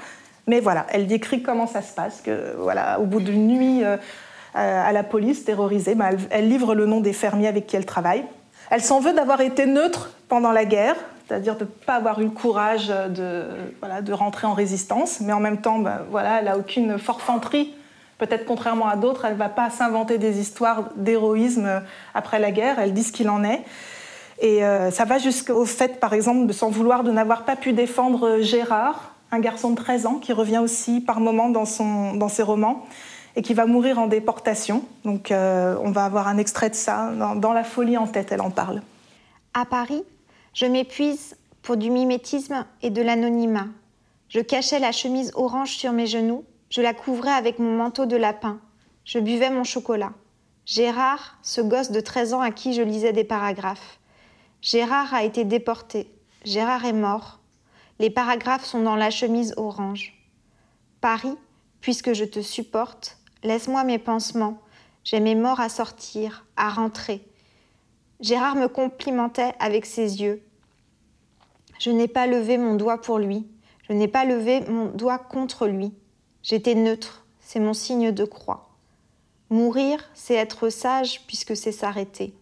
Mais 0.46 0.60
voilà, 0.60 0.86
elle 0.90 1.06
décrit 1.06 1.42
comment 1.42 1.66
ça 1.66 1.80
se 1.80 1.94
passe. 1.94 2.20
Que 2.20 2.54
voilà, 2.58 2.98
au 2.98 3.04
bout 3.04 3.20
d'une 3.20 3.46
nuit 3.46 3.82
euh, 3.84 3.96
à 4.52 4.92
la 4.92 5.04
police, 5.04 5.44
terrorisée, 5.44 5.94
bah, 5.94 6.10
elle, 6.30 6.48
livre 6.48 6.74
le 6.74 6.86
nom 6.86 7.00
des 7.00 7.12
fermiers 7.12 7.48
avec 7.48 7.66
qui 7.66 7.76
elle 7.76 7.86
travaille. 7.86 8.24
Elle 8.70 8.82
s'en 8.82 8.98
veut 8.98 9.12
d'avoir 9.12 9.40
été 9.42 9.66
neutre 9.66 10.10
pendant 10.28 10.50
la 10.50 10.64
guerre, 10.64 10.96
c'est-à-dire 11.26 11.56
de 11.56 11.64
ne 11.64 11.68
pas 11.68 11.94
avoir 11.94 12.20
eu 12.20 12.24
le 12.24 12.30
courage 12.30 12.88
de, 12.88 13.44
voilà, 13.80 14.02
de 14.02 14.12
rentrer 14.12 14.46
en 14.46 14.54
résistance, 14.54 15.20
mais 15.20 15.32
en 15.32 15.40
même 15.40 15.60
temps, 15.60 15.78
bah, 15.78 16.02
voilà, 16.10 16.38
elle 16.40 16.46
n'a 16.46 16.58
aucune 16.58 16.98
forfanterie 16.98 17.74
Peut-être 18.18 18.44
contrairement 18.44 18.88
à 18.88 18.96
d'autres, 18.96 19.24
elle 19.24 19.34
ne 19.34 19.38
va 19.38 19.48
pas 19.48 19.70
s'inventer 19.70 20.18
des 20.18 20.38
histoires 20.40 20.90
d'héroïsme 20.96 21.82
après 22.14 22.38
la 22.38 22.50
guerre, 22.50 22.78
elle 22.78 22.92
dit 22.94 23.02
ce 23.02 23.12
qu'il 23.12 23.28
en 23.28 23.42
est. 23.44 23.62
Et 24.40 24.64
euh, 24.64 24.90
ça 24.90 25.04
va 25.04 25.18
jusqu'au 25.18 25.64
fait, 25.64 26.00
par 26.00 26.12
exemple, 26.12 26.46
de 26.46 26.52
s'en 26.52 26.70
vouloir 26.70 27.04
de 27.04 27.10
n'avoir 27.10 27.44
pas 27.44 27.56
pu 27.56 27.72
défendre 27.72 28.40
Gérard, 28.40 29.14
un 29.30 29.40
garçon 29.40 29.70
de 29.70 29.76
13 29.76 30.06
ans 30.06 30.18
qui 30.18 30.32
revient 30.32 30.58
aussi 30.58 31.00
par 31.00 31.20
moments 31.20 31.48
dans 31.48 32.28
ses 32.28 32.42
romans 32.42 32.86
et 33.36 33.42
qui 33.42 33.54
va 33.54 33.66
mourir 33.66 33.98
en 33.98 34.06
déportation. 34.06 34.84
Donc 35.04 35.30
euh, 35.30 35.76
on 35.82 35.90
va 35.90 36.04
avoir 36.04 36.28
un 36.28 36.38
extrait 36.38 36.70
de 36.70 36.74
ça. 36.74 37.10
Dans, 37.18 37.34
dans 37.34 37.52
La 37.52 37.64
folie 37.64 37.96
en 37.96 38.06
tête, 38.06 38.32
elle 38.32 38.40
en 38.40 38.50
parle. 38.50 38.82
À 39.54 39.64
Paris, 39.64 40.02
je 40.52 40.66
m'épuise 40.66 41.36
pour 41.62 41.76
du 41.76 41.90
mimétisme 41.90 42.64
et 42.82 42.90
de 42.90 43.02
l'anonymat. 43.02 43.66
Je 44.28 44.40
cachais 44.40 44.78
la 44.78 44.92
chemise 44.92 45.32
orange 45.34 45.70
sur 45.70 45.92
mes 45.92 46.06
genoux 46.06 46.44
je 46.70 46.80
la 46.80 46.94
couvrais 46.94 47.32
avec 47.32 47.58
mon 47.58 47.76
manteau 47.76 48.06
de 48.06 48.16
lapin. 48.16 48.60
Je 49.04 49.18
buvais 49.18 49.50
mon 49.50 49.64
chocolat. 49.64 50.12
Gérard, 50.66 51.38
ce 51.42 51.60
gosse 51.60 51.90
de 51.90 52.00
13 52.00 52.34
ans 52.34 52.40
à 52.40 52.50
qui 52.50 52.72
je 52.72 52.82
lisais 52.82 53.12
des 53.12 53.24
paragraphes. 53.24 53.98
Gérard 54.62 55.12
a 55.12 55.24
été 55.24 55.44
déporté. 55.44 56.10
Gérard 56.44 56.84
est 56.84 56.94
mort. 56.94 57.38
Les 57.98 58.10
paragraphes 58.10 58.64
sont 58.64 58.82
dans 58.82 58.96
la 58.96 59.10
chemise 59.10 59.54
orange. 59.56 60.14
Paris, 61.00 61.36
puisque 61.80 62.14
je 62.14 62.24
te 62.24 62.40
supporte, 62.40 63.18
laisse-moi 63.42 63.84
mes 63.84 63.98
pansements. 63.98 64.58
J'ai 65.04 65.20
mes 65.20 65.34
morts 65.34 65.60
à 65.60 65.68
sortir, 65.68 66.46
à 66.56 66.70
rentrer. 66.70 67.22
Gérard 68.20 68.56
me 68.56 68.68
complimentait 68.68 69.52
avec 69.58 69.84
ses 69.84 70.22
yeux. 70.22 70.42
Je 71.78 71.90
n'ai 71.90 72.08
pas 72.08 72.26
levé 72.26 72.56
mon 72.56 72.74
doigt 72.74 73.02
pour 73.02 73.18
lui, 73.18 73.46
je 73.88 73.92
n'ai 73.92 74.08
pas 74.08 74.24
levé 74.24 74.62
mon 74.70 74.86
doigt 74.86 75.18
contre 75.18 75.66
lui. 75.66 75.92
J'étais 76.44 76.74
neutre, 76.74 77.24
c'est 77.40 77.58
mon 77.58 77.72
signe 77.72 78.12
de 78.12 78.24
croix. 78.26 78.68
Mourir, 79.48 79.98
c'est 80.12 80.34
être 80.34 80.68
sage 80.68 81.22
puisque 81.26 81.56
c'est 81.56 81.72
s'arrêter. 81.72 82.34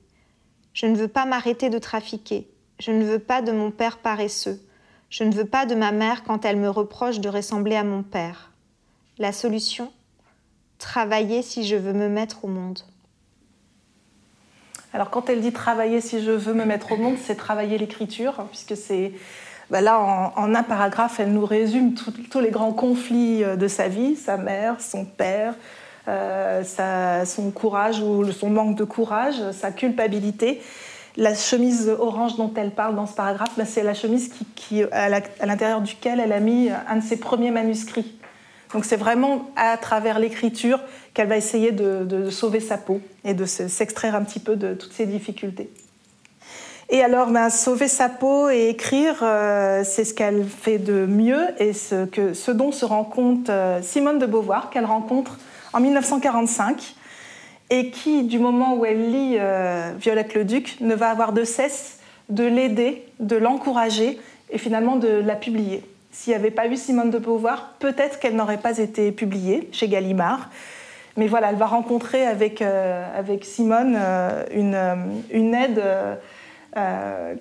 Je 0.74 0.86
ne 0.86 0.96
veux 0.96 1.06
pas 1.06 1.24
m'arrêter 1.24 1.70
de 1.70 1.78
trafiquer, 1.78 2.48
je 2.80 2.90
ne 2.90 3.04
veux 3.04 3.20
pas 3.20 3.42
de 3.42 3.52
mon 3.52 3.70
père 3.70 3.98
paresseux, 3.98 4.60
je 5.08 5.22
ne 5.22 5.32
veux 5.32 5.44
pas 5.44 5.66
de 5.66 5.76
ma 5.76 5.92
mère 5.92 6.24
quand 6.24 6.44
elle 6.44 6.56
me 6.56 6.68
reproche 6.68 7.20
de 7.20 7.28
ressembler 7.28 7.76
à 7.76 7.84
mon 7.84 8.02
père. 8.02 8.50
La 9.18 9.30
solution? 9.30 9.92
Travailler 10.78 11.42
si 11.42 11.64
je 11.64 11.76
veux 11.76 11.92
me 11.92 12.08
mettre 12.08 12.44
au 12.44 12.48
monde. 12.48 12.80
Alors 14.92 15.10
quand 15.10 15.30
elle 15.30 15.42
dit 15.42 15.52
travailler 15.52 16.00
si 16.00 16.20
je 16.20 16.32
veux 16.32 16.54
me 16.54 16.64
mettre 16.64 16.90
au 16.90 16.96
monde, 16.96 17.18
c'est 17.22 17.36
travailler 17.36 17.78
l'écriture, 17.78 18.40
hein, 18.40 18.48
puisque 18.50 18.76
c'est 18.76 19.12
bah 19.72 19.80
là 19.80 19.98
en, 19.98 20.54
un 20.54 20.62
paragraphe, 20.62 21.18
elle 21.18 21.32
nous 21.32 21.46
résume 21.46 21.94
tous 21.94 22.40
les 22.40 22.50
grands 22.50 22.74
conflits 22.74 23.42
euh, 23.42 23.56
de 23.56 23.68
sa 23.68 23.88
vie, 23.88 24.16
sa 24.16 24.36
mère, 24.36 24.82
son 24.82 25.06
père, 25.06 25.54
euh, 26.08 26.62
son 27.24 27.50
courage 27.50 28.00
ou 28.00 28.30
son 28.32 28.50
manque 28.50 28.76
de 28.76 28.84
courage, 28.84 29.36
sa 29.52 29.70
culpabilité. 29.70 30.60
La 31.16 31.34
chemise 31.34 31.88
orange 31.88 32.36
dont 32.36 32.52
elle 32.54 32.72
parle 32.72 32.94
dans 32.94 33.06
ce 33.06 33.14
paragraphe, 33.14 33.52
bah, 33.56 33.64
c'est 33.64 33.82
la 33.82 33.94
chemise 33.94 34.30
qui, 34.54 34.82
à 34.92 35.08
l'intérieur 35.46 35.80
duquel 35.80 36.20
elle 36.20 36.32
a 36.32 36.40
mis 36.40 36.68
un 36.70 36.96
de 36.96 37.02
ses 37.02 37.18
premiers 37.18 37.50
manuscrits. 37.50 38.18
Donc 38.74 38.84
c'est 38.84 38.96
vraiment 38.96 39.50
à 39.56 39.78
travers 39.78 40.18
l'écriture 40.18 40.80
qu'elle 41.14 41.28
va 41.28 41.38
essayer 41.38 41.72
de, 41.72 42.28
sauver 42.28 42.60
sa 42.60 42.76
peau 42.76 43.00
et 43.24 43.32
de 43.32 43.46
s'extraire 43.46 44.14
un 44.14 44.22
petit 44.22 44.40
peu 44.40 44.56
de 44.56 44.74
toutes 44.74 44.92
ces 44.92 45.06
difficultés. 45.06 45.70
Et 46.94 47.02
alors, 47.02 47.28
ben, 47.28 47.48
sauver 47.48 47.88
sa 47.88 48.10
peau 48.10 48.50
et 48.50 48.68
écrire, 48.68 49.20
euh, 49.22 49.82
c'est 49.82 50.04
ce 50.04 50.12
qu'elle 50.12 50.44
fait 50.44 50.76
de 50.76 51.06
mieux 51.06 51.46
et 51.58 51.72
ce, 51.72 52.04
que, 52.04 52.34
ce 52.34 52.50
dont 52.50 52.70
se 52.70 52.84
rend 52.84 53.04
compte 53.04 53.48
euh, 53.48 53.80
Simone 53.80 54.18
de 54.18 54.26
Beauvoir, 54.26 54.68
qu'elle 54.68 54.84
rencontre 54.84 55.38
en 55.72 55.80
1945 55.80 56.94
et 57.70 57.88
qui, 57.88 58.24
du 58.24 58.38
moment 58.38 58.74
où 58.76 58.84
elle 58.84 59.10
lit 59.10 59.36
euh, 59.40 59.92
Violette 59.98 60.34
le 60.34 60.44
Duc, 60.44 60.76
ne 60.82 60.94
va 60.94 61.08
avoir 61.08 61.32
de 61.32 61.44
cesse 61.44 61.98
de 62.28 62.44
l'aider, 62.44 63.06
de 63.20 63.36
l'encourager 63.36 64.20
et 64.50 64.58
finalement 64.58 64.96
de 64.96 65.08
la 65.08 65.34
publier. 65.34 65.82
S'il 66.10 66.32
n'y 66.32 66.38
avait 66.38 66.50
pas 66.50 66.66
eu 66.66 66.76
Simone 66.76 67.08
de 67.08 67.18
Beauvoir, 67.18 67.72
peut-être 67.78 68.18
qu'elle 68.20 68.36
n'aurait 68.36 68.58
pas 68.58 68.76
été 68.76 69.12
publiée 69.12 69.66
chez 69.72 69.88
Gallimard. 69.88 70.50
Mais 71.16 71.26
voilà, 71.26 71.48
elle 71.48 71.56
va 71.56 71.66
rencontrer 71.66 72.26
avec, 72.26 72.60
euh, 72.60 73.06
avec 73.18 73.46
Simone 73.46 73.98
une, 74.54 74.76
une, 75.30 75.54
aide 75.54 75.82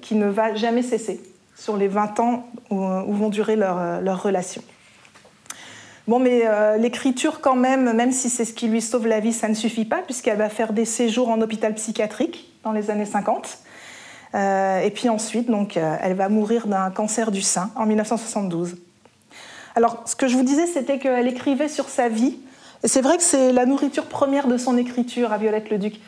qui 0.02 0.16
ne 0.16 0.28
va 0.28 0.56
jamais 0.56 0.82
cesser 0.82 1.22
sur 1.56 1.78
les 1.78 1.88
20 1.88 2.20
ans 2.20 2.48
où, 2.70 2.76
vont 2.78 3.30
durer 3.30 3.56
leurs 3.56 4.02
leur 4.02 4.22
relations. 4.22 4.64
Bon, 6.08 6.20
mais 6.20 6.44
l'écriture, 6.78 7.40
quand 7.40 7.56
même, 7.56 7.94
même 7.94 8.12
si 8.12 8.30
c'est 8.30 8.46
ce 8.46 8.54
qui 8.54 8.68
lui 8.68 8.82
sauve 8.82 9.08
la 9.08 9.20
vie, 9.20 9.32
ça 9.32 9.48
ne 9.48 9.54
suffit 9.54 9.86
pas, 9.86 10.00
puisqu'elle 10.00 10.38
va 10.38 10.50
faire 10.50 10.74
des 10.74 10.86
séjours 10.86 11.30
en 11.30 11.40
hôpital 11.42 11.74
psychiatrique 11.76 12.52
dans 12.64 12.72
les 12.72 12.92
années 12.92 13.06
50. 13.06 13.60
Euh, 14.34 14.82
et 14.82 14.92
puis 14.92 15.10
ensuite, 15.10 15.50
donc, 15.50 15.78
euh, 15.78 15.96
elle 16.02 16.14
va 16.14 16.30
mourir 16.30 16.68
d'un 16.68 16.90
cancer 16.90 17.32
du 17.32 17.42
sein 17.42 17.72
en 17.76 17.86
1972. 17.86 18.78
Alors, 19.76 20.04
ce 20.06 20.16
que 20.16 20.28
je 20.28 20.36
vous 20.36 20.44
disais, 20.44 20.68
c'était 20.68 21.00
qu'elle 21.00 21.28
écrivait 21.28 21.68
sur 21.68 21.90
sa 21.90 22.10
vie. 22.10 22.38
C'est 22.84 23.02
vrai 23.02 23.18
que 23.18 23.24
c'est 23.24 23.52
la 23.52 23.66
nourriture 23.66 24.06
première 24.06 24.48
de 24.48 24.58
son 24.58 24.78
écriture 24.78 25.32
à 25.32 25.38
Violette 25.38 25.70
le 25.70 25.78
Duc. 25.78 26.00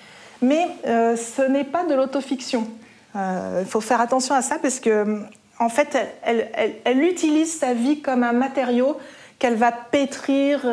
Mais 0.42 0.68
euh, 0.86 1.16
ce 1.16 1.42
n'est 1.44 1.64
pas 1.64 1.86
de 1.86 1.94
l'autofiction. 1.94 2.68
Il 3.16 3.66
faut 3.68 3.82
faire 3.82 4.02
attention 4.02 4.34
à 4.36 4.42
ça 4.42 4.58
parce 4.62 4.80
que, 4.80 5.22
en 5.60 5.70
fait, 5.70 5.98
elle, 6.24 7.04
utilise 7.04 7.60
sa 7.60 7.74
vie 7.74 8.02
comme 8.02 8.24
un 8.24 8.34
matériau 8.34 8.98
qu'elle 9.38 9.56
va 9.56 9.72
pétrir, 9.72 10.66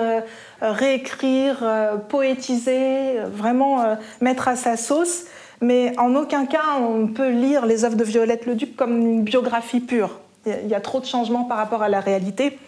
réécrire, 0.62 1.62
poétiser, 2.08 3.18
vraiment 3.30 3.96
mettre 4.20 4.48
à 4.48 4.56
sa 4.56 4.76
sauce 4.76 5.24
mais 5.60 5.92
en 5.98 6.14
aucun 6.14 6.46
cas 6.46 6.78
on 6.78 7.06
peut 7.08 7.30
lire 7.30 7.66
les 7.66 7.84
œuvres 7.84 7.96
de 7.96 8.04
Violette 8.04 8.46
le 8.46 8.54
Duc 8.54 8.76
comme 8.76 8.96
une 8.96 9.22
biographie 9.22 9.80
pure. 9.80 10.20
Il 10.46 10.68
y 10.68 10.74
a 10.74 10.80
trop 10.80 11.00
de 11.00 11.04
changements 11.04 11.44
par 11.44 11.58
rapport 11.58 11.82
à 11.82 11.90
la 11.90 12.00
réalité, 12.00 12.58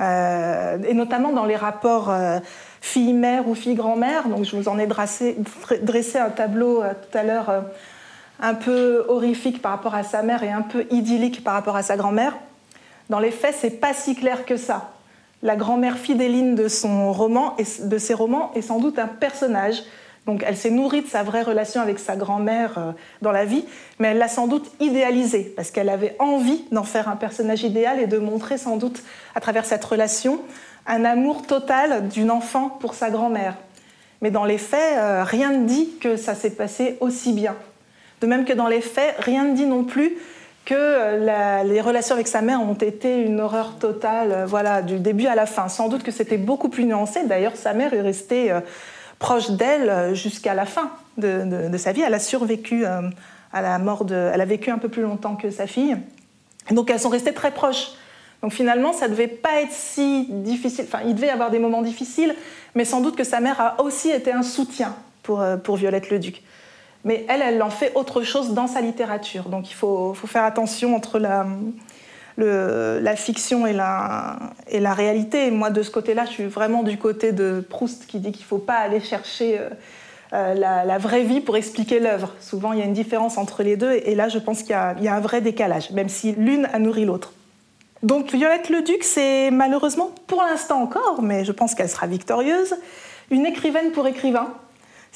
euh, 0.00 0.78
et 0.88 0.94
notamment 0.94 1.32
dans 1.32 1.44
les 1.44 1.56
rapports 1.56 2.08
euh, 2.08 2.38
fille-mère 2.80 3.46
ou 3.48 3.54
fille-grand-mère. 3.54 4.28
Donc 4.28 4.44
je 4.44 4.56
vous 4.56 4.68
en 4.68 4.78
ai 4.78 4.86
dressé, 4.86 5.36
un 6.18 6.30
tableau 6.30 6.82
euh, 6.82 6.92
tout 6.94 7.18
à 7.18 7.22
l'heure 7.22 7.64
un 8.40 8.54
peu 8.54 9.04
horrifique 9.08 9.60
par 9.62 9.72
rapport 9.72 9.94
à 9.94 10.02
sa 10.02 10.22
mère 10.22 10.42
et 10.42 10.50
un 10.50 10.62
peu 10.62 10.86
idyllique 10.90 11.42
par 11.44 11.54
rapport 11.54 11.76
à 11.76 11.82
sa 11.82 11.96
grand-mère. 11.96 12.36
Dans 13.10 13.18
les 13.18 13.30
faits, 13.30 13.56
c'est 13.58 13.80
pas 13.80 13.94
si 13.94 14.14
clair 14.14 14.44
que 14.44 14.56
ça. 14.56 14.92
La 15.42 15.56
grand-mère 15.56 15.98
fidéline 15.98 16.54
de 16.54 16.68
son 16.68 17.12
roman 17.12 17.56
et 17.58 17.64
de 17.82 17.98
ses 17.98 18.14
romans 18.14 18.52
est 18.54 18.62
sans 18.62 18.80
doute 18.80 18.98
un 18.98 19.06
personnage 19.06 19.82
donc 20.28 20.44
elle 20.46 20.58
s'est 20.58 20.70
nourrie 20.70 21.00
de 21.00 21.06
sa 21.06 21.22
vraie 21.22 21.40
relation 21.40 21.80
avec 21.80 21.98
sa 21.98 22.14
grand-mère 22.14 22.76
euh, 22.76 22.92
dans 23.22 23.32
la 23.32 23.46
vie, 23.46 23.64
mais 23.98 24.08
elle 24.08 24.18
l'a 24.18 24.28
sans 24.28 24.46
doute 24.46 24.70
idéalisé, 24.78 25.54
parce 25.56 25.70
qu'elle 25.70 25.88
avait 25.88 26.16
envie 26.18 26.64
d'en 26.70 26.82
faire 26.82 27.08
un 27.08 27.16
personnage 27.16 27.62
idéal 27.62 27.98
et 27.98 28.06
de 28.06 28.18
montrer 28.18 28.58
sans 28.58 28.76
doute 28.76 29.02
à 29.34 29.40
travers 29.40 29.64
cette 29.64 29.82
relation 29.82 30.38
un 30.86 31.06
amour 31.06 31.46
total 31.46 32.08
d'une 32.08 32.30
enfant 32.30 32.68
pour 32.68 32.92
sa 32.92 33.08
grand-mère. 33.08 33.54
Mais 34.20 34.30
dans 34.30 34.44
les 34.44 34.58
faits, 34.58 34.98
euh, 34.98 35.24
rien 35.24 35.50
ne 35.50 35.66
dit 35.66 35.96
que 35.98 36.18
ça 36.18 36.34
s'est 36.34 36.50
passé 36.50 36.98
aussi 37.00 37.32
bien. 37.32 37.56
De 38.20 38.26
même 38.26 38.44
que 38.44 38.52
dans 38.52 38.68
les 38.68 38.80
faits, 38.80 39.14
rien 39.18 39.44
ne 39.44 39.54
dit 39.54 39.66
non 39.66 39.84
plus 39.84 40.16
que 40.64 40.74
euh, 40.76 41.64
les 41.64 41.80
relations 41.80 42.14
avec 42.14 42.28
sa 42.28 42.42
mère 42.42 42.60
ont 42.60 42.74
été 42.74 43.22
une 43.22 43.40
horreur 43.40 43.78
totale, 43.78 44.44
voilà, 44.46 44.82
du 44.82 44.98
début 44.98 45.26
à 45.26 45.34
la 45.34 45.46
fin. 45.46 45.68
Sans 45.68 45.88
doute 45.88 46.02
que 46.02 46.10
c'était 46.10 46.38
beaucoup 46.38 46.68
plus 46.68 46.84
nuancé. 46.84 47.24
D'ailleurs, 47.24 47.56
sa 47.56 47.72
mère 47.72 47.94
est 47.94 48.00
restée 48.00 48.52
proche 49.18 49.50
d'elle 49.50 49.88
euh, 49.88 50.14
jusqu'à 50.14 50.54
la 50.54 50.64
fin 50.64 50.90
de, 51.16 51.76
sa 51.76 51.92
vie. 51.92 52.02
Elle 52.02 52.14
a 52.14 52.20
survécu 52.20 52.86
euh, 52.86 53.02
à 53.52 53.62
la 53.62 53.78
mort 53.78 54.04
de. 54.04 54.30
Elle 54.32 54.40
a 54.40 54.44
vécu 54.44 54.70
un 54.70 54.78
peu 54.78 54.88
plus 54.88 55.02
longtemps 55.02 55.36
que 55.36 55.50
sa 55.50 55.66
fille. 55.66 55.96
Donc 56.70 56.90
elles 56.90 57.00
sont 57.00 57.08
restées 57.08 57.34
très 57.34 57.50
proches. 57.50 57.92
Donc 58.42 58.52
finalement, 58.52 58.92
ça 58.92 59.06
ne 59.06 59.12
devait 59.12 59.26
pas 59.26 59.62
être 59.62 59.72
si 59.72 60.26
difficile. 60.28 60.84
Enfin, 60.86 61.00
il 61.06 61.14
devait 61.14 61.26
y 61.26 61.30
avoir 61.30 61.50
des 61.50 61.58
moments 61.58 61.82
difficiles, 61.82 62.34
mais 62.74 62.84
sans 62.84 63.00
doute 63.00 63.16
que 63.16 63.24
sa 63.24 63.40
mère 63.40 63.60
a 63.60 63.82
aussi 63.82 64.10
été 64.10 64.32
un 64.32 64.42
soutien 64.42 64.94
pour, 65.24 65.40
euh, 65.40 65.56
pour 65.56 65.76
Violette 65.76 66.10
le 66.10 66.18
Duc. 66.18 66.42
Mais 67.04 67.24
elle, 67.28 67.42
elle 67.42 67.62
en 67.62 67.70
fait 67.70 67.92
autre 67.94 68.22
chose 68.22 68.54
dans 68.54 68.66
sa 68.66 68.80
littérature. 68.80 69.48
Donc 69.48 69.70
il 69.70 69.74
faut, 69.74 70.14
faire 70.14 70.44
attention 70.44 70.94
entre 70.96 71.18
la, 71.18 71.46
fiction 73.16 73.66
et 73.66 73.72
la, 73.72 74.94
réalité. 74.94 75.50
moi, 75.50 75.70
de 75.70 75.82
ce 75.82 75.90
côté-là, 75.90 76.24
je 76.26 76.30
suis 76.30 76.46
vraiment 76.46 76.82
du 76.82 76.98
côté 76.98 77.32
de 77.32 77.64
Proust 77.68 78.06
qui 78.06 78.18
dit 78.18 78.32
qu'il 78.32 78.42
ne 78.42 78.48
faut 78.48 78.58
pas 78.58 78.76
aller 78.76 79.00
chercher 79.00 79.58
euh, 79.58 79.68
euh, 80.32 80.54
la, 80.54 80.98
vraie 80.98 81.22
vie 81.22 81.40
pour 81.40 81.56
expliquer 81.56 82.00
l'œuvre. 82.00 82.34
Souvent, 82.40 82.72
il 82.72 82.80
y 82.80 82.82
a 82.82 82.84
une 82.84 82.92
différence 82.92 83.38
entre 83.38 83.62
les 83.62 83.76
deux, 83.76 83.92
et 83.92 84.14
là, 84.14 84.28
je 84.28 84.38
pense 84.38 84.62
qu'il 84.62 84.76
y, 85.00 85.04
y, 85.04 85.08
a 85.08 85.14
un 85.14 85.20
vrai 85.20 85.40
décalage, 85.40 85.90
même 85.92 86.08
si 86.08 86.32
l'une 86.32 86.66
a 86.72 86.78
nourri 86.78 87.04
l'autre. 87.04 87.32
Donc, 88.02 88.32
Violette 88.32 88.68
le 88.68 88.82
Duc, 88.82 89.02
c'est 89.02 89.50
malheureusement, 89.50 90.10
pour 90.26 90.42
l'instant 90.42 90.82
encore, 90.82 91.22
mais 91.22 91.44
je 91.44 91.52
pense 91.52 91.74
qu'elle 91.74 91.88
sera 91.88 92.06
victorieuse, 92.06 92.76
une 93.30 93.46
écrivaine 93.46 93.90
pour 93.92 94.06
écrivain. 94.06 94.52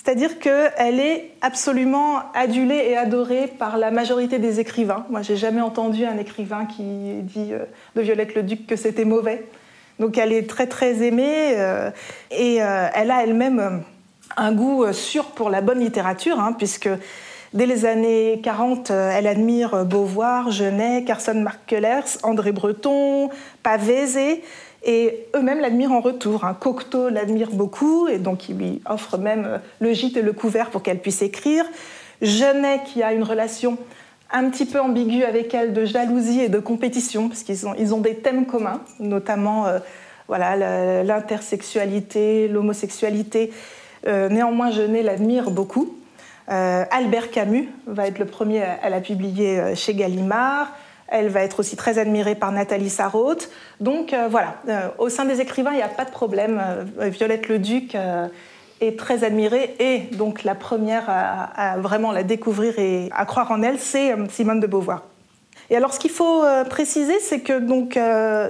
C'est-à-dire 0.04 0.40
qu'elle 0.40 0.98
est 0.98 1.30
absolument 1.42 2.22
adulée 2.34 2.88
et 2.88 2.96
adorée 2.96 3.46
par 3.46 3.76
la 3.76 3.92
majorité 3.92 4.40
des 4.40 4.58
écrivains. 4.58 5.06
Moi, 5.10 5.22
j'ai 5.22 5.36
jamais 5.36 5.60
entendu 5.60 6.04
un 6.04 6.18
écrivain 6.18 6.66
qui 6.66 6.82
dit 7.22 7.52
euh, 7.52 7.64
de 7.94 8.02
Violette 8.02 8.34
le 8.34 8.42
Duc 8.42 8.66
que 8.66 8.74
c'était 8.74 9.04
mauvais. 9.04 9.46
Donc, 10.00 10.18
elle 10.18 10.32
est 10.32 10.48
très 10.48 10.66
très 10.66 11.04
aimée 11.04 11.54
euh, 11.56 11.90
et 12.32 12.60
euh, 12.62 12.88
elle 12.94 13.12
a 13.12 13.22
elle-même 13.22 13.84
un 14.36 14.52
goût 14.52 14.92
sûr 14.92 15.26
pour 15.26 15.50
la 15.50 15.60
bonne 15.60 15.78
littérature, 15.78 16.40
hein, 16.40 16.52
puisque 16.58 16.88
dès 17.54 17.66
les 17.66 17.84
années 17.84 18.40
40, 18.42 18.90
elle 18.90 19.28
admire 19.28 19.84
Beauvoir, 19.84 20.50
Genet, 20.50 21.04
Carson 21.04 21.34
Marc-Kellers, 21.34 22.18
André 22.24 22.50
Breton, 22.50 23.28
Pavese 23.62 24.40
et 24.84 25.26
eux-mêmes 25.34 25.60
l'admirent 25.60 25.92
en 25.92 26.00
retour. 26.00 26.44
Hein. 26.44 26.56
Cocteau 26.58 27.08
l'admire 27.08 27.50
beaucoup 27.50 28.08
et 28.08 28.18
donc 28.18 28.48
il 28.48 28.56
lui 28.56 28.82
offre 28.86 29.18
même 29.18 29.44
euh, 29.46 29.58
le 29.80 29.92
gîte 29.92 30.16
et 30.16 30.22
le 30.22 30.32
couvert 30.32 30.70
pour 30.70 30.82
qu'elle 30.82 30.98
puisse 30.98 31.22
écrire. 31.22 31.64
Genet 32.20 32.80
qui 32.84 33.02
a 33.02 33.12
une 33.12 33.22
relation 33.22 33.78
un 34.32 34.48
petit 34.48 34.64
peu 34.64 34.80
ambiguë 34.80 35.24
avec 35.24 35.54
elle 35.54 35.72
de 35.72 35.84
jalousie 35.84 36.40
et 36.40 36.48
de 36.48 36.58
compétition 36.58 37.28
parce 37.28 37.42
qu'ils 37.42 37.66
ont, 37.66 37.74
ils 37.78 37.94
ont 37.94 38.00
des 38.00 38.16
thèmes 38.16 38.46
communs, 38.46 38.80
notamment 38.98 39.66
euh, 39.66 39.78
voilà 40.26 41.02
l'intersexualité, 41.02 42.48
l'homosexualité. 42.48 43.52
Euh, 44.06 44.28
néanmoins, 44.28 44.70
Genet 44.70 45.02
l'admire 45.02 45.50
beaucoup. 45.50 45.96
Albert 46.48 47.30
Camus 47.30 47.68
va 47.86 48.08
être 48.08 48.18
le 48.18 48.26
premier 48.26 48.62
à, 48.62 48.90
la 48.90 49.00
publier 49.00 49.74
chez 49.74 49.94
Gallimard. 49.94 50.70
Elle 51.12 51.28
va 51.28 51.42
être 51.42 51.60
aussi 51.60 51.76
très 51.76 51.98
admirée 51.98 52.34
par 52.34 52.52
Nathalie 52.52 52.88
Sarraute. 52.88 53.50
Donc 53.80 54.14
euh, 54.14 54.28
voilà, 54.30 54.54
euh, 54.68 54.88
au 54.96 55.10
sein 55.10 55.26
des 55.26 55.42
écrivains, 55.42 55.72
il 55.72 55.76
n'y 55.76 55.82
a 55.82 55.88
pas 55.88 56.06
de 56.06 56.10
problème. 56.10 56.58
Euh, 56.98 57.08
Violette 57.10 57.48
le 57.48 57.58
Duc 57.58 57.94
est 58.80 58.98
très 58.98 59.22
admirée 59.22 59.76
et 59.78 59.98
donc 60.16 60.42
la 60.42 60.54
première 60.54 61.04
à, 61.08 61.76
vraiment 61.78 62.12
la 62.12 62.22
découvrir 62.22 62.78
et 62.78 63.10
à 63.12 63.26
croire 63.26 63.50
en 63.52 63.62
elle, 63.62 63.78
c'est 63.78 64.14
Simone 64.30 64.58
de 64.58 64.66
Beauvoir. 64.66 65.04
Et 65.70 65.76
alors, 65.76 65.94
ce 65.94 66.00
qu'il 66.00 66.10
faut 66.10 66.42
préciser, 66.68 67.20
c'est 67.20 67.40
que 67.40 67.58
donc 67.60 67.98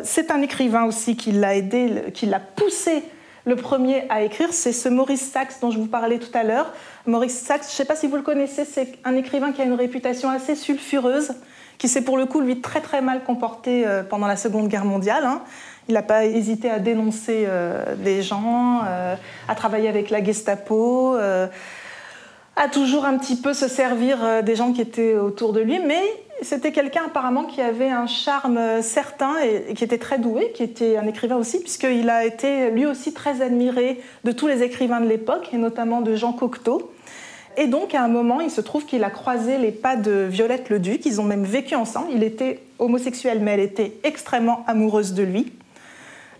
c'est 0.04 0.30
un 0.30 0.40
écrivain 0.40 0.84
aussi 0.84 1.16
qui 1.16 1.32
l'a 1.32 1.54
aidé, 1.54 2.04
qui 2.14 2.24
l'a 2.26 2.40
poussé 2.40 3.02
le 3.44 3.56
premier 3.56 4.04
à 4.08 4.22
écrire, 4.22 4.52
c'est 4.52 4.72
ce 4.72 4.88
Maurice 4.88 5.32
Sachs 5.32 5.60
dont 5.60 5.70
je 5.70 5.78
vous 5.78 5.86
parlais 5.86 6.18
tout 6.18 6.30
à 6.32 6.44
l'heure. 6.44 6.72
Maurice 7.06 7.38
Sachs, 7.38 7.62
je 7.62 7.68
ne 7.68 7.72
sais 7.72 7.84
pas 7.84 7.96
si 7.96 8.06
vous 8.06 8.16
le 8.16 8.22
connaissez, 8.22 8.64
c'est 8.64 8.98
un 9.04 9.16
écrivain 9.16 9.50
qui 9.50 9.60
a 9.60 9.64
une 9.64 9.74
réputation 9.74 10.30
assez 10.30 10.54
sulfureuse, 10.54 11.34
qui 11.82 11.88
s'est 11.88 12.02
pour 12.02 12.16
le 12.16 12.26
coup, 12.26 12.40
lui, 12.40 12.60
très 12.60 12.80
très 12.80 13.02
mal 13.02 13.24
comporté 13.24 13.84
pendant 14.08 14.28
la 14.28 14.36
Seconde 14.36 14.68
Guerre 14.68 14.84
mondiale. 14.84 15.24
Hein. 15.24 15.42
Il 15.88 15.94
n'a 15.94 16.02
pas 16.02 16.24
hésité 16.24 16.70
à 16.70 16.78
dénoncer 16.78 17.44
euh, 17.46 17.96
des 17.96 18.22
gens, 18.22 18.82
euh, 18.86 19.16
à 19.48 19.54
travailler 19.54 19.88
avec 19.88 20.10
la 20.10 20.22
Gestapo, 20.22 21.16
euh, 21.16 21.48
à 22.54 22.68
toujours 22.68 23.04
un 23.04 23.18
petit 23.18 23.36
peu 23.36 23.52
se 23.52 23.66
servir 23.66 24.42
des 24.44 24.54
gens 24.54 24.72
qui 24.72 24.80
étaient 24.80 25.16
autour 25.16 25.52
de 25.52 25.60
lui. 25.60 25.80
Mais 25.80 26.02
c'était 26.42 26.70
quelqu'un 26.70 27.06
apparemment 27.06 27.44
qui 27.44 27.60
avait 27.60 27.88
un 27.88 28.06
charme 28.06 28.60
certain 28.82 29.34
et, 29.40 29.74
qui 29.74 29.82
était 29.82 29.98
très 29.98 30.18
doué, 30.18 30.52
qui 30.54 30.62
était 30.62 30.96
un 30.96 31.06
écrivain 31.06 31.36
aussi, 31.36 31.60
puisqu'il 31.60 32.08
a 32.10 32.24
été 32.24 32.70
lui 32.70 32.86
aussi 32.86 33.12
très 33.12 33.40
admiré 33.40 34.00
de 34.22 34.32
tous 34.32 34.46
les 34.46 34.62
écrivains 34.62 35.00
de 35.00 35.08
l'époque, 35.08 35.48
et 35.52 35.56
notamment 35.56 36.00
de 36.00 36.14
Jean 36.14 36.32
Cocteau. 36.32 36.92
Et 37.56 37.66
donc, 37.66 37.94
à 37.94 38.02
un 38.02 38.08
moment, 38.08 38.40
il 38.40 38.50
se 38.50 38.60
trouve 38.60 38.86
qu'il 38.86 39.04
a 39.04 39.10
croisé 39.10 39.58
les 39.58 39.72
pas 39.72 39.96
de 39.96 40.26
Violette 40.28 40.70
le 40.70 40.78
Duc. 40.78 41.04
Ils 41.04 41.20
ont 41.20 41.24
même 41.24 41.44
vécu 41.44 41.74
ensemble. 41.74 42.08
Il 42.14 42.22
était 42.22 42.60
homosexuel, 42.78 43.40
mais 43.40 43.52
elle 43.52 43.60
était 43.60 43.92
extrêmement 44.04 44.64
amoureuse 44.66 45.12
de 45.12 45.22
lui. 45.22 45.52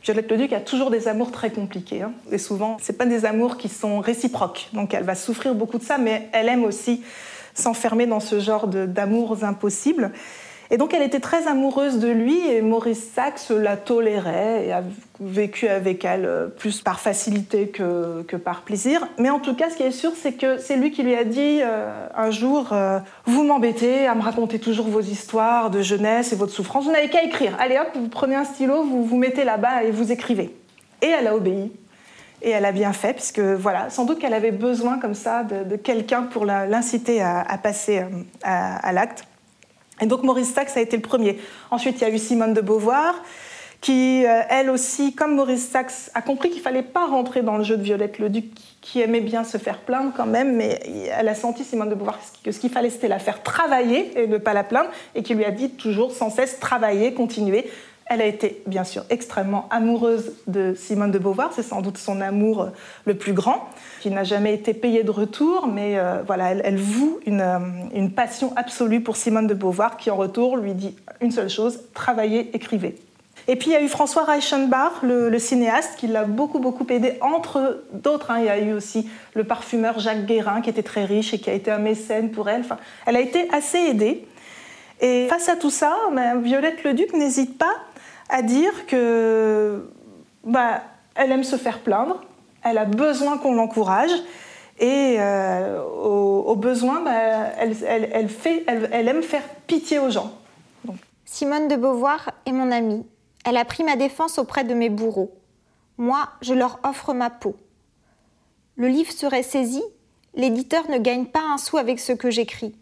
Violette 0.02 0.32
Leduc 0.32 0.52
a 0.52 0.60
toujours 0.60 0.90
des 0.90 1.06
amours 1.06 1.30
très 1.30 1.50
compliqués. 1.50 2.02
Hein. 2.02 2.12
Et 2.32 2.38
souvent, 2.38 2.76
ce 2.82 2.90
pas 2.90 3.06
des 3.06 3.24
amours 3.24 3.56
qui 3.56 3.68
sont 3.68 4.00
réciproques. 4.00 4.68
Donc 4.72 4.94
elle 4.94 5.04
va 5.04 5.14
souffrir 5.14 5.54
beaucoup 5.54 5.78
de 5.78 5.84
ça, 5.84 5.96
mais 5.96 6.28
elle 6.32 6.48
aime 6.48 6.64
aussi 6.64 7.02
s'enfermer 7.54 8.06
dans 8.06 8.18
ce 8.18 8.40
genre 8.40 8.66
d'amours 8.66 9.44
impossibles. 9.44 10.10
Et 10.72 10.78
donc 10.78 10.94
elle 10.94 11.02
était 11.02 11.20
très 11.20 11.48
amoureuse 11.48 11.98
de 11.98 12.08
lui 12.08 12.48
et 12.48 12.62
Maurice 12.62 13.12
Sachs 13.14 13.50
la 13.50 13.76
tolérait 13.76 14.64
et 14.66 14.72
a 14.72 14.82
vécu 15.20 15.68
avec 15.68 16.02
elle 16.02 16.24
euh, 16.24 16.46
plus 16.46 16.80
par 16.80 16.98
facilité 16.98 17.68
que, 17.68 18.22
que 18.22 18.36
par 18.36 18.62
plaisir. 18.62 19.06
Mais 19.18 19.28
en 19.28 19.38
tout 19.38 19.54
cas, 19.54 19.68
ce 19.68 19.76
qui 19.76 19.82
est 19.82 19.90
sûr, 19.90 20.12
c'est 20.16 20.32
que 20.32 20.56
c'est 20.56 20.76
lui 20.76 20.90
qui 20.90 21.02
lui 21.02 21.14
a 21.14 21.24
dit 21.24 21.60
euh, 21.60 22.08
un 22.16 22.30
jour 22.30 22.70
euh, 22.72 23.00
Vous 23.26 23.44
m'embêtez 23.44 24.06
à 24.06 24.14
me 24.14 24.22
raconter 24.22 24.58
toujours 24.58 24.88
vos 24.88 25.02
histoires 25.02 25.68
de 25.68 25.82
jeunesse 25.82 26.32
et 26.32 26.36
votre 26.36 26.54
souffrance, 26.54 26.86
vous 26.86 26.92
n'avez 26.92 27.10
qu'à 27.10 27.22
écrire. 27.22 27.54
Allez 27.60 27.78
hop, 27.78 27.88
vous 27.94 28.08
prenez 28.08 28.34
un 28.34 28.44
stylo, 28.44 28.82
vous 28.82 29.04
vous 29.04 29.18
mettez 29.18 29.44
là-bas 29.44 29.84
et 29.84 29.90
vous 29.90 30.10
écrivez. 30.10 30.56
Et 31.02 31.08
elle 31.08 31.26
a 31.26 31.36
obéi. 31.36 31.70
Et 32.40 32.48
elle 32.48 32.64
a 32.64 32.72
bien 32.72 32.94
fait, 32.94 33.12
puisque 33.12 33.40
voilà, 33.40 33.90
sans 33.90 34.06
doute 34.06 34.18
qu'elle 34.18 34.34
avait 34.34 34.52
besoin 34.52 34.98
comme 34.98 35.14
ça 35.14 35.44
de, 35.44 35.76
quelqu'un 35.76 36.22
pour 36.22 36.44
l'inciter 36.44 37.22
à, 37.22 37.44
passer 37.62 38.04
à 38.42 38.92
l'acte. 38.92 39.24
Et 40.00 40.06
donc 40.06 40.22
Maurice 40.22 40.52
Sachs 40.52 40.76
a 40.76 40.80
été 40.80 40.96
le 40.96 41.02
premier. 41.02 41.38
Ensuite, 41.70 42.00
il 42.00 42.02
y 42.02 42.04
a 42.04 42.10
eu 42.10 42.18
Simone 42.18 42.54
de 42.54 42.60
Beauvoir, 42.60 43.14
qui, 43.80 44.24
euh, 44.24 44.42
elle 44.48 44.70
aussi, 44.70 45.14
comme 45.14 45.34
Maurice 45.34 45.68
Sachs, 45.68 46.10
a 46.14 46.22
compris 46.22 46.48
qu'il 46.50 46.58
ne 46.58 46.62
fallait 46.62 46.82
pas 46.82 47.06
rentrer 47.06 47.42
dans 47.42 47.56
le 47.56 47.64
jeu 47.64 47.76
de 47.76 47.82
Violette 47.82 48.18
le 48.18 48.30
Duc, 48.30 48.46
qui 48.80 49.00
aimait 49.00 49.20
bien 49.20 49.44
se 49.44 49.58
faire 49.58 49.78
plaindre 49.78 50.12
quand 50.16 50.26
même, 50.26 50.56
mais 50.56 50.80
elle 51.16 51.28
a 51.28 51.34
senti, 51.34 51.64
Simone 51.64 51.90
de 51.90 51.94
Beauvoir, 51.94 52.18
que 52.44 52.52
ce 52.52 52.58
qu'il 52.58 52.70
fallait, 52.70 52.90
c'était 52.90 53.08
la 53.08 53.18
faire 53.18 53.42
travailler 53.42 54.12
et 54.20 54.26
ne 54.26 54.38
pas 54.38 54.54
la 54.54 54.64
plaindre, 54.64 54.90
et 55.14 55.22
qui 55.22 55.34
lui 55.34 55.44
a 55.44 55.50
dit 55.50 55.70
toujours 55.70 56.12
sans 56.12 56.30
cesse 56.30 56.58
travailler, 56.58 57.12
continuer. 57.12 57.70
Elle 58.12 58.20
a 58.20 58.26
été 58.26 58.62
bien 58.66 58.84
sûr 58.84 59.04
extrêmement 59.08 59.66
amoureuse 59.70 60.32
de 60.46 60.74
Simone 60.76 61.10
de 61.10 61.18
Beauvoir, 61.18 61.52
c'est 61.56 61.62
sans 61.62 61.80
doute 61.80 61.96
son 61.96 62.20
amour 62.20 62.68
le 63.06 63.14
plus 63.14 63.32
grand, 63.32 63.70
qui 64.02 64.10
n'a 64.10 64.22
jamais 64.22 64.52
été 64.52 64.74
payé 64.74 65.02
de 65.02 65.10
retour, 65.10 65.66
mais 65.66 65.98
euh, 65.98 66.22
voilà, 66.26 66.50
elle, 66.50 66.76
voue 66.76 67.20
une, 67.24 67.40
euh, 67.40 67.58
une, 67.94 68.12
passion 68.12 68.52
absolue 68.54 69.00
pour 69.00 69.16
Simone 69.16 69.46
de 69.46 69.54
Beauvoir, 69.54 69.96
qui 69.96 70.10
en 70.10 70.16
retour 70.16 70.58
lui 70.58 70.74
dit 70.74 70.94
une 71.22 71.30
seule 71.30 71.48
chose 71.48 71.80
travaillez, 71.94 72.54
écrivez. 72.54 72.96
Et 73.48 73.56
puis 73.56 73.70
il 73.70 73.72
y 73.72 73.76
a 73.76 73.82
eu 73.82 73.88
François 73.88 74.24
Reichenbach, 74.24 75.02
le, 75.02 75.38
cinéaste, 75.38 75.96
qui 75.96 76.06
l'a 76.06 76.24
beaucoup 76.24 76.58
beaucoup 76.58 76.86
aidé, 76.90 77.14
entre 77.22 77.82
d'autres. 77.94 78.30
Hein. 78.30 78.40
il 78.40 78.44
y 78.44 78.50
a 78.50 78.58
eu 78.58 78.74
aussi 78.74 79.08
le 79.32 79.44
parfumeur 79.44 80.00
Jacques 80.00 80.26
Guérin, 80.26 80.60
qui 80.60 80.68
était 80.68 80.82
très 80.82 81.06
riche 81.06 81.32
et 81.32 81.38
qui 81.38 81.48
a 81.48 81.54
été 81.54 81.70
un 81.70 81.78
mécène 81.78 82.30
pour 82.30 82.50
elle. 82.50 82.60
Enfin, 82.60 82.76
elle 83.06 83.16
a 83.16 83.20
été 83.20 83.48
assez 83.54 83.78
aidée. 83.78 84.26
Et 85.00 85.28
face 85.28 85.48
à 85.48 85.56
tout 85.56 85.70
ça, 85.70 85.96
ben, 86.12 86.40
Violette 86.42 86.84
Leduc 86.84 87.14
n'hésite 87.14 87.56
pas 87.56 87.74
à 88.32 88.42
dire 88.42 88.86
que 88.86 89.88
bah, 90.42 90.82
elle 91.14 91.30
aime 91.30 91.44
se 91.44 91.56
faire 91.56 91.80
plaindre, 91.80 92.24
elle 92.64 92.78
a 92.78 92.86
besoin 92.86 93.36
qu'on 93.36 93.54
l'encourage 93.54 94.10
et 94.78 95.16
euh, 95.18 95.82
au, 95.84 96.56
besoin, 96.56 97.02
bah, 97.02 97.12
elle, 97.58 98.28
fait, 98.28 98.64
elle, 98.66 99.06
aime 99.06 99.22
faire 99.22 99.46
pitié 99.66 99.98
aux 99.98 100.10
gens. 100.10 100.32
Simone 101.26 101.68
de 101.68 101.76
Beauvoir 101.76 102.30
est 102.46 102.52
mon 102.52 102.72
amie. 102.72 103.04
Elle 103.44 103.58
a 103.58 103.64
pris 103.66 103.84
ma 103.84 103.96
défense 103.96 104.38
auprès 104.38 104.64
de 104.64 104.74
mes 104.74 104.88
bourreaux. 104.88 105.34
Moi, 105.98 106.28
je 106.40 106.54
leur 106.54 106.80
offre 106.84 107.12
ma 107.12 107.28
peau. 107.28 107.54
Le 108.76 108.88
livre 108.88 109.12
serait 109.12 109.42
saisi, 109.42 109.82
l'éditeur 110.34 110.88
ne 110.90 110.96
gagne 110.98 111.26
pas 111.26 111.42
un 111.42 111.58
sou 111.58 111.76
avec 111.76 112.00
ce 112.00 112.12
que 112.12 112.30
j'écris. 112.30 112.74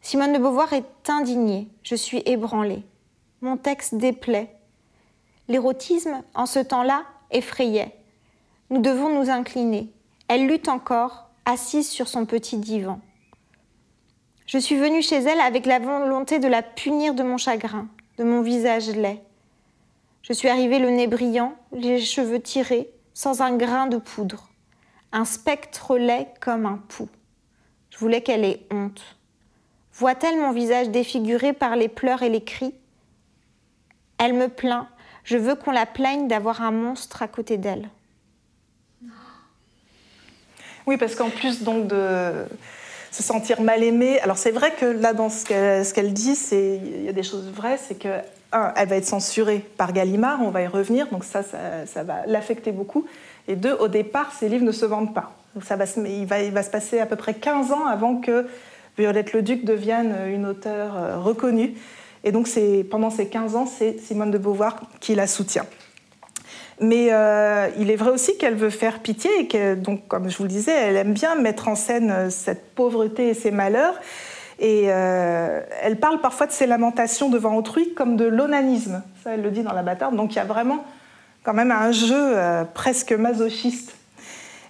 Simone 0.00 0.32
de 0.32 0.38
Beauvoir 0.38 0.72
est 0.72 1.10
indignée, 1.10 1.68
je 1.82 1.94
suis 1.94 2.22
ébranlée. 2.24 2.82
Mon 3.42 3.58
texte 3.58 3.94
déplaît. 3.94 4.53
L'érotisme, 5.48 6.22
en 6.34 6.46
ce 6.46 6.58
temps-là, 6.58 7.04
effrayait. 7.30 7.94
Nous 8.70 8.80
devons 8.80 9.10
nous 9.18 9.30
incliner. 9.30 9.90
Elle 10.28 10.46
lutte 10.46 10.68
encore, 10.68 11.28
assise 11.44 11.88
sur 11.88 12.08
son 12.08 12.24
petit 12.24 12.56
divan. 12.56 13.00
Je 14.46 14.58
suis 14.58 14.76
venue 14.76 15.02
chez 15.02 15.16
elle 15.16 15.40
avec 15.40 15.66
la 15.66 15.78
volonté 15.78 16.38
de 16.38 16.48
la 16.48 16.62
punir 16.62 17.14
de 17.14 17.22
mon 17.22 17.38
chagrin, 17.38 17.88
de 18.18 18.24
mon 18.24 18.42
visage 18.42 18.88
laid. 18.90 19.20
Je 20.22 20.32
suis 20.32 20.48
arrivée 20.48 20.78
le 20.78 20.90
nez 20.90 21.06
brillant, 21.06 21.54
les 21.72 22.00
cheveux 22.00 22.40
tirés, 22.40 22.90
sans 23.12 23.42
un 23.42 23.56
grain 23.56 23.86
de 23.86 23.98
poudre. 23.98 24.48
Un 25.12 25.24
spectre 25.24 25.96
laid 25.98 26.28
comme 26.40 26.66
un 26.66 26.78
pouls. 26.88 27.08
Je 27.90 27.98
voulais 27.98 28.22
qu'elle 28.22 28.44
ait 28.44 28.66
honte. 28.70 29.16
Voit-elle 29.92 30.40
mon 30.40 30.52
visage 30.52 30.88
défiguré 30.88 31.52
par 31.52 31.76
les 31.76 31.88
pleurs 31.88 32.22
et 32.22 32.28
les 32.28 32.42
cris? 32.42 32.74
Elle 34.18 34.32
me 34.34 34.48
plaint 34.48 34.88
je 35.24 35.36
veux 35.36 35.54
qu'on 35.54 35.70
la 35.70 35.86
plaigne 35.86 36.28
d'avoir 36.28 36.62
un 36.62 36.70
monstre 36.70 37.22
à 37.22 37.28
côté 37.28 37.56
d'elle. 37.56 37.88
Oui, 40.86 40.98
parce 40.98 41.14
qu'en 41.14 41.30
plus 41.30 41.62
donc 41.62 41.86
de 41.86 42.44
se 43.10 43.22
sentir 43.22 43.62
mal 43.62 43.82
aimée, 43.82 44.20
alors 44.20 44.36
c'est 44.36 44.50
vrai 44.50 44.72
que 44.78 44.84
là 44.84 45.14
dans 45.14 45.30
ce 45.30 45.92
qu'elle 45.94 46.12
dit, 46.12 46.36
il 46.52 47.04
y 47.04 47.08
a 47.08 47.12
des 47.12 47.22
choses 47.22 47.50
vraies, 47.50 47.78
c'est 47.78 47.98
que 47.98 48.20
un, 48.54 48.72
elle 48.76 48.88
va 48.88 48.96
être 48.96 49.06
censurée 49.06 49.64
par 49.76 49.92
Gallimard, 49.92 50.40
on 50.40 50.50
va 50.50 50.62
y 50.62 50.66
revenir, 50.66 51.08
donc 51.08 51.24
ça, 51.24 51.42
ça, 51.42 52.02
va 52.04 52.24
l'affecter 52.26 52.72
beaucoup. 52.72 53.04
Et 53.48 53.56
deux, 53.56 53.74
au 53.74 53.88
départ, 53.88 54.32
ces 54.32 54.48
livres 54.48 54.64
ne 54.64 54.72
se 54.72 54.86
vendent 54.86 55.12
pas. 55.12 55.32
Ça 55.62 55.76
va 55.76 55.84
il, 56.06 56.26
va, 56.26 56.40
il 56.40 56.52
va 56.52 56.62
se 56.62 56.70
passer 56.70 57.00
à 57.00 57.06
peu 57.06 57.16
près 57.16 57.34
15 57.34 57.72
ans 57.72 57.86
avant 57.86 58.16
que 58.16 58.46
Violette 58.96 59.32
Leduc 59.32 59.64
devienne 59.64 60.14
une 60.28 60.46
auteure 60.46 60.96
euh, 60.96 61.18
reconnue. 61.18 61.74
Et 62.24 62.32
donc, 62.32 62.48
pendant 62.90 63.10
ces 63.10 63.26
15 63.26 63.54
ans, 63.54 63.66
c'est 63.66 64.00
Simone 64.00 64.30
de 64.30 64.38
Beauvoir 64.38 64.80
qui 64.98 65.14
la 65.14 65.26
soutient. 65.26 65.66
Mais 66.80 67.08
euh, 67.12 67.68
il 67.78 67.90
est 67.90 67.96
vrai 67.96 68.10
aussi 68.10 68.36
qu'elle 68.36 68.56
veut 68.56 68.70
faire 68.70 69.00
pitié 69.00 69.30
et 69.38 69.46
que, 69.46 69.74
donc, 69.74 70.08
comme 70.08 70.28
je 70.28 70.36
vous 70.36 70.44
le 70.44 70.48
disais, 70.48 70.72
elle 70.72 70.96
aime 70.96 71.12
bien 71.12 71.36
mettre 71.36 71.68
en 71.68 71.76
scène 71.76 72.10
euh, 72.10 72.30
cette 72.30 72.74
pauvreté 72.74 73.28
et 73.28 73.34
ses 73.34 73.50
malheurs. 73.50 73.94
Et 74.58 74.84
euh, 74.86 75.60
elle 75.82 76.00
parle 76.00 76.20
parfois 76.20 76.46
de 76.46 76.52
ses 76.52 76.66
lamentations 76.66 77.28
devant 77.28 77.56
autrui 77.56 77.92
comme 77.94 78.16
de 78.16 78.24
l'onanisme. 78.24 79.02
Ça, 79.22 79.34
elle 79.34 79.42
le 79.42 79.50
dit 79.50 79.62
dans 79.62 79.72
La 79.72 79.82
bâtarde. 79.82 80.16
Donc 80.16 80.32
il 80.32 80.36
y 80.36 80.40
a 80.40 80.44
vraiment 80.44 80.84
quand 81.44 81.54
même 81.54 81.70
un 81.70 81.92
jeu 81.92 82.36
presque 82.72 83.12
masochiste. 83.12 83.94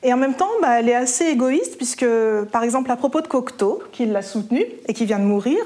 Et 0.03 0.13
en 0.13 0.17
même 0.17 0.35
temps, 0.35 0.51
bah, 0.61 0.81
elle 0.81 0.89
est 0.89 0.95
assez 0.95 1.27
égoïste, 1.27 1.77
puisque, 1.77 2.07
par 2.51 2.65
exemple, 2.65 2.91
à 2.91 2.97
propos 2.97 3.21
de 3.21 3.29
Cocteau, 3.29 3.83
qui 3.93 4.07
l'a 4.07 4.23
soutenu 4.23 4.67
et 4.89 4.93
qui 4.93 5.07
vient 5.07 5.21
de 5.21 5.25
mourir, 5.25 5.59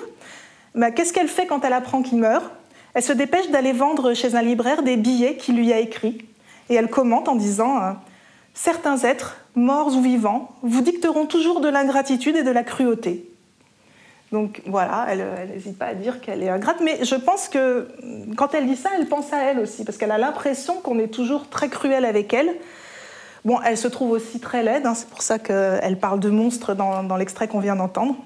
bah, 0.74 0.90
qu'est-ce 0.90 1.12
qu'elle 1.12 1.28
fait 1.28 1.46
quand 1.46 1.64
elle 1.64 1.72
apprend 1.72 2.02
qu'il 2.02 2.18
meurt? 2.18 2.50
Elle 2.94 3.02
se 3.02 3.12
dépêche 3.12 3.50
d'aller 3.50 3.72
vendre 3.72 4.14
chez 4.14 4.34
un 4.34 4.42
libraire 4.42 4.82
des 4.82 4.96
billets 4.96 5.36
qu'il 5.36 5.56
lui 5.56 5.72
a 5.72 5.78
écrits. 5.78 6.24
Et 6.70 6.74
elle 6.74 6.88
commente 6.88 7.28
en 7.28 7.36
disant 7.36 7.82
euh, 7.82 7.92
Certains 8.60 8.98
êtres, 9.04 9.36
morts 9.54 9.94
ou 9.94 10.02
vivants, 10.02 10.50
vous 10.62 10.80
dicteront 10.80 11.26
toujours 11.26 11.60
de 11.60 11.68
l'ingratitude 11.68 12.34
et 12.34 12.42
de 12.42 12.50
la 12.50 12.64
cruauté. 12.64 13.24
Donc 14.32 14.62
voilà, 14.66 15.06
elle 15.08 15.48
n'hésite 15.54 15.78
pas 15.78 15.86
à 15.86 15.94
dire 15.94 16.20
qu'elle 16.20 16.42
est 16.42 16.48
ingrate, 16.48 16.80
mais 16.82 17.04
je 17.04 17.14
pense 17.14 17.48
que 17.48 17.86
quand 18.36 18.52
elle 18.54 18.66
dit 18.66 18.74
ça, 18.74 18.90
elle 18.98 19.06
pense 19.06 19.32
à 19.32 19.44
elle 19.44 19.60
aussi, 19.60 19.84
parce 19.84 19.96
qu'elle 19.96 20.10
a 20.10 20.18
l'impression 20.18 20.74
qu'on 20.74 20.98
est 20.98 21.06
toujours 21.06 21.48
très 21.48 21.68
cruel 21.68 22.04
avec 22.04 22.34
elle. 22.34 22.52
Bon, 23.44 23.60
elle 23.64 23.78
se 23.78 23.86
trouve 23.86 24.10
aussi 24.10 24.40
très 24.40 24.64
laide, 24.64 24.86
hein, 24.86 24.94
c'est 24.94 25.08
pour 25.08 25.22
ça 25.22 25.38
qu'elle 25.38 25.98
parle 26.00 26.18
de 26.18 26.28
monstre 26.28 26.74
dans, 26.74 27.04
dans 27.04 27.16
l'extrait 27.16 27.46
qu'on 27.46 27.60
vient 27.60 27.76
d'entendre. 27.76 28.16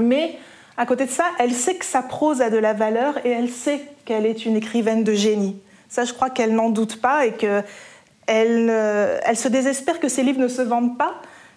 Mais 0.00 0.38
à 0.76 0.86
côté 0.86 1.06
de 1.06 1.10
ça, 1.10 1.24
elle 1.38 1.52
sait 1.52 1.76
que 1.76 1.84
sa 1.84 2.02
prose 2.02 2.40
a 2.40 2.50
de 2.50 2.56
la 2.56 2.72
valeur 2.72 3.24
et 3.26 3.30
elle 3.30 3.50
sait 3.50 3.82
qu'elle 4.04 4.26
est 4.26 4.46
une 4.46 4.56
écrivaine 4.56 5.04
de 5.04 5.12
génie. 5.12 5.56
Ça, 5.88 6.04
je 6.04 6.12
crois 6.12 6.30
qu'elle 6.30 6.54
n'en 6.54 6.70
doute 6.70 7.00
pas 7.00 7.26
et 7.26 7.32
qu'elle 7.32 7.64
elle, 8.26 8.70
elle 9.24 9.36
se 9.36 9.48
désespère 9.48 10.00
que 10.00 10.08
ces 10.08 10.22
livres 10.22 10.40
ne 10.40 10.48
se 10.48 10.62
vendent 10.62 10.96
pas 10.96 11.14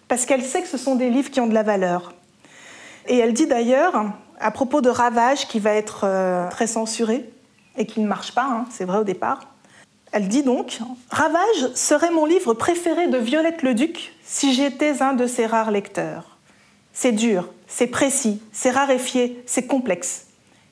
parce 0.07 0.25
qu'elle 0.25 0.43
sait 0.43 0.61
que 0.61 0.67
ce 0.67 0.77
sont 0.77 0.95
des 0.95 1.09
livres 1.09 1.31
qui 1.31 1.39
ont 1.39 1.47
de 1.47 1.53
la 1.53 1.63
valeur. 1.63 2.13
Et 3.07 3.17
elle 3.17 3.33
dit 3.33 3.47
d'ailleurs, 3.47 4.05
à 4.39 4.51
propos 4.51 4.81
de 4.81 4.89
Ravage, 4.89 5.47
qui 5.47 5.59
va 5.59 5.73
être 5.73 6.01
euh, 6.03 6.49
très 6.49 6.67
censuré 6.67 7.29
et 7.77 7.85
qui 7.85 7.99
ne 7.99 8.07
marche 8.07 8.33
pas, 8.33 8.45
hein, 8.45 8.65
c'est 8.69 8.85
vrai 8.85 8.99
au 8.99 9.03
départ, 9.03 9.41
elle 10.11 10.27
dit 10.27 10.43
donc 10.43 10.79
Ravage 11.09 11.73
serait 11.73 12.11
mon 12.11 12.25
livre 12.25 12.53
préféré 12.53 13.07
de 13.07 13.17
Violette 13.17 13.63
le 13.63 13.73
Duc 13.73 14.13
si 14.23 14.53
j'étais 14.53 15.01
un 15.01 15.13
de 15.13 15.27
ses 15.27 15.45
rares 15.45 15.71
lecteurs. 15.71 16.34
C'est 16.97 17.11
dur, 17.11 17.49
c'est 17.67 17.87
précis, 17.87 18.41
c'est 18.53 18.71
raréfié, 18.71 19.43
c'est 19.45 19.67
complexe. 19.67 20.27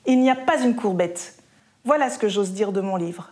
Il 0.06 0.18
n'y 0.20 0.30
a 0.30 0.34
pas 0.34 0.58
une 0.58 0.74
courbette. 0.74 1.34
Voilà 1.84 2.08
ce 2.08 2.18
que 2.18 2.28
j'ose 2.28 2.52
dire 2.52 2.72
de 2.72 2.80
mon 2.80 2.96
livre. 2.96 3.28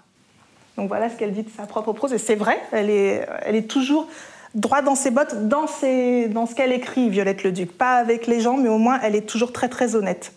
Donc 0.77 0.89
voilà 0.89 1.09
ce 1.09 1.17
qu'elle 1.17 1.33
dit 1.33 1.43
de 1.43 1.51
sa 1.51 1.65
propre 1.65 1.95
prose. 1.95 2.13
Et 2.13 2.19
c'est 2.19 2.35
vrai, 2.35 2.61
elle 2.71 2.91
est, 2.91 3.67
toujours 3.67 4.09
droit 4.55 4.83
dans 4.83 4.95
ses 4.95 5.11
bottes, 5.11 5.49
dans, 5.49 5.63
dans 5.63 6.47
ce 6.47 6.55
qu'elle 6.55 6.73
écrit, 6.73 7.09
Violette 7.09 7.45
le 7.45 7.53
Duc. 7.53 7.73
Pas 7.73 7.95
avec 7.95 8.27
les 8.27 8.41
gens, 8.41 8.59
mais 8.59 8.69
au 8.69 8.79
moins 8.79 9.01
elle 9.03 9.17
est 9.17 9.27
toujours 9.27 9.53
très 9.53 9.71
très 9.71 9.97
honnête. 9.97 10.35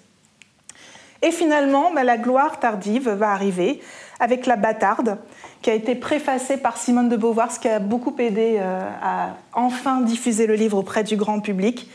Et 1.21 1.31
finalement, 1.31 1.91
bah, 1.93 2.05
la 2.05 2.17
gloire 2.17 2.61
tardive 2.61 3.09
va 3.09 3.31
arriver 3.31 3.81
avec 4.21 4.45
La 4.45 4.55
Bâtarde, 4.55 5.17
qui 5.61 5.69
a 5.69 5.73
été 5.73 5.93
préfacée 5.93 6.55
par 6.55 6.77
Simone 6.77 7.09
de 7.09 7.17
Beauvoir, 7.17 7.51
ce 7.51 7.59
qui 7.59 7.67
a 7.67 7.79
beaucoup 7.79 8.15
aidé 8.17 8.59
euh, 8.59 8.89
à 9.03 9.35
enfin 9.51 9.99
diffuser 9.99 10.47
le 10.47 10.55
livre 10.55 10.77
auprès 10.77 11.03
du 11.03 11.17
grand 11.17 11.41
public. 11.41 11.89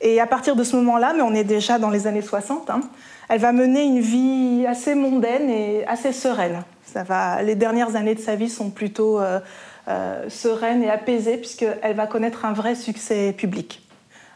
Et 0.00 0.20
à 0.20 0.26
partir 0.26 0.56
de 0.56 0.64
ce 0.64 0.76
moment-là, 0.76 1.12
mais 1.14 1.22
on 1.22 1.34
est 1.34 1.44
déjà 1.44 1.78
dans 1.78 1.90
les 1.90 2.06
années 2.06 2.22
60, 2.22 2.70
hein, 2.70 2.80
elle 3.28 3.40
va 3.40 3.52
mener 3.52 3.84
une 3.84 4.00
vie 4.00 4.64
assez 4.66 4.94
mondaine 4.94 5.50
et 5.50 5.86
assez 5.86 6.12
sereine. 6.12 6.62
Ça 6.84 7.02
va, 7.02 7.42
les 7.42 7.54
dernières 7.54 7.96
années 7.96 8.14
de 8.14 8.20
sa 8.20 8.34
vie 8.34 8.48
sont 8.48 8.70
plutôt 8.70 9.20
euh, 9.20 9.38
euh, 9.88 10.28
sereines 10.28 10.82
et 10.82 10.90
apaisées, 10.90 11.36
puisqu'elle 11.36 11.94
va 11.94 12.06
connaître 12.06 12.44
un 12.44 12.52
vrai 12.52 12.74
succès 12.74 13.32
public. 13.36 13.86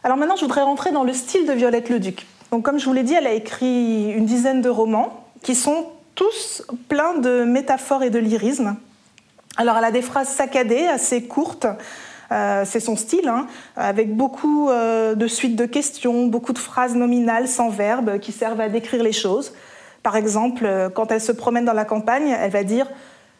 Alors 0.03 0.17
maintenant, 0.17 0.35
je 0.35 0.41
voudrais 0.41 0.61
rentrer 0.61 0.91
dans 0.91 1.03
le 1.03 1.13
style 1.13 1.47
de 1.47 1.53
Violette 1.53 1.89
le 1.89 1.99
Duc. 1.99 2.27
Donc, 2.51 2.63
comme 2.63 2.79
je 2.79 2.85
vous 2.85 2.93
l'ai 2.93 3.03
dit, 3.03 3.15
elle 3.15 3.27
a 3.27 3.33
écrit 3.33 4.11
une 4.11 4.25
dizaine 4.25 4.61
de 4.61 4.69
romans 4.69 5.25
qui 5.41 5.55
sont 5.55 5.87
tous 6.13 6.63
pleins 6.87 7.17
de 7.17 7.43
métaphores 7.43 8.03
et 8.03 8.11
de 8.11 8.19
lyrisme. 8.19 8.77
Alors, 9.57 9.77
elle 9.77 9.83
a 9.83 9.91
des 9.91 10.01
phrases 10.01 10.29
saccadées, 10.29 10.85
assez 10.85 11.23
courtes, 11.23 11.67
euh, 12.35 12.65
c'est 12.65 12.81
son 12.81 12.97
style, 12.97 13.29
hein, 13.29 13.47
avec 13.77 14.13
beaucoup 14.13 14.69
euh, 14.69 15.15
de 15.15 15.25
suites 15.25 15.55
de 15.55 15.65
questions, 15.65 16.27
beaucoup 16.27 16.51
de 16.51 16.59
phrases 16.59 16.93
nominales 16.93 17.47
sans 17.47 17.69
verbe 17.69 18.19
qui 18.19 18.33
servent 18.33 18.59
à 18.59 18.67
décrire 18.67 19.01
les 19.01 19.13
choses. 19.13 19.53
Par 20.03 20.17
exemple, 20.17 20.65
euh, 20.65 20.89
quand 20.89 21.11
elle 21.11 21.21
se 21.21 21.31
promène 21.31 21.63
dans 21.63 21.73
la 21.73 21.85
campagne, 21.85 22.27
elle 22.27 22.51
va 22.51 22.65
dire 22.65 22.87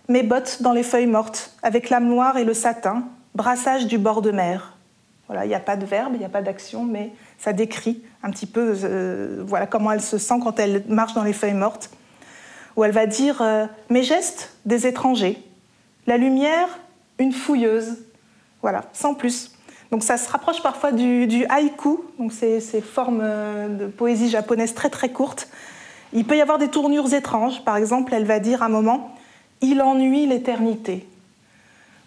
Mes 0.08 0.24
bottes 0.24 0.62
dans 0.62 0.72
les 0.72 0.84
feuilles 0.84 1.08
mortes, 1.08 1.52
avec 1.62 1.90
l'âme 1.90 2.08
noire 2.08 2.38
et 2.38 2.46
le 2.46 2.54
satin, 2.54 3.04
brassage 3.34 3.86
du 3.88 3.98
bord 3.98 4.22
de 4.22 4.32
mer. 4.32 4.78
Voilà, 5.28 5.44
il 5.44 5.50
n'y 5.50 5.56
a 5.56 5.60
pas 5.60 5.76
de 5.76 5.86
verbe, 5.86 6.14
il 6.14 6.20
n'y 6.20 6.26
a 6.26 6.30
pas 6.30 6.44
d'action, 6.44 6.86
mais 6.86 7.12
ça 7.38 7.52
décrit 7.52 8.02
un 8.24 8.30
petit 8.30 8.46
peu 8.46 8.76
voilà, 9.46 9.66
comment 9.66 9.92
elle 9.92 10.02
se 10.02 10.20
sent 10.20 10.36
quand 10.42 10.60
elle 10.60 10.84
marche 10.88 11.16
dans 11.16 11.24
les 11.24 11.34
feuilles 11.34 11.56
mortes. 11.56 11.90
Ou 12.76 12.84
elle 12.84 12.92
va 12.92 13.08
dire 13.08 13.44
Mes 13.90 14.04
gestes, 14.04 14.56
des 14.66 14.86
étrangers. 14.86 15.42
La 16.06 16.18
lumière, 16.18 16.68
une 17.18 17.32
fouilleuse. 17.32 17.98
Voilà, 18.66 18.86
sans 18.94 19.14
plus. 19.14 19.52
Donc 19.92 20.02
ça 20.02 20.18
se 20.18 20.28
rapproche 20.28 20.64
parfois 20.64 20.92
du, 20.92 21.46
haïku, 21.50 22.00
donc 22.18 22.34
ces, 22.34 22.60
formes 22.82 23.22
euh, 23.22 23.68
de 23.68 23.86
poésie 23.86 24.28
japonaise 24.28 24.74
très 24.74 24.90
très 24.90 25.10
courtes. 25.10 25.50
Il 26.14 26.26
peut 26.26 26.36
y 26.36 26.42
avoir 26.42 26.58
des 26.58 26.70
tournures 26.70 27.14
étranges. 27.14 27.64
Par 27.64 27.78
exemple, 27.78 28.16
elle 28.16 28.26
va 28.26 28.40
dire 28.40 28.64
à 28.64 28.66
un 28.66 28.70
moment 28.70 29.16
Il 29.62 29.84
ennuie 29.84 30.26
l'éternité. 30.26 31.08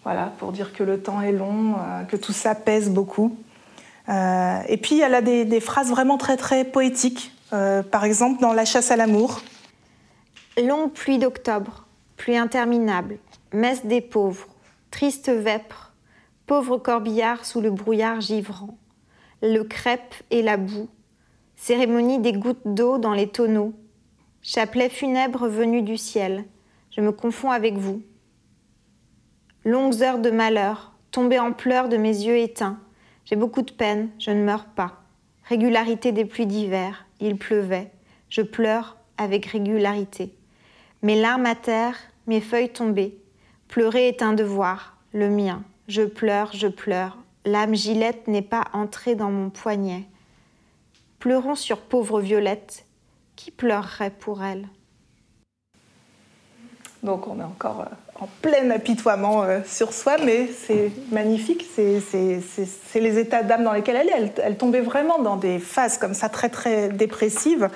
Voilà, 0.03 0.33
pour 0.37 0.51
dire 0.51 0.73
que 0.73 0.83
le 0.83 0.99
temps 0.99 1.21
est 1.21 1.31
long, 1.31 1.75
euh, 1.75 2.03
que 2.03 2.17
tout 2.17 2.33
ça 2.33 2.55
pèse 2.55 2.89
beaucoup. 2.89 3.37
Euh, 4.09 4.59
et 4.67 4.75
puis, 4.75 4.99
elle 4.99 5.15
a 5.15 5.21
des, 5.21 5.61
phrases 5.61 5.89
vraiment 5.89 6.17
très 6.17 6.35
très 6.35 6.65
poétiques. 6.65 7.31
par 7.51 8.03
exemple, 8.03 8.41
dans 8.41 8.51
La 8.51 8.65
chasse 8.65 8.91
à 8.91 8.97
l'amour. 8.97 9.39
Longue 10.61 10.91
pluie 10.91 11.19
d'octobre, 11.19 11.85
pluie 12.17 12.35
interminable, 12.35 13.17
messe 13.53 13.85
des 13.85 14.01
pauvres, 14.01 14.45
triste 14.91 15.29
vêpre, 15.29 15.88
pauvre 16.49 16.79
corbillard 16.79 17.45
sous 17.45 17.61
le 17.61 17.69
brouillard 17.69 18.21
givrant, 18.21 18.75
le 19.43 19.61
crêpe 19.61 20.15
et 20.31 20.41
la 20.41 20.57
boue, 20.57 20.89
cérémonie 21.55 22.17
des 22.17 22.33
gouttes 22.33 22.65
d'eau 22.65 22.97
dans 22.97 23.13
les 23.13 23.27
tonneaux, 23.27 23.73
chapelet 24.41 24.89
funèbre 24.89 25.47
venu 25.47 25.83
du 25.83 25.95
ciel, 25.95 26.45
je 26.89 27.01
me 27.01 27.11
confonds 27.11 27.51
avec 27.51 27.75
vous. 27.75 28.01
Longues 29.63 30.01
heures 30.01 30.17
de 30.17 30.31
malheur, 30.31 30.95
tombées 31.11 31.37
en 31.37 31.53
pleurs 31.53 31.87
de 31.87 31.97
mes 31.97 32.23
yeux 32.23 32.37
éteints, 32.37 32.79
j'ai 33.25 33.35
beaucoup 33.35 33.61
de 33.61 33.71
peine, 33.71 34.09
je 34.17 34.31
ne 34.31 34.43
meurs 34.43 34.65
pas. 34.65 35.03
Régularité 35.43 36.11
des 36.11 36.25
pluies 36.25 36.47
d'hiver, 36.47 37.05
il 37.19 37.37
pleuvait, 37.37 37.91
je 38.29 38.41
pleure 38.41 38.97
avec 39.19 39.45
régularité. 39.45 40.33
Mes 41.03 41.21
larmes 41.21 41.45
à 41.45 41.53
terre, 41.53 41.95
mes 42.25 42.41
feuilles 42.41 42.73
tombées, 42.73 43.19
pleurer 43.67 44.07
est 44.07 44.23
un 44.23 44.33
devoir, 44.33 44.97
le 45.13 45.29
mien. 45.29 45.63
Je 45.89 46.03
pleure, 46.03 46.51
je 46.53 46.67
pleure. 46.67 47.17
L'âme 47.45 47.73
Gillette 47.73 48.27
n'est 48.27 48.43
pas 48.43 48.65
entrée 48.73 49.15
dans 49.15 49.31
mon 49.31 49.49
poignet. 49.49 50.03
Pleurons 51.17 51.55
sur 51.55 51.79
pauvre 51.79 52.21
Violette. 52.21 52.85
Qui 53.35 53.49
pleurerait 53.49 54.11
pour 54.11 54.43
elle? 54.43 54.67
Donc 57.01 57.27
on 57.27 57.39
est 57.39 57.43
encore 57.43 57.81
euh, 57.81 58.23
en 58.23 58.27
plein 58.43 58.69
apitoiement 58.69 59.41
euh, 59.41 59.61
sur 59.65 59.91
soi, 59.91 60.17
mais 60.23 60.47
c'est 60.47 60.91
magnifique. 61.11 61.65
C'est 61.73 62.99
les 62.99 63.17
états 63.17 63.41
d'âme 63.41 63.63
dans 63.63 63.73
lesquels 63.73 63.95
elle 63.95 64.09
est. 64.09 64.39
Elle, 64.43 64.57
tombait 64.57 64.81
vraiment 64.81 65.17
dans 65.17 65.37
des 65.37 65.57
phases 65.57 65.97
comme 65.97 66.13
ça 66.13 66.29
très 66.29 66.49
très 66.49 66.89
dépressives. 66.89 67.67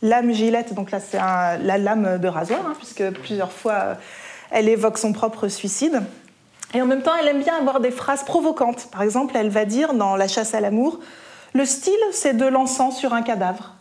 L'âme 0.00 0.32
Gillette, 0.32 0.74
donc 0.74 0.90
là 0.90 0.98
c'est 0.98 1.18
la 1.18 1.78
lame 1.78 2.18
de 2.18 2.26
rasoir, 2.26 2.66
hein, 2.66 2.74
puisque 2.76 3.08
plusieurs 3.20 3.52
fois 3.52 3.98
elle 4.50 4.68
évoque 4.68 4.98
son 4.98 5.12
propre 5.12 5.46
suicide. 5.46 6.02
Et 6.74 6.80
en 6.80 6.86
même 6.86 7.02
temps, 7.02 7.12
elle 7.20 7.28
aime 7.28 7.42
bien 7.42 7.56
avoir 7.56 7.80
des 7.80 7.90
phrases 7.90 8.24
provocantes. 8.24 8.88
Par 8.90 9.02
exemple, 9.02 9.36
elle 9.36 9.50
va 9.50 9.64
dire 9.64 9.94
dans 9.94 10.16
La 10.16 10.28
chasse 10.28 10.54
à 10.54 10.60
l'amour, 10.60 11.00
le 11.54 11.66
style, 11.66 11.92
c'est 12.12 12.34
de 12.34 12.46
l'encens 12.46 12.96
sur 12.98 13.12
un 13.12 13.22
cadavre. 13.22 13.74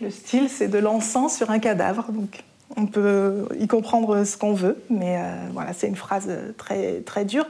Le 0.00 0.10
style, 0.10 0.48
c'est 0.48 0.68
de 0.68 0.78
l'encens 0.78 1.36
sur 1.36 1.50
un 1.50 1.58
cadavre. 1.58 2.06
Donc, 2.10 2.42
on 2.76 2.86
peut 2.86 3.46
y 3.58 3.68
comprendre 3.68 4.24
ce 4.24 4.36
qu'on 4.36 4.54
veut, 4.54 4.82
mais 4.90 5.18
euh, 5.18 5.36
voilà, 5.52 5.72
c'est 5.72 5.86
une 5.86 5.96
phrase 5.96 6.28
très, 6.58 7.00
très 7.00 7.24
dure. 7.24 7.46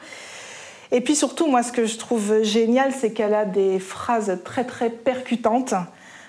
Et 0.93 1.01
puis 1.01 1.17
surtout, 1.17 1.47
moi, 1.47 1.63
ce 1.63 1.73
que 1.73 1.87
je 1.87 1.97
trouve 1.97 2.43
génial, 2.43 2.93
c'est 2.93 3.13
qu'elle 3.13 3.35
a 3.35 3.45
des 3.45 3.79
phrases 3.79 4.39
très, 4.45 4.65
très 4.65 4.91
percutantes. 4.91 5.75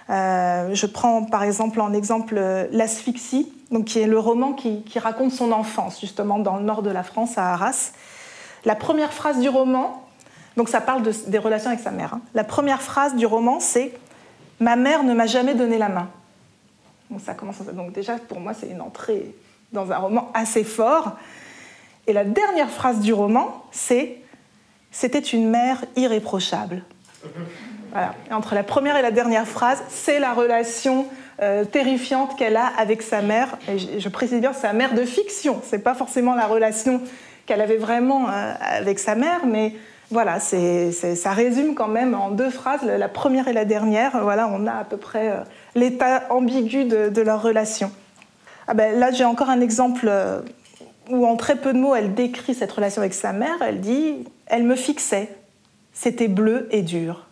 Euh, 0.09 0.73
je 0.73 0.85
prends 0.85 1.23
par 1.23 1.43
exemple 1.43 1.81
en 1.81 1.91
exemple 1.91 2.39
L'asphyxie, 2.71 3.51
donc 3.71 3.85
qui 3.85 3.99
est 3.99 4.07
le 4.07 4.19
roman 4.19 4.53
qui, 4.53 4.83
qui, 4.83 4.99
raconte 4.99 5.31
son 5.31 5.51
enfance, 5.51 5.99
justement, 5.99 6.39
dans 6.39 6.57
le 6.57 6.63
nord 6.63 6.81
de 6.81 6.91
la 6.91 7.03
France, 7.03 7.37
à 7.37 7.53
Arras. 7.53 7.91
La 8.65 8.75
première 8.75 9.13
phrase 9.13 9.39
du 9.39 9.49
roman, 9.49 10.05
donc 10.57 10.69
ça 10.69 10.81
parle 10.81 11.03
des 11.27 11.37
relations 11.37 11.69
avec 11.69 11.81
sa 11.81 11.91
mère. 11.91 12.15
Hein. 12.15 12.21
La 12.33 12.43
première 12.43 12.81
phrase 12.81 13.15
du 13.15 13.25
roman, 13.25 13.59
c'est 13.59 13.93
Ma 14.59 14.75
mère 14.75 15.03
ne 15.03 15.13
m'a 15.13 15.25
jamais 15.25 15.53
donné 15.53 15.77
la 15.77 15.89
main. 15.89 16.09
Donc 17.09 17.21
ça 17.21 17.33
commence. 17.33 17.59
Donc 17.61 17.91
déjà, 17.91 18.15
pour 18.15 18.39
moi, 18.39 18.53
c'est 18.53 18.69
une 18.69 18.81
entrée 18.81 19.35
dans 19.73 19.91
un 19.91 19.97
roman 19.97 20.31
assez 20.33 20.63
fort. 20.63 21.17
Et 22.07 22.13
la 22.13 22.23
dernière 22.23 22.69
phrase 22.69 22.99
du 22.99 23.13
roman, 23.13 23.65
c'est 23.71 24.17
C'était 24.91 25.19
une 25.19 25.49
mère 25.49 25.83
irréprochable. 25.95 26.83
Voilà. 27.91 28.13
entre 28.29 28.55
la 28.55 28.63
première 28.63 28.97
et 28.97 29.01
la 29.01 29.11
dernière 29.11 29.47
phrase, 29.47 29.81
c'est 29.87 30.19
la 30.19 30.33
relation 30.33 31.07
euh, 31.41 31.63
terrifiante 31.63 32.37
qu'elle 32.37 32.57
a 32.57 32.65
avec 32.77 33.01
sa 33.01 33.21
mère. 33.21 33.57
Et 33.69 33.79
je, 33.79 33.99
je 33.99 34.09
précise 34.09 34.41
bien 34.41 34.51
sa 34.51 34.73
mère 34.73 34.93
de 34.93 35.05
fiction. 35.05 35.61
C'est 35.63 35.79
pas 35.79 35.93
forcément 35.93 36.35
la 36.35 36.45
relation 36.45 37.01
qu'elle 37.45 37.61
avait 37.61 37.77
vraiment 37.77 38.29
euh, 38.29 38.53
avec 38.59 38.99
sa 38.99 39.15
mère, 39.15 39.45
mais 39.45 39.73
voilà, 40.11 40.39
ça 40.39 41.31
résume 41.31 41.73
quand 41.73 41.87
même 41.87 42.13
en 42.13 42.29
deux 42.29 42.51
phrases, 42.51 42.83
la 42.83 43.09
première 43.09 43.47
et 43.47 43.53
la 43.53 43.65
dernière. 43.65 44.21
Voilà, 44.21 44.47
on 44.47 44.67
a 44.67 44.73
à 44.73 44.83
peu 44.83 44.97
près 44.97 45.31
euh, 45.31 45.37
l'état 45.73 46.23
ambigu 46.29 46.85
de, 46.85 47.21
leur 47.21 47.41
relation. 47.41 47.91
Ah 48.67 48.73
ben, 48.73 48.97
là, 48.97 49.11
j'ai 49.11 49.25
encore 49.25 49.49
un 49.49 49.61
exemple 49.61 50.05
euh, 50.07 50.41
où, 51.09 51.25
en 51.25 51.35
très 51.35 51.55
peu 51.55 51.73
de 51.73 51.79
mots, 51.79 51.95
elle 51.95 52.13
décrit 52.13 52.53
cette 52.53 52.71
relation 52.71 53.01
avec 53.01 53.13
sa 53.13 53.33
mère. 53.33 53.57
Elle 53.61 53.81
dit 53.81 54.25
Elle 54.45 54.63
me 54.63 54.75
fixait. 54.75 55.35
C'était 55.91 56.27
bleu 56.27 56.67
et 56.71 56.81
dur. 56.81 57.27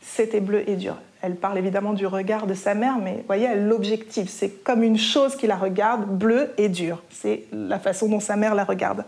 C'était 0.00 0.40
bleu 0.40 0.68
et 0.68 0.76
dur. 0.76 0.96
Elle 1.26 1.34
parle 1.34 1.58
évidemment 1.58 1.92
du 1.92 2.06
regard 2.06 2.46
de 2.46 2.54
sa 2.54 2.74
mère, 2.74 2.98
mais 3.02 3.24
voyez, 3.26 3.46
elle 3.46 3.66
l'objective. 3.66 4.28
C'est 4.28 4.62
comme 4.62 4.84
une 4.84 4.96
chose 4.96 5.34
qui 5.34 5.48
la 5.48 5.56
regarde, 5.56 6.06
bleue 6.06 6.52
et 6.56 6.68
dure. 6.68 7.02
C'est 7.10 7.46
la 7.50 7.80
façon 7.80 8.08
dont 8.08 8.20
sa 8.20 8.36
mère 8.36 8.54
la 8.54 8.62
regarde. 8.62 9.04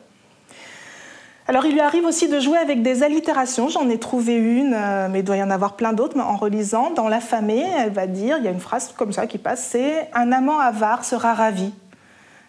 Alors 1.47 1.65
il 1.65 1.75
lui 1.75 1.81
arrive 1.81 2.05
aussi 2.05 2.29
de 2.29 2.41
jouer 2.41 2.59
avec 2.59 2.83
des 2.83 3.05
allitérations. 3.05 3.69
J'en 3.69 3.89
ai 3.89 3.99
trouvé 3.99 4.35
une, 4.35 4.75
euh, 4.75 5.07
mais 5.09 5.21
il 5.21 5.25
doit 5.25 5.37
y 5.37 5.43
en 5.45 5.51
avoir 5.51 5.77
plein 5.77 5.93
d'autres. 5.93 6.19
En 6.19 6.37
relisant, 6.37 6.91
dans 6.91 7.07
L'affamée, 7.07 7.65
elle 7.79 7.93
va 7.93 8.09
dire, 8.09 8.39
il 8.39 8.45
y 8.45 8.49
a 8.49 8.51
une 8.51 8.59
phrase 8.59 8.93
comme 8.97 9.13
ça 9.13 9.29
qui 9.29 9.39
passe, 9.39 9.69
c'est 9.71 10.11
Un 10.13 10.33
amant 10.33 10.59
avare 10.59 11.05
sera 11.05 11.35
ravi. 11.35 11.73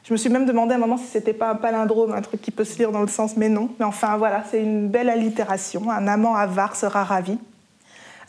Je 0.03 0.13
me 0.13 0.17
suis 0.17 0.31
même 0.31 0.47
demandé 0.47 0.73
à 0.73 0.77
un 0.77 0.79
moment 0.79 0.97
si 0.97 1.05
c'était 1.05 1.33
pas 1.33 1.51
un 1.51 1.55
palindrome, 1.55 2.13
un 2.13 2.21
truc 2.21 2.41
qui 2.41 2.49
peut 2.49 2.63
se 2.63 2.75
lire 2.79 2.91
dans 2.91 3.01
le 3.01 3.07
sens, 3.07 3.37
mais 3.37 3.49
non. 3.49 3.69
Mais 3.77 3.85
enfin 3.85 4.17
voilà, 4.17 4.43
c'est 4.49 4.63
une 4.63 4.87
belle 4.87 5.11
allitération. 5.11 5.91
Un 5.91 6.07
amant 6.07 6.33
avare 6.33 6.75
sera 6.75 7.03
ravi. 7.03 7.37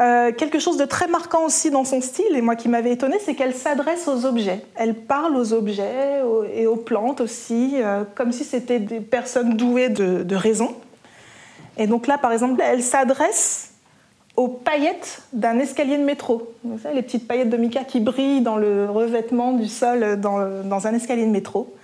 Euh, 0.00 0.32
quelque 0.32 0.58
chose 0.58 0.78
de 0.78 0.86
très 0.86 1.08
marquant 1.08 1.44
aussi 1.44 1.70
dans 1.70 1.84
son 1.84 2.00
style, 2.00 2.34
et 2.34 2.40
moi 2.40 2.56
qui 2.56 2.68
m'avait 2.70 2.92
étonnée, 2.92 3.18
c'est 3.22 3.34
qu'elle 3.34 3.54
s'adresse 3.54 4.08
aux 4.08 4.24
objets. 4.24 4.64
Elle 4.74 4.94
parle 4.94 5.36
aux 5.36 5.52
objets 5.52 6.22
et 6.54 6.66
aux 6.66 6.76
plantes 6.76 7.20
aussi, 7.20 7.74
euh, 7.74 8.04
comme 8.14 8.32
si 8.32 8.44
c'était 8.44 8.78
des 8.78 9.00
personnes 9.00 9.58
douées 9.58 9.90
de, 9.90 10.34
raison. 10.34 10.74
Et 11.76 11.86
donc 11.86 12.06
là, 12.06 12.16
par 12.16 12.32
exemple, 12.32 12.62
elle 12.64 12.82
s'adresse 12.82 13.72
aux 14.36 14.48
paillettes 14.48 15.22
d'un 15.34 15.58
escalier 15.58 15.98
de 15.98 16.04
métro. 16.04 16.50
Vous 16.64 16.78
savez, 16.78 16.94
les 16.94 17.02
petites 17.02 17.28
paillettes 17.28 17.50
de 17.50 17.58
mica 17.58 17.84
qui 17.84 18.00
brillent 18.00 18.40
dans 18.40 18.56
le 18.56 18.88
revêtement 18.88 19.52
du 19.52 19.66
sol 19.66 20.18
dans 20.18 20.86
un 20.86 20.94
escalier 20.94 21.26
de 21.26 21.30
métro. 21.30 21.74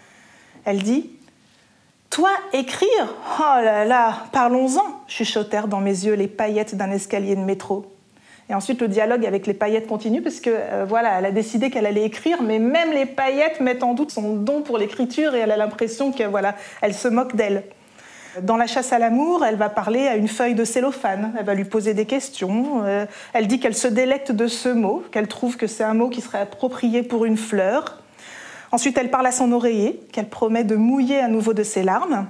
Elle 0.64 0.82
dit 0.82 1.10
Toi, 2.08 2.30
écrire 2.54 3.14
Oh 3.38 3.62
là 3.62 3.84
là, 3.84 4.24
parlons-en 4.32 4.84
chuchotèrent 5.06 5.68
dans 5.68 5.80
mes 5.80 6.06
yeux 6.06 6.14
les 6.14 6.28
paillettes 6.28 6.76
d'un 6.76 6.90
escalier 6.92 7.36
de 7.36 7.42
métro. 7.42 7.95
Et 8.48 8.54
ensuite, 8.54 8.80
le 8.80 8.88
dialogue 8.88 9.26
avec 9.26 9.46
les 9.46 9.54
paillettes 9.54 9.88
continue, 9.88 10.22
parce 10.22 10.40
que 10.40 10.50
euh, 10.52 10.84
voilà, 10.88 11.18
elle 11.18 11.26
a 11.26 11.32
décidé 11.32 11.68
qu'elle 11.68 11.86
allait 11.86 12.04
écrire, 12.04 12.42
mais 12.42 12.58
même 12.58 12.92
les 12.92 13.06
paillettes 13.06 13.60
mettent 13.60 13.82
en 13.82 13.94
doute 13.94 14.12
son 14.12 14.34
don 14.34 14.62
pour 14.62 14.78
l'écriture 14.78 15.34
et 15.34 15.40
elle 15.40 15.50
a 15.50 15.56
l'impression 15.56 16.12
que 16.12 16.22
voilà, 16.22 16.54
elle 16.80 16.94
se 16.94 17.08
moque 17.08 17.34
d'elle. 17.34 17.64
Dans 18.42 18.56
la 18.56 18.66
chasse 18.66 18.92
à 18.92 18.98
l'amour, 18.98 19.44
elle 19.44 19.56
va 19.56 19.68
parler 19.68 20.06
à 20.06 20.14
une 20.14 20.28
feuille 20.28 20.54
de 20.54 20.64
cellophane, 20.64 21.32
elle 21.38 21.44
va 21.44 21.54
lui 21.54 21.64
poser 21.64 21.94
des 21.94 22.04
questions. 22.04 22.82
Euh, 22.84 23.06
elle 23.32 23.48
dit 23.48 23.58
qu'elle 23.58 23.74
se 23.74 23.88
délecte 23.88 24.30
de 24.30 24.46
ce 24.46 24.68
mot, 24.68 25.02
qu'elle 25.10 25.26
trouve 25.26 25.56
que 25.56 25.66
c'est 25.66 25.84
un 25.84 25.94
mot 25.94 26.08
qui 26.08 26.20
serait 26.20 26.40
approprié 26.40 27.02
pour 27.02 27.24
une 27.24 27.38
fleur. 27.38 28.02
Ensuite, 28.70 28.98
elle 28.98 29.10
parle 29.10 29.26
à 29.26 29.32
son 29.32 29.50
oreiller, 29.52 30.00
qu'elle 30.12 30.28
promet 30.28 30.64
de 30.64 30.76
mouiller 30.76 31.18
à 31.18 31.28
nouveau 31.28 31.54
de 31.54 31.62
ses 31.62 31.82
larmes. 31.82 32.26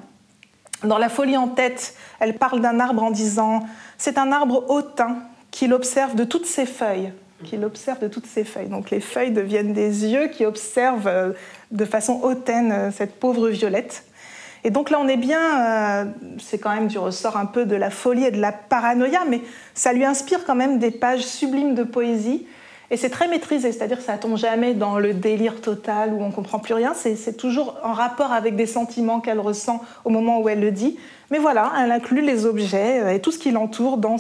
Dans 0.84 0.98
La 0.98 1.08
folie 1.08 1.36
en 1.36 1.48
tête, 1.48 1.94
elle 2.20 2.34
parle 2.34 2.60
d'un 2.60 2.78
arbre 2.80 3.02
en 3.02 3.10
disant 3.10 3.64
C'est 3.98 4.16
un 4.16 4.30
arbre 4.30 4.64
hautain 4.70 5.18
qu'il 5.56 5.72
observe 5.72 6.14
de 6.14 6.24
toutes 6.24 6.44
ses 6.44 6.66
feuilles. 6.66 7.14
Qu'il 7.42 7.64
observe 7.64 7.98
de 7.98 8.08
toutes 8.08 8.26
ses 8.26 8.44
feuilles. 8.44 8.68
Donc 8.68 8.90
les 8.90 9.00
feuilles 9.00 9.30
deviennent 9.30 9.72
des 9.72 10.04
yeux 10.04 10.28
qui 10.28 10.44
observent 10.44 11.06
euh, 11.06 11.32
de 11.70 11.86
façon 11.86 12.20
hautaine 12.22 12.72
euh, 12.72 12.90
cette 12.90 13.18
pauvre 13.18 13.48
violette. 13.48 14.04
Et 14.64 14.70
donc 14.70 14.90
là, 14.90 14.98
on 15.00 15.08
est 15.08 15.16
bien, 15.16 15.40
euh, 15.40 16.04
c'est 16.38 16.58
quand 16.58 16.74
même 16.74 16.88
du 16.88 16.98
ressort 16.98 17.38
un 17.38 17.46
peu 17.46 17.64
de 17.64 17.74
la 17.74 17.88
folie 17.88 18.24
et 18.24 18.30
de 18.30 18.40
la 18.40 18.52
paranoïa, 18.52 19.20
mais 19.26 19.40
ça 19.72 19.94
lui 19.94 20.04
inspire 20.04 20.44
quand 20.44 20.54
même 20.54 20.78
des 20.78 20.90
pages 20.90 21.24
sublimes 21.24 21.74
de 21.74 21.84
poésie. 21.84 22.46
Et 22.90 22.96
c'est 22.96 23.10
très 23.10 23.26
maîtrisé, 23.26 23.72
c'est-à-dire 23.72 23.98
que 23.98 24.04
ça 24.04 24.16
tombe 24.16 24.36
jamais 24.36 24.74
dans 24.74 24.98
le 24.98 25.12
délire 25.12 25.60
total 25.60 26.12
où 26.12 26.22
on 26.22 26.30
comprend 26.30 26.60
plus 26.60 26.74
rien. 26.74 26.94
C'est 26.94 27.36
toujours 27.36 27.76
en 27.82 27.92
rapport 27.92 28.32
avec 28.32 28.54
des 28.54 28.66
sentiments 28.66 29.20
qu'elle 29.20 29.40
ressent 29.40 29.82
au 30.04 30.10
moment 30.10 30.40
où 30.40 30.48
elle 30.48 30.60
le 30.60 30.70
dit. 30.70 30.96
Mais 31.30 31.38
voilà, 31.38 31.72
elle 31.80 31.90
inclut 31.90 32.20
les 32.20 32.46
objets 32.46 33.00
euh, 33.00 33.14
et 33.14 33.20
tout 33.20 33.32
ce 33.32 33.38
qui 33.38 33.50
l'entoure 33.50 33.96
dans, 33.96 34.16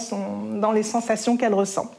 dans 0.54 0.72
les 0.72 0.82
sensations 0.82 1.36
qu'elle 1.36 1.54
ressent. 1.54 1.92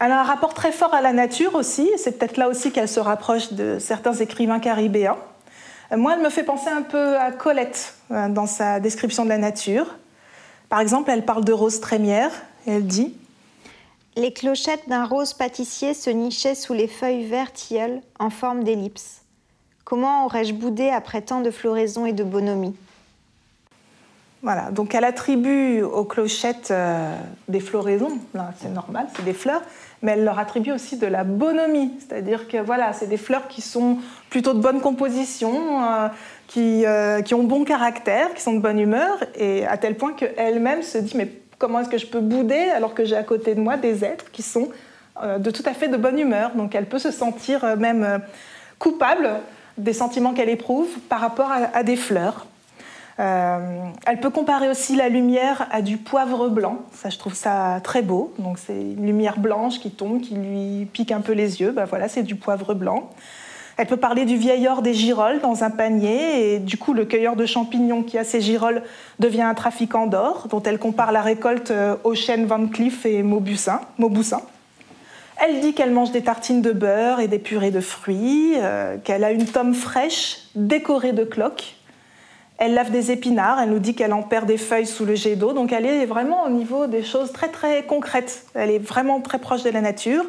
Elle 0.00 0.12
a 0.12 0.20
un 0.20 0.24
rapport 0.24 0.54
très 0.54 0.72
fort 0.72 0.94
à 0.94 1.02
la 1.02 1.12
nature 1.12 1.54
aussi, 1.54 1.90
c'est 1.96 2.18
peut-être 2.18 2.36
là 2.36 2.48
aussi 2.48 2.70
qu'elle 2.70 2.88
se 2.88 3.00
rapproche 3.00 3.52
de 3.52 3.78
certains 3.78 4.14
écrivains 4.14 4.60
caribéens. 4.60 5.16
Euh, 5.92 5.96
moi, 5.96 6.14
elle 6.14 6.22
me 6.22 6.30
fait 6.30 6.44
penser 6.44 6.70
un 6.70 6.82
peu 6.82 7.18
à 7.18 7.32
Colette 7.32 7.94
euh, 8.10 8.28
dans 8.28 8.46
sa 8.46 8.80
description 8.80 9.24
de 9.24 9.28
la 9.28 9.38
nature. 9.38 9.86
Par 10.68 10.80
exemple, 10.80 11.10
elle 11.10 11.24
parle 11.24 11.44
de 11.44 11.52
rose 11.52 11.80
trémière 11.80 12.30
et 12.66 12.72
elle 12.72 12.86
dit 12.86 13.14
Les 14.18 14.32
clochettes 14.32 14.88
d'un 14.88 15.04
rose 15.04 15.32
pâtissier 15.32 15.94
se 15.94 16.10
nichaient 16.10 16.56
sous 16.56 16.74
les 16.74 16.88
feuilles 16.88 17.24
vertes 17.24 17.72
en 18.18 18.30
forme 18.30 18.64
d'ellipse. 18.64 19.22
Comment 19.84 20.24
aurais-je 20.24 20.54
boudé 20.54 20.88
après 20.88 21.22
tant 21.22 21.40
de 21.40 21.52
floraison 21.52 22.04
et 22.04 22.12
de 22.12 22.24
bonhomie? 22.24 22.74
Voilà, 24.42 24.72
donc 24.72 24.96
elle 24.96 25.04
attribue 25.04 25.82
aux 25.82 26.02
clochettes 26.02 26.72
euh, 26.72 27.16
des 27.46 27.60
floraisons, 27.60 28.18
c'est 28.60 28.74
normal, 28.74 29.06
c'est 29.14 29.24
des 29.24 29.32
fleurs, 29.32 29.62
mais 30.02 30.12
elle 30.12 30.24
leur 30.24 30.40
attribue 30.40 30.72
aussi 30.72 30.96
de 30.96 31.06
la 31.06 31.22
bonhomie, 31.22 31.92
c'est-à-dire 32.00 32.48
que 32.48 32.56
voilà, 32.56 32.92
c'est 32.92 33.06
des 33.06 33.16
fleurs 33.18 33.46
qui 33.46 33.60
sont 33.60 33.98
plutôt 34.30 34.52
de 34.52 34.60
bonne 34.60 34.80
composition, 34.80 35.84
euh, 35.84 36.08
qui, 36.48 36.84
euh, 36.86 37.22
qui, 37.22 37.34
ont 37.34 37.44
bon 37.44 37.64
caractère, 37.64 38.34
qui 38.34 38.42
sont 38.42 38.54
de 38.54 38.60
bonne 38.60 38.80
humeur, 38.80 39.16
et 39.36 39.64
à 39.64 39.76
tel 39.76 39.96
point 39.96 40.12
qu'elle-même 40.12 40.82
se 40.82 40.98
dit 40.98 41.16
mais 41.16 41.30
comment 41.58 41.80
est-ce 41.80 41.88
que 41.88 41.98
je 41.98 42.06
peux 42.06 42.20
bouder 42.20 42.70
alors 42.74 42.94
que 42.94 43.04
j'ai 43.04 43.16
à 43.16 43.24
côté 43.24 43.54
de 43.54 43.60
moi 43.60 43.76
des 43.76 44.04
êtres 44.04 44.30
qui 44.30 44.42
sont 44.42 44.68
de 45.38 45.50
tout 45.50 45.64
à 45.66 45.74
fait 45.74 45.88
de 45.88 45.96
bonne 45.96 46.18
humeur, 46.18 46.52
donc 46.54 46.76
elle 46.76 46.86
peut 46.86 47.00
se 47.00 47.10
sentir 47.10 47.76
même 47.76 48.20
coupable 48.78 49.28
des 49.76 49.92
sentiments 49.92 50.32
qu'elle 50.32 50.48
éprouve 50.48 50.88
par 51.08 51.18
rapport 51.18 51.50
à 51.50 51.82
des 51.82 51.96
fleurs. 51.96 52.46
Euh, 53.20 53.88
elle 54.06 54.20
peut 54.20 54.30
comparer 54.30 54.68
aussi 54.68 54.94
la 54.94 55.08
lumière 55.08 55.66
à 55.72 55.82
du 55.82 55.96
poivre 55.96 56.48
blanc. 56.48 56.82
Ça, 56.92 57.10
je 57.10 57.18
trouve 57.18 57.34
ça 57.34 57.80
très 57.82 58.02
beau. 58.02 58.32
Donc, 58.38 58.58
c'est 58.58 58.80
une 58.80 59.06
lumière 59.06 59.38
blanche 59.38 59.80
qui 59.80 59.90
tombe, 59.90 60.20
qui 60.20 60.34
lui 60.34 60.86
pique 60.86 61.10
un 61.10 61.20
peu 61.20 61.32
les 61.32 61.60
yeux. 61.60 61.72
Ben 61.72 61.84
voilà, 61.84 62.08
c'est 62.08 62.22
du 62.22 62.36
poivre 62.36 62.74
blanc. 62.74 63.10
Elle 63.78 63.86
peut 63.86 63.96
parler 63.96 64.24
du 64.24 64.36
vieil 64.36 64.66
or 64.66 64.82
des 64.82 64.92
girolles 64.92 65.40
dans 65.40 65.62
un 65.62 65.70
panier, 65.70 66.54
et 66.54 66.58
du 66.58 66.76
coup, 66.76 66.94
le 66.94 67.04
cueilleur 67.04 67.36
de 67.36 67.46
champignons 67.46 68.02
qui 68.02 68.18
a 68.18 68.24
ces 68.24 68.40
girolles 68.40 68.82
devient 69.20 69.42
un 69.42 69.54
trafiquant 69.54 70.08
d'or, 70.08 70.48
dont 70.50 70.60
elle 70.64 70.80
compare 70.80 71.12
la 71.12 71.22
récolte 71.22 71.70
euh, 71.70 71.94
aux 72.02 72.16
chênes 72.16 72.46
Van 72.46 72.66
Cleef 72.66 73.06
et 73.06 73.22
Mauboussin. 73.22 73.80
Elle 75.40 75.60
dit 75.60 75.74
qu'elle 75.74 75.92
mange 75.92 76.10
des 76.10 76.22
tartines 76.22 76.60
de 76.60 76.72
beurre 76.72 77.20
et 77.20 77.28
des 77.28 77.38
purées 77.38 77.70
de 77.70 77.80
fruits, 77.80 78.54
euh, 78.56 78.96
qu'elle 79.04 79.22
a 79.22 79.30
une 79.30 79.46
tome 79.46 79.74
fraîche 79.74 80.48
décorée 80.56 81.12
de 81.12 81.22
cloques, 81.22 81.76
elle 82.58 82.74
lave 82.74 82.90
des 82.90 83.12
épinards, 83.12 83.60
elle 83.60 83.70
nous 83.70 83.78
dit 83.78 83.94
qu'elle 83.94 84.12
en 84.12 84.22
perd 84.22 84.46
des 84.46 84.58
feuilles 84.58 84.86
sous 84.86 85.04
le 85.04 85.14
jet 85.14 85.36
d'eau. 85.36 85.52
Donc 85.52 85.70
elle 85.70 85.86
est 85.86 86.06
vraiment 86.06 86.44
au 86.44 86.50
niveau 86.50 86.88
des 86.88 87.04
choses 87.04 87.32
très 87.32 87.48
très 87.48 87.84
concrètes. 87.84 88.46
Elle 88.54 88.70
est 88.70 88.80
vraiment 88.80 89.20
très 89.20 89.38
proche 89.38 89.62
de 89.62 89.70
la 89.70 89.80
nature. 89.80 90.24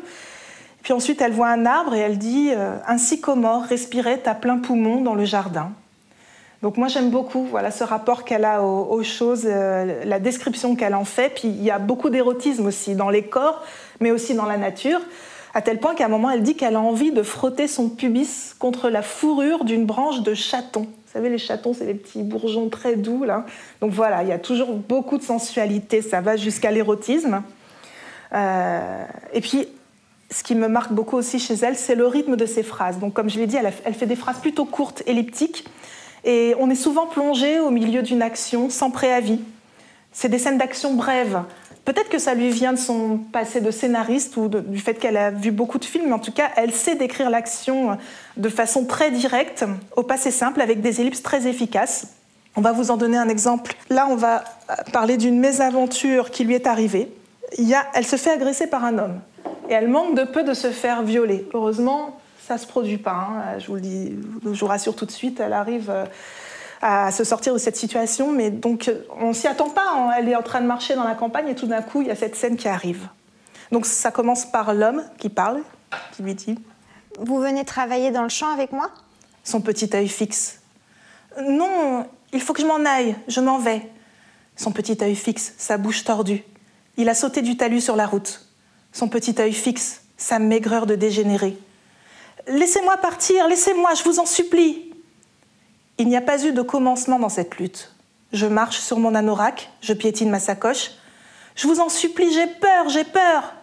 Puis 0.90 0.96
ensuite, 0.96 1.22
elle 1.22 1.34
voit 1.34 1.50
un 1.50 1.68
arbre 1.68 1.94
et 1.94 2.00
elle 2.00 2.18
dit 2.18 2.50
euh, 2.52 2.76
Un 2.88 2.98
sycomore 2.98 3.62
respirait 3.62 4.24
à 4.26 4.34
plein 4.34 4.58
poumon 4.58 5.02
dans 5.02 5.14
le 5.14 5.24
jardin. 5.24 5.72
Donc 6.64 6.78
moi 6.78 6.88
j'aime 6.88 7.12
beaucoup 7.12 7.44
voilà, 7.44 7.70
ce 7.70 7.84
rapport 7.84 8.26
qu'elle 8.26 8.44
a 8.44 8.64
aux, 8.64 9.04
choses, 9.04 9.44
euh, 9.46 10.04
la 10.04 10.20
description 10.20 10.76
qu'elle 10.76 10.96
en 10.96 11.06
fait. 11.06 11.30
Puis 11.36 11.48
il 11.48 11.64
y 11.64 11.70
a 11.70 11.78
beaucoup 11.78 12.10
d'érotisme 12.10 12.66
aussi 12.66 12.96
dans 12.96 13.12
les 13.12 13.22
corps, 13.22 13.64
mais 14.00 14.10
aussi 14.10 14.34
dans 14.34 14.48
la 14.48 14.58
nature, 14.58 15.00
à 15.54 15.62
tel 15.62 15.80
point 15.80 15.94
qu'à 15.94 16.06
un 16.06 16.10
moment 16.10 16.32
elle 16.32 16.42
dit 16.42 16.56
qu'elle 16.56 16.76
a 16.76 16.82
envie 16.82 17.12
de 17.12 17.22
frotter 17.22 17.68
son 17.68 17.90
pubis 17.90 18.56
contre 18.58 18.90
la 18.90 19.04
fourrure 19.04 19.66
d'une 19.66 19.86
branche 19.86 20.22
de 20.22 20.34
chaton. 20.34 20.82
Vous 20.82 21.14
savez, 21.14 21.30
les 21.30 21.38
chatons, 21.38 21.76
c'est 21.76 21.86
les 21.86 21.94
petits 21.94 22.24
bourgeons 22.24 22.68
très 22.70 22.96
doux. 22.96 23.26
Là. 23.26 23.46
Donc 23.80 23.92
voilà, 23.92 24.24
il 24.24 24.30
y 24.30 24.34
a 24.34 24.40
toujours 24.40 24.74
beaucoup 24.74 25.20
de 25.20 25.24
sensualité, 25.24 26.02
ça 26.02 26.20
va 26.20 26.36
jusqu'à 26.36 26.72
l'érotisme. 26.72 27.44
Euh, 28.34 29.04
et 29.34 29.42
puis, 29.42 29.68
ce 30.32 30.44
qui 30.44 30.56
me 30.56 30.68
marque 30.68 30.92
beaucoup 30.92 31.16
aussi 31.18 31.40
chez 31.40 31.56
elle, 31.56 31.76
c'est 31.76 31.96
le 31.96 32.06
rythme 32.06 32.36
de 32.36 32.46
ses 32.46 32.64
phrases. 32.64 33.00
Donc, 33.00 33.14
comme 33.14 33.30
je 33.30 33.40
l'ai 33.40 33.48
dit, 33.48 33.58
elle, 33.58 33.94
fait 33.94 34.06
des 34.06 34.16
phrases 34.16 34.40
plutôt 34.40 34.66
courtes, 34.66 35.02
elliptiques, 35.08 35.66
et 36.24 36.54
on 36.60 36.70
est 36.70 36.76
souvent 36.76 37.08
plongé 37.08 37.60
au 37.60 37.72
milieu 37.72 38.02
d'une 38.02 38.22
action 38.22 38.70
sans 38.70 38.92
préavis. 38.92 39.40
C'est 40.12 40.30
des 40.30 40.38
scènes 40.38 40.58
d'action 40.58 40.94
brèves. 40.94 41.42
Peut-être 41.86 42.10
que 42.10 42.20
ça 42.20 42.36
lui 42.36 42.50
vient 42.50 42.74
de 42.74 42.78
son 42.78 43.18
passé 43.18 43.62
de 43.62 43.72
scénariste 43.72 44.38
ou 44.38 44.50
du 44.50 44.78
fait 44.78 44.96
qu'elle 44.96 45.18
a 45.18 45.32
vu 45.32 45.52
beaucoup 45.52 45.80
de 45.80 45.86
films, 45.86 46.08
mais 46.08 46.14
en 46.14 46.20
tout 46.20 46.32
cas, 46.32 46.50
elle 46.58 46.74
sait 46.74 46.96
décrire 46.96 47.30
l'action 47.30 47.98
de 48.38 48.50
façon 48.50 48.86
très 48.86 49.12
directe, 49.12 49.66
au 49.96 50.04
passé 50.04 50.30
simple, 50.30 50.62
avec 50.62 50.82
des 50.82 51.02
ellipses 51.02 51.24
très 51.24 51.48
efficaces. 51.48 52.08
On 52.56 52.62
va 52.62 52.74
vous 52.74 52.92
en 52.92 52.98
donner 52.98 53.18
un 53.18 53.30
exemple. 53.30 53.76
Là, 53.90 54.08
on 54.10 54.16
va 54.16 54.44
parler 54.92 55.18
d'une 55.18 55.40
mésaventure 55.40 56.30
qui 56.30 56.44
lui 56.44 56.54
est 56.54 56.68
arrivée. 56.68 57.12
Elle 57.94 58.06
se 58.06 58.18
fait 58.18 58.32
agresser 58.32 58.68
par 58.68 58.84
un 58.84 58.98
homme 59.00 59.20
et 59.70 59.74
elle 59.74 59.88
manque 59.88 60.16
de 60.16 60.24
peu 60.24 60.44
de 60.44 60.54
se 60.54 60.72
faire 60.72 61.04
violer. 61.04 61.48
Heureusement, 61.54 62.20
ça 62.46 62.56
ne 62.56 62.60
se 62.60 62.66
produit 62.66 62.98
pas. 62.98 63.30
Hein. 63.30 63.60
Je 63.60 63.68
vous 63.68 63.76
le 63.76 63.82
dis, 63.82 64.16
je 64.44 64.60
vous 64.60 64.66
rassure 64.66 64.96
tout 64.96 65.06
de 65.06 65.12
suite, 65.12 65.40
elle 65.40 65.54
arrive 65.54 65.92
euh, 65.92 66.06
à 66.82 67.12
se 67.12 67.24
sortir 67.24 67.54
de 67.54 67.60
cette 67.60 67.78
situation. 67.78 68.32
Mais 68.32 68.50
donc, 68.50 68.92
on 69.22 69.32
s'y 69.32 69.48
attend 69.48 69.70
pas. 69.70 69.86
Hein. 69.96 70.10
Elle 70.18 70.28
est 70.28 70.36
en 70.36 70.42
train 70.42 70.60
de 70.60 70.66
marcher 70.66 70.96
dans 70.96 71.04
la 71.04 71.14
campagne 71.14 71.48
et 71.50 71.56
tout 71.56 71.68
d'un 71.68 71.84
coup, 71.84 72.02
il 72.02 72.08
y 72.08 72.12
a 72.12 72.16
cette 72.16 72.36
scène 72.36 72.58
qui 72.58 72.68
arrive. 72.68 73.08
Donc, 73.72 73.86
ça 73.86 74.10
commence 74.10 74.46
par 74.46 74.74
l'homme 74.74 75.04
qui 75.20 75.30
parle, 75.30 75.62
qui 76.14 76.24
lui 76.24 76.34
dit 76.34 76.58
Vous 77.20 77.40
venez 77.40 77.64
travailler 77.64 78.10
dans 78.10 78.24
le 78.24 78.30
champ 78.30 78.52
avec 78.52 78.72
moi? 78.72 78.90
Son 79.44 79.62
petit 79.62 79.90
œil 79.94 80.08
fixe. 80.08 80.62
Non, 81.48 82.08
il 82.34 82.42
faut 82.42 82.54
que 82.54 82.62
je 82.64 82.68
m'en 82.68 82.84
aille, 82.86 83.16
je 83.28 83.40
m'en 83.40 83.60
vais. 83.60 83.88
Son 84.56 84.72
petit 84.72 84.98
œil 85.02 85.16
fixe, 85.16 85.54
sa 85.60 85.78
bouche 85.78 86.04
tordue. 86.04 86.44
Il 86.98 87.08
a 87.08 87.14
sauté 87.14 87.44
du 87.44 87.56
talus 87.56 87.82
sur 87.82 87.96
la 87.96 88.08
route. 88.08 88.49
Son 88.92 89.08
petit 89.08 89.36
œil 89.40 89.54
fixe, 89.54 90.02
sa 90.18 90.40
maigreur 90.40 90.86
de 90.86 90.96
dégénéré. 90.96 91.58
Laissez-moi 92.48 92.98
partir, 92.98 93.48
laissez-moi, 93.48 93.94
je 93.94 94.04
vous 94.04 94.20
en 94.20 94.26
supplie. 94.26 94.92
Il 95.98 96.08
n'y 96.08 96.18
a 96.18 96.22
pas 96.22 96.44
eu 96.46 96.52
de 96.52 96.62
commencement 96.62 97.20
dans 97.20 97.30
cette 97.30 97.58
lutte. 97.58 97.94
Je 98.32 98.46
marche 98.46 98.80
sur 98.80 99.00
mon 99.00 99.16
anorak, 99.16 99.70
je 99.82 99.94
piétine 99.94 100.30
ma 100.30 100.40
sacoche. 100.40 100.92
Je 101.56 101.68
vous 101.68 101.80
en 101.80 101.90
supplie, 101.90 102.32
j'ai 102.34 102.48
peur, 102.48 102.90
j'ai 102.90 103.04
peur. 103.04 103.54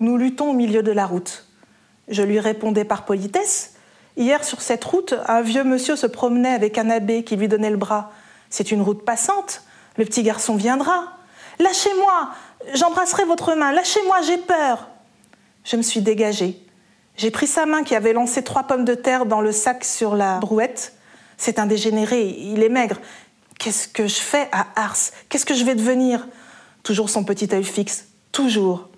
Nous 0.00 0.16
luttons 0.16 0.50
au 0.50 0.54
milieu 0.54 0.82
de 0.82 0.92
la 0.92 1.06
route. 1.06 1.46
Je 2.08 2.22
lui 2.22 2.40
répondais 2.40 2.84
par 2.84 3.04
politesse, 3.04 3.74
Hier, 4.16 4.44
sur 4.44 4.60
cette 4.60 4.84
route, 4.84 5.14
un 5.28 5.40
vieux 5.40 5.64
monsieur 5.64 5.96
se 5.96 6.06
promenait 6.06 6.52
avec 6.52 6.78
un 6.78 6.90
abbé 6.90 7.24
qui 7.24 7.36
lui 7.36 7.48
donnait 7.48 7.70
le 7.70 7.76
bras. 7.76 8.12
C'est 8.50 8.72
une 8.72 8.82
route 8.82 9.04
passante. 9.04 9.62
Le 9.96 10.04
petit 10.04 10.22
garçon 10.22 10.56
viendra. 10.56 11.12
Lâchez-moi, 11.58 12.30
j'embrasserai 12.74 13.24
votre 13.24 13.54
main. 13.54 13.72
Lâchez-moi, 13.72 14.22
j'ai 14.22 14.38
peur. 14.38 14.88
Je 15.64 15.76
me 15.76 15.82
suis 15.82 16.00
dégagée. 16.00 16.60
J'ai 17.16 17.30
pris 17.30 17.46
sa 17.46 17.66
main 17.66 17.82
qui 17.82 17.94
avait 17.94 18.12
lancé 18.12 18.42
trois 18.42 18.62
pommes 18.64 18.84
de 18.84 18.94
terre 18.94 19.26
dans 19.26 19.40
le 19.40 19.52
sac 19.52 19.84
sur 19.84 20.16
la 20.16 20.38
brouette. 20.38 20.94
C'est 21.36 21.58
un 21.58 21.66
dégénéré, 21.66 22.28
il 22.28 22.62
est 22.62 22.68
maigre. 22.68 22.96
Qu'est-ce 23.58 23.88
que 23.88 24.06
je 24.06 24.16
fais 24.16 24.48
à 24.52 24.66
Ars? 24.76 24.96
Qu'est-ce 25.28 25.44
que 25.44 25.54
je 25.54 25.64
vais 25.64 25.74
devenir? 25.74 26.26
Toujours 26.82 27.10
son 27.10 27.24
petit 27.24 27.48
œil 27.52 27.64
fixe, 27.64 28.06
toujours. 28.32 28.88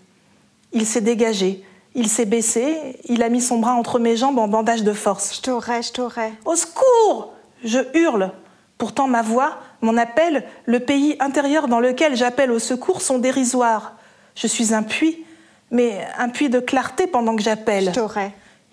Il 0.73 0.87
s'est 0.87 1.01
dégagé, 1.01 1.65
il 1.95 2.09
s'est 2.09 2.27
baissé, 2.27 2.97
il 3.07 3.23
a 3.23 3.29
mis 3.29 3.41
son 3.41 3.59
bras 3.59 3.75
entre 3.75 3.99
mes 3.99 4.17
jambes 4.17 4.39
en 4.39 4.47
bandage 4.47 4.85
de 4.85 4.93
force. 4.93 5.37
Je 5.37 5.41
t'aurais, 5.41 5.83
je 5.83 5.93
t'aurais. 5.93 6.33
Au 6.45 6.55
secours 6.55 7.35
Je 7.65 7.81
hurle. 7.95 8.33
Pourtant, 8.79 9.09
ma 9.09 9.23
voix, 9.23 9.59
mon 9.83 9.97
appel, 9.97 10.45
le 10.65 10.81
pays 10.81 11.17
intérieur 11.21 11.69
dans 11.69 11.81
lequel 11.81 12.17
j'appelle 12.17 12.53
au 12.53 12.61
secours 12.61 13.03
sont 13.03 13.19
dérisoires. 13.19 13.95
Je 14.37 14.47
suis 14.47 14.73
un 14.73 14.83
puits, 14.83 15.25
mais 15.71 16.07
un 16.19 16.29
puits 16.29 16.49
de 16.49 16.61
clarté 16.61 17.07
pendant 17.07 17.37
que 17.37 17.43
j'appelle. 17.43 17.93
Je. 17.95 18.01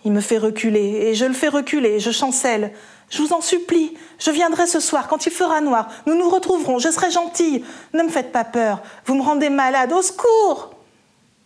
Il 0.05 0.13
me 0.13 0.21
fait 0.21 0.37
reculer, 0.37 1.07
et 1.07 1.15
je 1.15 1.25
le 1.25 1.33
fais 1.33 1.49
reculer, 1.49 1.99
je 1.99 2.11
chancelle. 2.11 2.71
Je 3.09 3.21
vous 3.23 3.33
en 3.33 3.41
supplie, 3.41 3.97
je 4.19 4.29
viendrai 4.29 4.67
ce 4.67 4.79
soir 4.79 5.07
quand 5.07 5.25
il 5.25 5.31
fera 5.31 5.61
noir. 5.61 5.89
Nous 6.05 6.15
nous 6.15 6.29
retrouverons, 6.29 6.77
je 6.77 6.89
serai 6.89 7.09
gentille. 7.09 7.65
Ne 7.93 8.03
me 8.03 8.09
faites 8.09 8.31
pas 8.31 8.43
peur, 8.43 8.81
vous 9.05 9.15
me 9.15 9.23
rendez 9.23 9.49
malade, 9.49 9.91
au 9.91 10.01
secours 10.03 10.75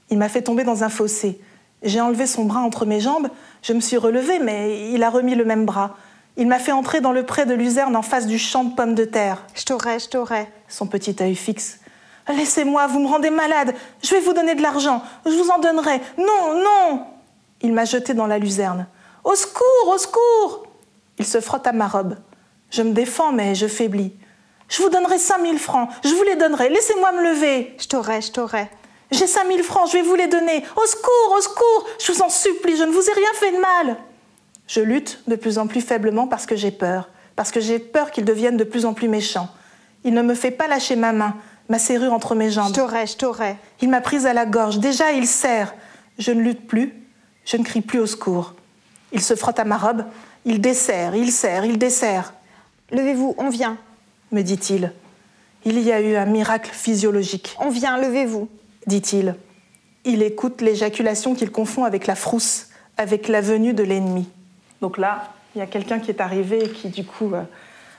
Il 0.10 0.18
m'a 0.18 0.28
fait 0.28 0.42
tomber 0.42 0.66
dans 0.66 0.84
un 0.84 0.90
fossé. 0.90 1.40
J'ai 1.82 2.02
enlevé 2.02 2.28
son 2.28 2.46
bras 2.46 2.60
entre 2.60 2.86
mes 2.86 3.00
jambes, 3.00 3.30
je 3.62 3.74
me 3.74 3.80
suis 3.80 3.98
relevée, 3.98 4.40
mais 4.40 4.92
il 4.92 5.04
a 5.04 5.10
remis 5.10 5.36
le 5.36 5.46
même 5.46 5.66
bras. 5.66 5.96
Il 6.36 6.48
m'a 6.48 6.60
fait 6.60 6.72
entrer 6.72 7.00
dans 7.00 7.12
le 7.12 7.26
pré 7.26 7.46
de 7.46 7.54
luzerne 7.54 7.96
en 7.96 8.02
face 8.02 8.26
du 8.26 8.40
champ 8.40 8.64
de 8.64 8.76
pommes 8.76 8.96
de 8.96 9.06
terre. 9.06 9.46
Je 9.54 9.64
t'aurais, 9.64 10.00
je 10.00 10.10
t'aurais. 10.10 10.52
Son 10.68 10.88
petit 10.88 11.16
œil 11.22 11.36
fixe. 11.36 11.80
Laissez-moi, 12.28 12.88
vous 12.88 13.00
me 13.00 13.08
rendez 13.08 13.30
malade. 13.30 13.76
Je 14.02 14.16
vais 14.16 14.22
vous 14.22 14.34
donner 14.34 14.56
de 14.56 14.62
l'argent. 14.62 15.04
Je 15.26 15.32
vous 15.32 15.50
en 15.50 15.60
donnerai. 15.60 16.02
Non, 16.18 16.64
non. 16.64 17.06
Il 17.62 17.74
m'a 17.74 17.86
jeté 17.86 18.14
dans 18.14 18.28
la 18.28 18.40
luzerne. 18.40 18.88
Au 19.24 19.36
secours, 19.36 19.88
au 19.88 19.98
secours. 19.98 20.68
Il 21.20 21.26
se 21.26 21.40
frotte 21.40 21.68
à 21.68 21.72
ma 21.72 21.88
robe. 21.88 22.16
Je 22.72 22.82
me 22.82 22.94
défends, 22.94 23.32
mais 23.32 23.54
je 23.54 23.68
faiblis. 23.68 24.14
Je 24.70 24.82
vous 24.82 24.90
donnerai 24.90 25.20
5000 25.20 25.60
francs. 25.60 25.90
Je 26.04 26.16
vous 26.16 26.24
les 26.24 26.36
donnerai. 26.36 26.70
Laissez-moi 26.70 27.12
me 27.12 27.24
lever. 27.24 27.76
Je 27.80 27.88
t'aurais, 27.88 28.22
je 28.22 28.32
t'aurais. 28.32 28.72
J'ai 29.12 29.28
5000 29.28 29.62
francs, 29.62 29.88
je 29.90 29.98
vais 29.98 30.02
vous 30.02 30.16
les 30.16 30.28
donner. 30.28 30.64
Au 30.76 30.86
secours, 30.88 31.36
au 31.38 31.42
secours. 31.42 31.88
Je 32.00 32.12
vous 32.12 32.22
en 32.24 32.30
supplie, 32.30 32.76
je 32.76 32.84
ne 32.84 32.92
vous 32.92 33.08
ai 33.08 33.14
rien 33.14 33.34
fait 33.36 33.52
de 33.52 33.58
mal. 33.58 33.98
Je 34.68 34.82
lutte 34.82 35.22
de 35.28 35.36
plus 35.36 35.58
en 35.58 35.68
plus 35.68 35.82
faiblement 35.82 36.28
parce 36.28 36.46
que 36.46 36.56
j'ai 36.56 36.72
peur. 36.72 37.10
Parce 37.36 37.52
que 37.52 37.60
j'ai 37.60 37.80
peur 37.80 38.12
qu'il 38.12 38.26
devienne 38.26 38.58
de 38.58 38.64
plus 38.64 38.86
en 38.86 38.94
plus 38.94 39.08
méchant. 39.08 39.50
Il 40.04 40.14
ne 40.14 40.22
me 40.22 40.36
fait 40.36 40.52
pas 40.52 40.68
lâcher 40.68 40.96
ma 40.96 41.14
main, 41.14 41.36
ma 41.70 41.80
serrure 41.80 42.14
entre 42.14 42.36
mes 42.36 42.52
jambes. 42.52 42.70
Je 42.70 42.74
t'aurais, 42.74 43.08
je 43.08 43.18
t'aurais. 43.18 43.58
Il 43.82 43.90
m'a 43.90 44.02
prise 44.02 44.26
à 44.26 44.34
la 44.34 44.46
gorge. 44.46 44.80
Déjà, 44.80 45.12
il 45.12 45.28
serre. 45.28 45.74
Je 46.20 46.32
ne 46.32 46.42
lutte 46.42 46.68
plus. 46.68 46.94
Je 47.46 47.58
ne 47.58 47.64
crie 47.64 47.82
plus 47.82 48.00
au 48.00 48.06
secours. 48.06 48.54
Il 49.12 49.22
se 49.22 49.36
frotte 49.36 49.60
à 49.60 49.66
ma 49.66 49.78
robe. 49.78 50.06
Il 50.46 50.60
desserre, 50.60 51.16
il 51.16 51.32
serre, 51.32 51.66
il 51.66 51.78
desserre. 51.78 52.34
Levez-vous, 52.92 53.36
on 53.38 53.50
vient. 53.50 53.78
Me 54.32 54.42
dit-il. 54.42 54.92
Il 55.66 55.80
y 55.80 55.92
a 55.92 56.02
eu 56.02 56.16
un 56.16 56.26
miracle 56.26 56.72
physiologique. 56.74 57.56
On 57.60 57.70
vient, 57.70 57.98
levez-vous. 57.98 58.50
Dit-il. 58.88 59.36
Il 60.04 60.22
écoute 60.22 60.62
l'éjaculation 60.62 61.34
qu'il 61.36 61.52
confond 61.52 61.86
avec 61.86 62.08
la 62.08 62.16
frousse, 62.16 62.68
avec 62.98 63.30
la 63.30 63.40
venue 63.40 63.74
de 63.74 63.84
l'ennemi. 63.84 64.28
Donc 64.84 64.98
là, 64.98 65.30
il 65.56 65.60
y 65.60 65.62
a 65.62 65.66
quelqu'un 65.66 66.00
qui 66.00 66.12
est 66.12 66.20
arrivé 66.20 66.66
et 66.66 66.70
qui, 66.70 66.90
du 66.90 67.06
coup, 67.06 67.34
euh, 67.34 67.44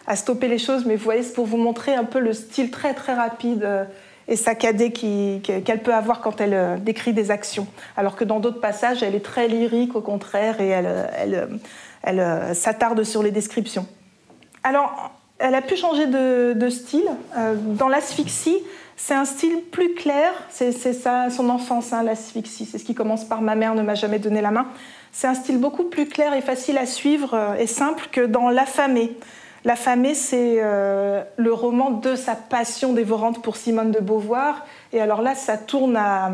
a 0.06 0.16
stoppé 0.16 0.48
les 0.48 0.58
choses. 0.58 0.84
Mais 0.84 0.96
vous 0.96 1.04
voyez, 1.04 1.22
c'est 1.22 1.32
pour 1.32 1.46
vous 1.46 1.56
montrer 1.56 1.94
un 1.94 2.04
peu 2.04 2.18
le 2.18 2.34
style 2.34 2.70
très, 2.70 2.92
très 2.92 3.14
rapide 3.14 3.64
euh, 3.64 3.84
et 4.28 4.36
saccadé 4.36 4.92
qu'elle 4.92 5.82
peut 5.82 5.94
avoir 5.94 6.20
quand 6.20 6.42
elle 6.42 6.52
euh, 6.52 6.76
décrit 6.76 7.14
des 7.14 7.30
actions. 7.30 7.66
Alors 7.96 8.16
que 8.16 8.24
dans 8.24 8.38
d'autres 8.38 8.60
passages, 8.60 9.02
elle 9.02 9.14
est 9.14 9.24
très 9.24 9.48
lyrique, 9.48 9.96
au 9.96 10.02
contraire, 10.02 10.60
et 10.60 10.68
elle, 10.68 11.08
elle, 11.16 11.48
elle 12.02 12.54
s'attarde 12.54 13.02
sur 13.02 13.22
les 13.22 13.30
descriptions. 13.30 13.86
Alors, 14.62 15.10
elle 15.38 15.54
a 15.54 15.62
pu 15.62 15.76
changer 15.76 16.06
de, 16.06 16.68
style. 16.68 17.08
dans 17.78 17.88
l'asphyxie, 17.88 18.58
c'est 18.96 19.14
un 19.14 19.24
style 19.24 19.60
plus 19.70 19.94
clair. 19.94 20.32
C'est 20.50 20.72
ça, 20.72 21.30
son 21.30 21.48
enfance, 21.50 21.92
hein, 21.92 22.02
l'asphyxie. 22.02 22.66
C'est 22.66 22.78
ce 22.78 22.84
qui 22.84 22.94
commence 22.94 23.24
par 23.24 23.42
Ma 23.42 23.54
mère 23.54 23.74
ne 23.74 23.82
m'a 23.82 23.94
jamais 23.94 24.18
donné 24.18 24.40
la 24.40 24.50
main. 24.50 24.66
C'est 25.12 25.26
un 25.26 25.34
style 25.34 25.58
beaucoup 25.58 25.84
plus 25.84 26.06
clair 26.06 26.34
et 26.34 26.40
facile 26.40 26.78
à 26.78 26.86
suivre 26.86 27.34
euh, 27.34 27.54
et 27.54 27.66
simple 27.66 28.08
que 28.10 28.20
dans 28.20 28.50
L'affamée. 28.50 29.16
L'affamée, 29.64 30.14
c'est 30.14 30.56
euh, 30.58 31.22
le 31.36 31.52
roman 31.52 31.90
de 31.90 32.16
sa 32.16 32.34
passion 32.34 32.92
dévorante 32.92 33.42
pour 33.42 33.56
Simone 33.56 33.92
de 33.92 34.00
Beauvoir. 34.00 34.66
Et 34.92 35.00
alors 35.00 35.22
là, 35.22 35.34
ça 35.34 35.56
tourne 35.56 35.96
à, 35.96 36.30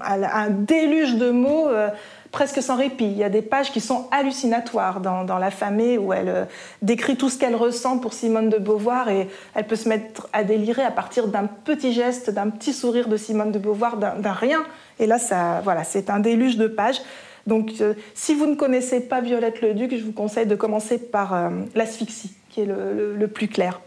un 0.00 0.50
déluge 0.50 1.14
de 1.14 1.30
mots. 1.30 1.68
Euh, 1.68 1.88
presque 2.34 2.60
sans 2.60 2.74
répit. 2.74 3.04
Il 3.04 3.16
y 3.16 3.22
a 3.22 3.28
des 3.28 3.42
pages 3.42 3.70
qui 3.70 3.80
sont 3.80 4.08
hallucinatoires 4.10 5.00
dans, 5.00 5.22
dans 5.22 5.38
L'affamée 5.38 5.98
où 5.98 6.12
elle 6.12 6.48
décrit 6.82 7.16
tout 7.16 7.30
ce 7.30 7.38
qu'elle 7.38 7.54
ressent 7.54 7.98
pour 7.98 8.12
Simone 8.12 8.50
de 8.50 8.58
Beauvoir 8.58 9.08
et 9.08 9.28
elle 9.54 9.66
peut 9.68 9.76
se 9.76 9.88
mettre 9.88 10.28
à 10.32 10.42
délirer 10.42 10.82
à 10.82 10.90
partir 10.90 11.28
d'un 11.28 11.46
petit 11.46 11.92
geste, 11.92 12.30
d'un 12.30 12.50
petit 12.50 12.72
sourire 12.72 13.06
de 13.06 13.16
Simone 13.16 13.52
de 13.52 13.60
Beauvoir, 13.60 13.98
d'un 13.98 14.32
rien. 14.32 14.64
Et 14.98 15.06
là, 15.06 15.18
ça, 15.18 15.60
voilà, 15.62 15.84
c'est 15.84 16.10
un 16.10 16.18
déluge 16.18 16.56
de 16.56 16.66
pages. 16.66 17.00
Donc, 17.46 17.74
euh, 17.80 17.94
si 18.14 18.34
vous 18.34 18.46
ne 18.46 18.56
connaissez 18.56 18.98
pas 18.98 19.20
Violette 19.20 19.60
le 19.60 19.72
Duc, 19.72 19.96
je 19.96 20.04
vous 20.04 20.12
conseille 20.12 20.46
de 20.46 20.56
commencer 20.56 20.98
par 20.98 21.34
euh, 21.34 21.50
l'asphyxie, 21.76 22.32
qui 22.50 22.62
est 22.62 22.66
le, 22.66 23.28
plus 23.28 23.46
clair. 23.46 23.80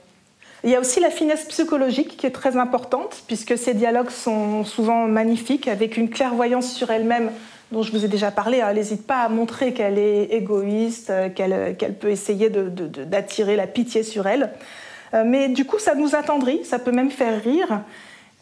Il 0.64 0.70
y 0.70 0.76
a 0.76 0.80
aussi 0.80 1.02
la 1.02 1.10
finesse 1.10 1.44
psychologique 1.46 2.16
qui 2.16 2.26
est 2.26 2.32
très 2.32 2.56
importante, 2.56 3.24
puisque 3.28 3.58
ces 3.58 3.74
dialogues 3.74 4.10
sont 4.10 4.64
souvent 4.64 5.06
magnifiques, 5.06 5.68
avec 5.68 5.98
une 5.98 6.10
clairvoyance 6.10 6.72
sur 6.72 6.92
elle-même 6.92 7.32
dont 7.72 7.82
je 7.82 7.92
vous 7.92 8.06
ai 8.06 8.08
déjà 8.08 8.32
parlé. 8.32 8.58
Elle 8.58 8.76
n'hésite 8.76 9.06
pas 9.06 9.20
à 9.20 9.30
montrer 9.30 9.74
qu'elle 9.74 9.98
est 9.98 10.26
égoïste, 10.26 11.10
euh, 11.10 11.30
qu'elle 11.30 11.96
peut 12.00 12.10
essayer 12.10 12.50
d'attirer 12.50 13.56
la 13.56 13.68
pitié 13.68 14.04
sur 14.04 14.28
elle. 14.28 14.52
Mais 15.26 15.48
du 15.48 15.64
coup, 15.64 15.80
ça 15.80 15.96
nous 15.96 16.16
attendrit, 16.16 16.66
ça 16.66 16.80
peut 16.80 16.92
même 16.92 17.12
faire 17.12 17.42
rire. 17.42 17.82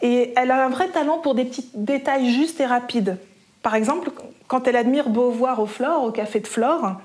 Et 0.02 0.34
elle 0.36 0.50
a 0.50 0.66
un 0.66 0.70
vrai 0.70 0.88
talent 0.88 1.20
pour 1.20 1.36
des 1.36 1.46
petits 1.46 1.70
détails 1.76 2.32
justes 2.32 2.60
et 2.60 2.66
rapides. 2.66 3.18
Par 3.62 3.76
exemple, 3.76 4.10
quand 4.48 4.68
elle 4.68 4.76
admire 4.76 5.10
Beauvoir 5.10 5.60
au 5.60 5.68
au 6.04 6.12
café 6.12 6.40
de 6.40 6.48
Flore, 6.48 6.98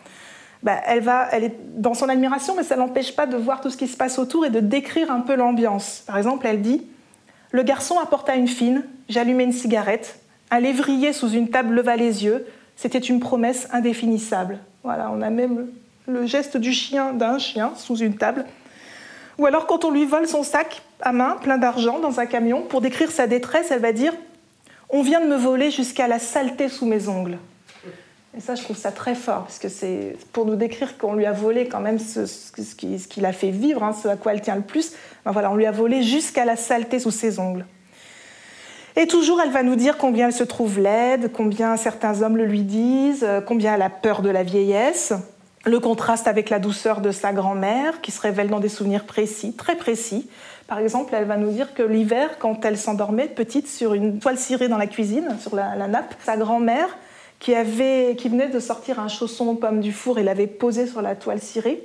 bah, 0.63 0.77
elle, 0.87 1.01
va, 1.01 1.29
elle 1.33 1.45
est 1.45 1.57
dans 1.77 1.95
son 1.95 2.09
admiration, 2.09 2.55
mais 2.55 2.63
ça 2.63 2.77
n'empêche 2.77 3.17
pas 3.17 3.27
de 3.27 3.37
voir 3.37 3.61
tout 3.61 3.71
ce 3.71 3.77
qui 3.77 3.89
se 3.89 3.97
passe 3.97 4.19
autour 4.19 4.45
et 4.45 4.51
de 4.51 4.61
décrire 4.61 5.11
un 5.11 5.21
peu 5.21 5.35
l'ambiance. 5.35 6.03
Par 6.07 6.19
exemple, 6.19 6.47
elle 6.47 6.61
dit 6.61 6.87
Le 7.51 7.63
garçon 7.63 7.99
apporta 7.99 8.35
une 8.35 8.49
fine, 8.49 8.85
j'allumai 9.09 9.45
une 9.45 9.53
cigarette, 9.53 10.21
un 10.51 10.61
lévrier 10.61 11.13
sous 11.13 11.31
une 11.31 11.51
table 11.51 11.75
leva 11.75 11.97
les 11.97 12.25
yeux, 12.25 12.47
c'était 12.77 12.99
une 12.99 13.21
promesse 13.21 13.69
indéfinissable. 13.73 14.59
Voilà, 14.83 15.11
on 15.13 15.21
a 15.23 15.31
même 15.31 15.69
le 16.07 16.27
geste 16.27 16.57
du 16.57 16.73
chien, 16.73 17.13
d'un 17.13 17.39
chien, 17.39 17.73
sous 17.77 17.97
une 17.97 18.17
table. 18.17 18.45
Ou 19.39 19.47
alors, 19.47 19.67
quand 19.67 19.85
on 19.85 19.91
lui 19.91 20.05
vole 20.05 20.27
son 20.27 20.43
sac 20.43 20.83
à 21.01 21.13
main, 21.13 21.37
plein 21.41 21.59
d'argent, 21.59 21.99
dans 21.99 22.21
un 22.21 22.27
camion, 22.27 22.63
pour 22.63 22.81
décrire 22.81 23.11
sa 23.11 23.27
détresse, 23.27 23.71
elle 23.71 23.81
va 23.81 23.93
dire 23.93 24.13
on 24.93 25.03
vient 25.03 25.21
de 25.21 25.27
me 25.27 25.37
voler 25.37 25.71
jusqu'à 25.71 26.09
la 26.09 26.19
saleté 26.19 26.69
sous 26.69 26.85
mes 26.85 27.09
ongles. 27.09 27.39
Et 28.37 28.41
ça, 28.41 28.55
je 28.55 28.63
trouve 28.63 28.77
ça 28.77 28.93
très 28.93 29.15
fort, 29.15 29.43
parce 29.43 29.59
que 29.59 29.69
c'est 29.69 30.17
pour 30.33 30.47
nous 30.47 30.57
décrire 30.57 30.99
qu'on 30.99 31.15
lui 31.15 31.27
a 31.27 31.33
volé 31.33 31.69
quand 31.69 31.81
même 31.81 31.99
ce, 31.99 32.27
ce 32.27 32.75
qui, 32.75 33.21
l'a 33.21 33.33
fait 33.33 33.51
vivre, 33.51 33.83
hein, 33.83 33.93
ce 33.93 34.09
à 34.09 34.17
quoi 34.17 34.33
elle 34.33 34.41
tient 34.41 34.55
le 34.55 34.63
plus. 34.63 34.93
Ben 35.25 35.33
voilà, 35.33 35.51
on 35.51 35.57
lui 35.57 35.67
a 35.67 35.73
volé 35.73 36.03
jusqu'à 36.03 36.45
la 36.45 36.57
saleté 36.57 37.01
sous 37.01 37.11
ses 37.11 37.39
ongles. 37.41 37.67
Et 38.97 39.07
toujours, 39.07 39.41
elle 39.41 39.51
va 39.51 39.63
nous 39.63 39.77
dire 39.77 39.99
combien 39.99 40.27
elle 40.27 40.33
se 40.33 40.45
trouve 40.45 40.81
laide, 40.81 41.31
combien 41.33 41.77
certains 41.77 42.23
hommes 42.23 42.37
le 42.37 42.45
lui 42.45 42.63
disent, 42.63 43.27
combien 43.47 43.75
elle 43.75 43.83
a 43.83 43.91
peur 43.91 44.23
de 44.23 44.29
la 44.31 44.43
vieillesse, 44.43 45.13
le 45.65 45.79
contraste 45.79 46.27
avec 46.27 46.51
la 46.51 46.59
douceur 46.59 47.01
de 47.01 47.11
sa 47.11 47.33
grand-mère, 47.33 48.01
qui 48.01 48.11
se 48.11 48.21
révèle 48.21 48.49
dans 48.49 48.61
des 48.61 48.69
souvenirs 48.69 49.05
précis, 49.05 49.53
très 49.53 49.77
précis, 49.77 50.29
par 50.71 50.79
exemple, 50.79 51.17
elle 51.17 51.25
va 51.25 51.37
nous 51.37 51.51
dire 51.51 51.75
que 51.75 51.83
l'hiver, 51.83 52.39
quand 52.39 52.65
elle 52.65 52.79
s'endormait 52.79 53.27
petite 53.27 53.67
sur 53.67 53.93
une 53.93 54.21
toile 54.21 54.39
cirée 54.39 54.69
dans 54.69 54.79
la 54.79 54.87
cuisine, 54.87 55.37
sur 55.41 55.57
la, 55.57 55.75
nappe, 55.89 56.15
sa 56.25 56.37
grand-mère, 56.37 56.97
qui, 57.41 57.57
avait, 57.57 58.15
qui 58.17 58.29
venait 58.29 58.47
de 58.47 58.61
sortir 58.61 59.01
un 59.01 59.09
chausson 59.09 59.49
aux 59.49 59.55
pommes 59.55 59.81
du 59.81 59.91
four 59.91 60.21
et 60.21 60.23
l'avait 60.23 60.47
posé 60.47 60.87
sur 60.87 61.03
la 61.03 61.17
toile 61.17 61.41
cirée, 61.41 61.83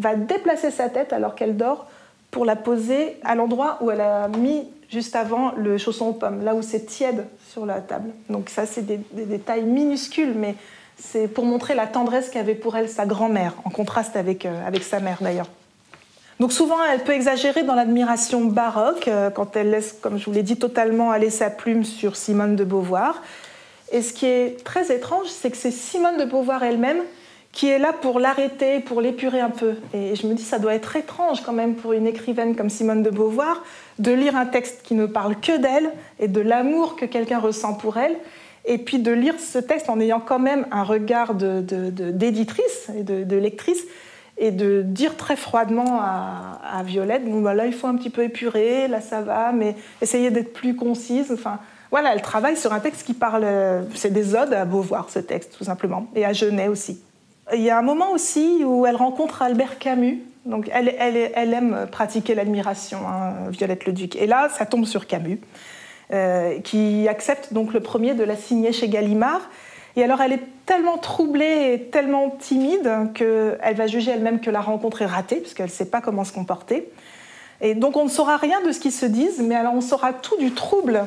va 0.00 0.16
déplacer 0.16 0.72
sa 0.72 0.88
tête 0.88 1.12
alors 1.12 1.36
qu'elle 1.36 1.56
dort 1.56 1.86
pour 2.32 2.44
la 2.44 2.56
poser 2.56 3.18
à 3.22 3.36
l'endroit 3.36 3.78
où 3.82 3.92
elle 3.92 4.00
a 4.00 4.26
mis 4.26 4.68
juste 4.90 5.16
avant 5.16 5.52
le 5.56 5.78
chausson 5.78 6.06
aux 6.06 6.12
pommes, 6.12 6.44
là 6.44 6.54
où 6.54 6.62
c'est 6.62 6.86
tiède 6.86 7.26
sur 7.50 7.66
la 7.66 7.80
table. 7.80 8.10
Donc 8.30 8.48
ça, 8.48 8.66
c'est 8.66 8.82
des, 8.82 9.00
détails 9.12 9.64
minuscules, 9.64 10.34
mais 10.34 10.54
c'est 10.96 11.28
pour 11.28 11.44
montrer 11.44 11.74
la 11.74 11.86
tendresse 11.86 12.30
qu'avait 12.30 12.54
pour 12.54 12.76
elle 12.76 12.88
sa 12.88 13.06
grand-mère, 13.06 13.54
en 13.64 13.70
contraste 13.70 14.16
avec, 14.16 14.46
euh, 14.46 14.66
avec 14.66 14.82
sa 14.82 15.00
mère 15.00 15.18
d'ailleurs. 15.20 15.48
Donc 16.40 16.52
souvent, 16.52 16.76
elle 16.84 17.02
peut 17.02 17.12
exagérer 17.12 17.64
dans 17.64 17.74
l'admiration 17.74 18.44
baroque, 18.44 19.08
euh, 19.08 19.30
quand 19.30 19.56
elle 19.56 19.70
laisse, 19.70 19.96
comme 20.00 20.18
je 20.18 20.24
vous 20.24 20.32
l'ai 20.32 20.42
dit, 20.42 20.56
totalement 20.56 21.10
aller 21.10 21.30
sa 21.30 21.50
plume 21.50 21.84
sur 21.84 22.16
Simone 22.16 22.56
de 22.56 22.64
Beauvoir. 22.64 23.22
Et 23.90 24.02
ce 24.02 24.12
qui 24.12 24.26
est 24.26 24.64
très 24.64 24.94
étrange, 24.94 25.26
c'est 25.28 25.50
que 25.50 25.56
c'est 25.56 25.70
Simone 25.70 26.16
de 26.16 26.24
Beauvoir 26.24 26.62
elle-même 26.62 27.02
qui 27.52 27.68
est 27.68 27.78
là 27.78 27.92
pour 27.92 28.20
l'arrêter, 28.20 28.80
pour 28.80 29.00
l'épurer 29.00 29.40
un 29.40 29.50
peu. 29.50 29.74
Et 29.94 30.14
je 30.14 30.26
me 30.26 30.34
dis, 30.34 30.42
ça 30.42 30.58
doit 30.58 30.74
être 30.74 30.94
étrange 30.96 31.40
quand 31.42 31.52
même 31.52 31.74
pour 31.74 31.92
une 31.92 32.06
écrivaine 32.06 32.54
comme 32.54 32.70
Simone 32.70 33.02
de 33.02 33.10
Beauvoir 33.10 33.64
de 33.98 34.12
lire 34.12 34.36
un 34.36 34.46
texte 34.46 34.82
qui 34.82 34.94
ne 34.94 35.06
parle 35.06 35.36
que 35.36 35.56
d'elle 35.58 35.90
et 36.18 36.28
de 36.28 36.40
l'amour 36.40 36.96
que 36.96 37.04
quelqu'un 37.04 37.38
ressent 37.38 37.74
pour 37.74 37.96
elle, 37.96 38.16
et 38.64 38.78
puis 38.78 38.98
de 38.98 39.10
lire 39.10 39.34
ce 39.38 39.58
texte 39.58 39.88
en 39.88 39.98
ayant 39.98 40.20
quand 40.20 40.38
même 40.38 40.66
un 40.70 40.82
regard 40.82 41.34
d'éditrice 41.34 42.90
et 42.96 43.02
de, 43.02 43.36
lectrice, 43.36 43.82
et 44.36 44.50
de 44.50 44.82
dire 44.82 45.16
très 45.16 45.36
froidement 45.36 46.00
à, 46.00 46.82
Violette, 46.84 47.24
bon, 47.24 47.40
bah 47.40 47.54
là 47.54 47.66
il 47.66 47.72
faut 47.72 47.86
un 47.88 47.96
petit 47.96 48.10
peu 48.10 48.22
épurer, 48.22 48.86
là 48.86 49.00
ça 49.00 49.20
va, 49.20 49.52
mais 49.52 49.74
essayer 50.00 50.30
d'être 50.30 50.52
plus 50.52 50.76
concise. 50.76 51.32
Enfin, 51.32 51.58
voilà, 51.90 52.14
elle 52.14 52.22
travaille 52.22 52.56
sur 52.56 52.72
un 52.72 52.80
texte 52.80 53.04
qui 53.04 53.14
parle, 53.14 53.46
c'est 53.94 54.12
des 54.12 54.34
odes 54.34 54.52
à 54.52 54.64
Beauvoir 54.64 55.10
ce 55.10 55.18
texte 55.18 55.56
tout 55.56 55.64
simplement, 55.64 56.06
et 56.14 56.24
à 56.24 56.32
Genet 56.32 56.68
aussi. 56.68 57.00
Il 57.54 57.62
y 57.62 57.70
a 57.70 57.78
un 57.78 57.82
moment 57.82 58.12
aussi 58.12 58.62
où 58.64 58.84
elle 58.86 58.96
rencontre 58.96 59.40
Albert 59.42 59.78
Camus. 59.78 60.22
Donc 60.44 60.70
elle, 60.72 60.88
aime 60.88 61.86
pratiquer 61.90 62.34
l'admiration, 62.34 62.98
hein, 63.06 63.50
Violette 63.50 63.86
le 63.86 63.92
Duc. 63.92 64.16
Et 64.16 64.26
là, 64.26 64.48
ça 64.48 64.66
tombe 64.66 64.84
sur 64.84 65.06
Camus, 65.06 65.40
euh, 66.12 66.58
qui 66.60 67.06
accepte 67.08 67.52
donc 67.52 67.72
le 67.72 67.80
premier 67.80 68.14
de 68.14 68.24
la 68.24 68.36
signer 68.36 68.72
chez 68.72 68.88
Gallimard. 68.88 69.42
Et 69.96 70.04
alors 70.04 70.20
elle 70.20 70.32
est 70.32 70.42
tellement 70.64 70.96
troublée 70.96 71.72
et 71.74 71.82
tellement 71.90 72.30
timide 72.30 73.10
qu'elle 73.14 73.76
va 73.76 73.86
juger 73.86 74.12
elle-même 74.12 74.40
que 74.40 74.50
la 74.50 74.60
rencontre 74.60 75.02
est 75.02 75.06
ratée, 75.06 75.36
puisqu'elle 75.36 75.66
ne 75.66 75.70
sait 75.70 75.90
pas 75.90 76.00
comment 76.00 76.24
se 76.24 76.32
comporter. 76.32 76.88
Et 77.60 77.74
donc 77.74 77.96
on 77.96 78.04
ne 78.04 78.10
saura 78.10 78.36
rien 78.36 78.60
de 78.60 78.70
ce 78.70 78.78
qu'ils 78.78 78.92
se 78.92 79.06
disent, 79.06 79.40
mais 79.40 79.56
alors 79.56 79.74
on 79.74 79.80
saura 79.80 80.12
tout 80.12 80.36
du 80.36 80.52
trouble 80.52 81.04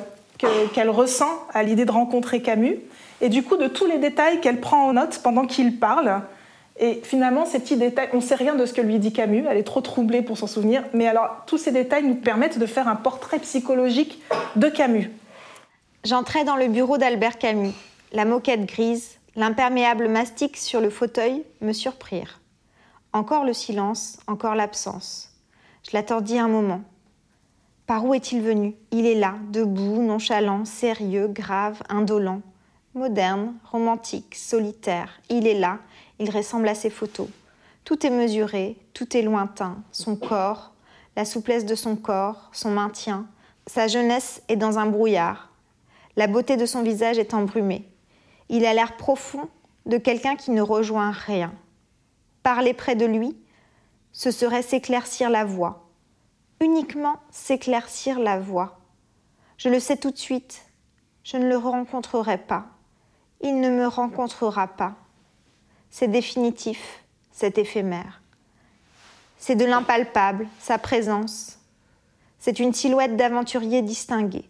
qu'elle 0.74 0.90
ressent 0.90 1.32
à 1.54 1.64
l'idée 1.64 1.86
de 1.86 1.92
rencontrer 1.92 2.42
Camus 2.42 2.80
et 3.22 3.30
du 3.30 3.44
coup 3.44 3.58
de 3.58 3.68
tous 3.68 3.86
les 3.86 4.00
détails 4.00 4.42
qu'elle 4.42 4.60
prend 4.60 4.88
en 4.88 4.94
note 4.94 5.22
pendant 5.24 5.46
qu'il 5.46 5.80
parle. 5.80 6.22
Et 6.78 7.02
finalement, 7.04 7.46
ces 7.46 7.60
petits 7.60 7.78
détails, 7.78 8.10
on 8.14 8.18
ne 8.18 8.22
sait 8.22 8.36
rien 8.36 8.56
de 8.56 8.66
ce 8.66 8.74
que 8.74 8.82
lui 8.82 8.98
dit 8.98 9.14
Camus, 9.14 9.46
elle 9.48 9.58
est 9.58 9.64
trop 9.64 9.82
troublée 9.82 10.22
pour 10.22 10.38
s'en 10.38 10.48
souvenir, 10.48 10.84
mais 10.94 11.08
alors 11.08 11.44
tous 11.46 11.58
ces 11.58 11.72
détails 11.72 12.04
nous 12.04 12.16
permettent 12.16 12.60
de 12.60 12.66
faire 12.66 12.88
un 12.88 12.96
portrait 12.96 13.40
psychologique 13.40 14.22
de 14.56 14.68
Camus. 14.68 15.12
J'entrais 16.04 16.44
dans 16.44 16.56
le 16.56 16.68
bureau 16.68 16.98
d'Albert 16.98 17.38
Camus. 17.38 17.74
La 18.14 18.26
moquette 18.26 18.66
grise, 18.66 19.20
l'imperméable 19.36 20.08
mastic 20.08 20.58
sur 20.58 20.82
le 20.82 20.90
fauteuil 20.90 21.44
me 21.62 21.74
surprirent. 21.74 22.40
Encore 23.14 23.44
le 23.44 23.54
silence, 23.54 24.18
encore 24.28 24.56
l'absence. 24.56 25.30
Je 25.88 25.96
l'attendis 25.96 26.40
un 26.40 26.48
moment. 26.48 26.82
Par 27.86 28.06
où 28.06 28.14
est-il 28.14 28.42
venu? 28.42 28.76
Il 28.92 29.06
est 29.06 29.16
là, 29.16 29.36
debout, 29.52 30.02
nonchalant, 30.02 30.66
sérieux, 30.66 31.28
grave, 31.28 31.84
indolent 31.90 32.42
moderne, 32.94 33.54
romantique, 33.72 34.36
solitaire. 34.36 35.22
Il 35.30 35.48
est 35.48 35.58
là, 35.58 35.80
il 36.22 36.30
ressemble 36.30 36.68
à 36.68 36.76
ses 36.76 36.90
photos. 36.90 37.28
Tout 37.84 38.06
est 38.06 38.10
mesuré, 38.10 38.78
tout 38.94 39.18
est 39.18 39.22
lointain, 39.22 39.84
son 39.92 40.16
corps, 40.16 40.72
la 41.16 41.26
souplesse 41.26 41.66
de 41.66 41.76
son 41.76 41.96
corps, 41.96 42.50
son 42.54 42.72
maintien. 42.72 43.28
Sa 43.68 43.88
jeunesse 43.88 44.42
est 44.48 44.56
dans 44.56 44.80
un 44.80 44.86
brouillard. 44.86 45.50
La 46.16 46.28
beauté 46.28 46.56
de 46.56 46.66
son 46.66 46.84
visage 46.84 47.18
est 47.18 47.34
embrumée. 47.34 47.90
Il 48.50 48.66
a 48.66 48.74
l'air 48.74 48.96
profond 48.96 49.50
de 49.86 49.98
quelqu'un 49.98 50.36
qui 50.36 50.52
ne 50.52 50.62
rejoint 50.62 51.12
rien. 51.12 51.54
Parler 52.44 52.74
près 52.74 52.96
de 52.96 53.06
lui, 53.06 53.36
ce 54.14 54.32
serait 54.32 54.62
s'éclaircir 54.62 55.30
la 55.30 55.44
voix. 55.44 55.90
Uniquement 56.60 57.18
s'éclaircir 57.32 58.20
la 58.20 58.40
voix. 58.40 58.80
Je 59.58 59.70
le 59.70 59.80
sais 59.80 59.98
tout 59.98 60.12
de 60.12 60.18
suite, 60.18 60.64
je 61.24 61.38
ne 61.38 61.48
le 61.48 61.58
rencontrerai 61.58 62.38
pas 62.38 62.68
il 63.44 63.60
ne 63.60 63.70
me 63.70 63.88
rencontrera 63.88 64.68
pas. 64.68 64.96
C'est 65.92 66.08
définitif, 66.08 67.04
c'est 67.32 67.58
éphémère. 67.58 68.22
C'est 69.38 69.56
de 69.56 69.66
l'impalpable, 69.66 70.48
sa 70.60 70.78
présence. 70.78 71.60
C'est 72.40 72.60
une 72.60 72.74
silhouette 72.74 73.18
d'aventurier 73.18 73.82
distingué. 73.82 74.46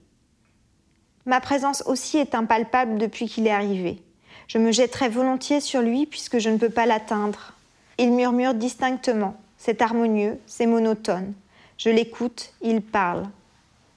Ma 1.26 1.42
présence 1.42 1.84
aussi 1.88 2.18
est 2.18 2.36
impalpable 2.36 2.98
depuis 2.98 3.28
qu'il 3.28 3.48
est 3.48 3.52
arrivé. 3.52 4.02
Je 4.48 4.60
me 4.60 4.72
jetterai 4.72 5.10
volontiers 5.10 5.62
sur 5.62 5.82
lui 5.82 6.06
puisque 6.06 6.39
je 6.39 6.50
ne 6.50 6.58
peux 6.58 6.70
pas 6.70 6.86
l'atteindre. 6.86 7.54
Il 7.98 8.12
murmure 8.12 8.54
distinctement, 8.54 9.36
c'est 9.58 9.82
harmonieux, 9.82 10.39
c'est 10.46 10.66
monotone. 10.66 11.34
Je 11.78 11.89
l'écoute, 11.89 12.54
il 12.62 12.82
parle. 12.82 13.26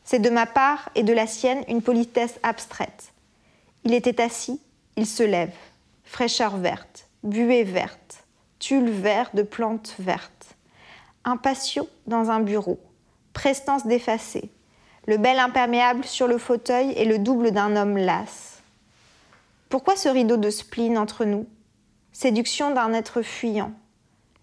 C'est 0.05 0.19
de 0.19 0.31
ma 0.31 0.47
part 0.47 0.91
et 0.95 1.03
de 1.03 1.13
la 1.13 1.27
sienne 1.27 1.65
une 1.69 1.83
politesse 1.83 2.39
abstraite. 2.43 3.13
Il 3.85 3.95
était 3.95 4.23
assis, 4.23 4.61
il 4.97 5.07
se 5.07 5.23
lève, 5.23 5.55
fraîcheur 6.05 6.57
verte, 6.57 7.04
buée 7.25 7.65
verte, 7.65 8.25
tulle 8.59 8.91
vert 8.91 9.31
de 9.35 9.43
plantes 9.43 9.97
vertes. 9.99 10.55
Un 11.25 11.39
patio 11.39 11.89
dans 12.07 12.31
un 12.31 12.41
bureau, 12.41 12.79
prestance 13.33 13.87
d'effacer, 13.87 14.51
le 15.07 15.17
bel 15.17 15.39
imperméable 15.39 16.05
sur 16.05 16.29
le 16.29 16.39
fauteuil 16.39 16.93
et 16.93 17.07
le 17.07 17.19
double 17.19 17.51
d'un 17.51 17.77
homme 17.77 17.97
las. 17.97 18.63
Pourquoi 19.71 19.97
ce 19.97 20.09
rideau 20.09 20.37
de 20.37 20.51
spleen 20.51 20.99
entre 20.99 21.25
nous? 21.25 21.47
Séduction 22.13 22.73
d'un 22.73 22.93
être 22.93 23.23
fuyant, 23.23 23.73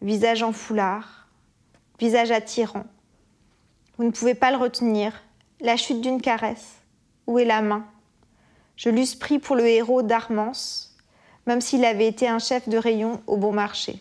visage 0.02 0.44
en 0.44 0.52
foulard, 0.52 1.28
visage 2.00 2.32
attirant. 2.32 2.86
Vous 3.98 4.04
ne 4.04 4.12
pouvez 4.12 4.34
pas 4.34 4.52
le 4.52 4.58
retenir, 4.58 5.24
la 5.62 5.78
chute 5.78 6.02
d'une 6.02 6.22
caresse. 6.22 6.80
Où 7.28 7.38
est 7.38 7.46
la 7.46 7.62
main? 7.62 7.86
Je 8.76 8.90
l'eusse 8.90 9.14
pris 9.14 9.38
pour 9.38 9.56
le 9.56 9.68
héros 9.68 10.02
d'Armance, 10.02 10.91
même 11.48 11.62
s'il 11.62 11.86
avait 11.86 12.08
été 12.08 12.28
un 12.28 12.40
chef 12.40 12.68
de 12.70 12.78
rayon 12.78 13.22
au 13.28 13.38
bon 13.38 13.52
marché. 13.52 14.00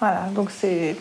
Voilà, 0.00 0.28
donc 0.34 0.50
c'est 0.50 0.96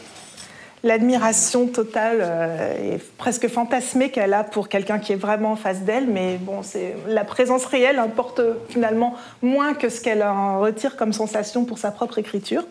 l'admiration 0.84 1.68
totale 1.68 2.20
euh, 2.22 2.96
et 2.96 3.00
presque 3.18 3.48
fantasmée 3.48 4.10
qu'elle 4.10 4.34
a 4.34 4.44
pour 4.44 4.70
quelqu'un 4.70 5.00
qui 5.00 5.14
est 5.14 5.18
vraiment 5.18 5.52
en 5.52 5.56
face 5.56 5.82
d'elle, 5.82 6.08
mais 6.08 6.38
bon, 6.38 6.64
c'est 6.64 6.96
la 7.08 7.24
présence 7.24 7.66
réelle 7.66 8.00
importe 8.00 8.42
finalement 8.70 9.16
moins 9.42 9.74
que 9.74 9.90
ce 9.90 10.02
qu'elle 10.02 10.24
en 10.24 10.60
retire 10.60 10.96
comme 10.96 11.14
sensation 11.14 11.66
pour 11.66 11.78
sa 11.78 11.92
propre 11.92 12.18
écriture. 12.20 12.64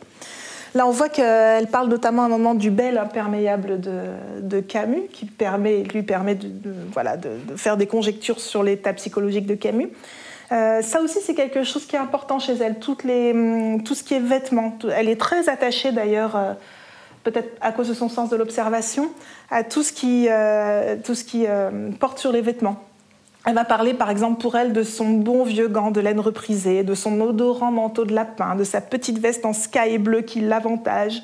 Là, 0.74 0.86
on 0.86 0.90
voit 0.90 1.08
qu'elle 1.08 1.68
parle 1.68 1.88
notamment 1.88 2.22
à 2.22 2.26
un 2.26 2.28
moment 2.28 2.54
du 2.54 2.70
bel 2.70 2.98
imperméable 2.98 3.80
de, 3.80 4.60
Camus, 4.60 5.04
qui 5.10 5.24
lui 5.24 6.02
permet 6.02 6.34
de, 6.34 7.56
faire 7.56 7.78
des 7.78 7.86
conjectures 7.86 8.40
sur 8.40 8.62
l'état 8.62 8.92
psychologique 8.92 9.46
de 9.46 9.54
Camus. 9.54 9.88
Euh, 10.52 10.82
ça 10.82 11.00
aussi, 11.00 11.20
c'est 11.20 11.34
quelque 11.34 11.64
chose 11.64 11.86
qui 11.86 11.96
est 11.96 11.98
important 11.98 12.38
chez 12.38 12.54
elle, 12.54 12.76
hum, 13.32 13.82
tout 13.82 13.94
ce 13.94 14.02
qui 14.02 14.14
est 14.14 14.20
vêtements. 14.20 14.78
Elle 14.94 15.08
est 15.08 15.20
très 15.20 15.48
attachée 15.48 15.92
d'ailleurs, 15.92 16.36
euh, 16.36 16.52
peut-être 17.24 17.56
à 17.60 17.72
cause 17.72 17.88
de 17.88 17.94
son 17.94 18.08
sens 18.08 18.30
de 18.30 18.36
l'observation, 18.36 19.10
à 19.50 19.64
tout 19.64 19.82
ce 19.82 19.92
qui, 19.92 20.26
euh, 20.30 20.96
tout 21.02 21.14
ce 21.14 21.24
qui 21.24 21.46
porte 21.98 22.18
sur 22.18 22.32
les 22.32 22.40
vêtements. 22.40 22.82
Elle 23.44 23.54
va 23.54 23.64
parler 23.64 23.94
par 23.94 24.10
exemple 24.10 24.40
pour 24.40 24.56
elle 24.56 24.72
de 24.72 24.82
son 24.82 25.10
bon 25.10 25.44
vieux 25.44 25.68
gant 25.68 25.92
de 25.92 26.00
laine 26.00 26.18
reprisé, 26.18 26.82
de 26.82 26.94
son 26.94 27.20
odorant 27.20 27.70
manteau 27.70 28.04
de 28.04 28.12
lapin, 28.12 28.56
de 28.56 28.64
sa 28.64 28.80
petite 28.80 29.20
veste 29.20 29.44
en 29.44 29.52
sky 29.52 29.98
bleu 29.98 30.22
qui 30.22 30.40
l'avantage. 30.40 31.22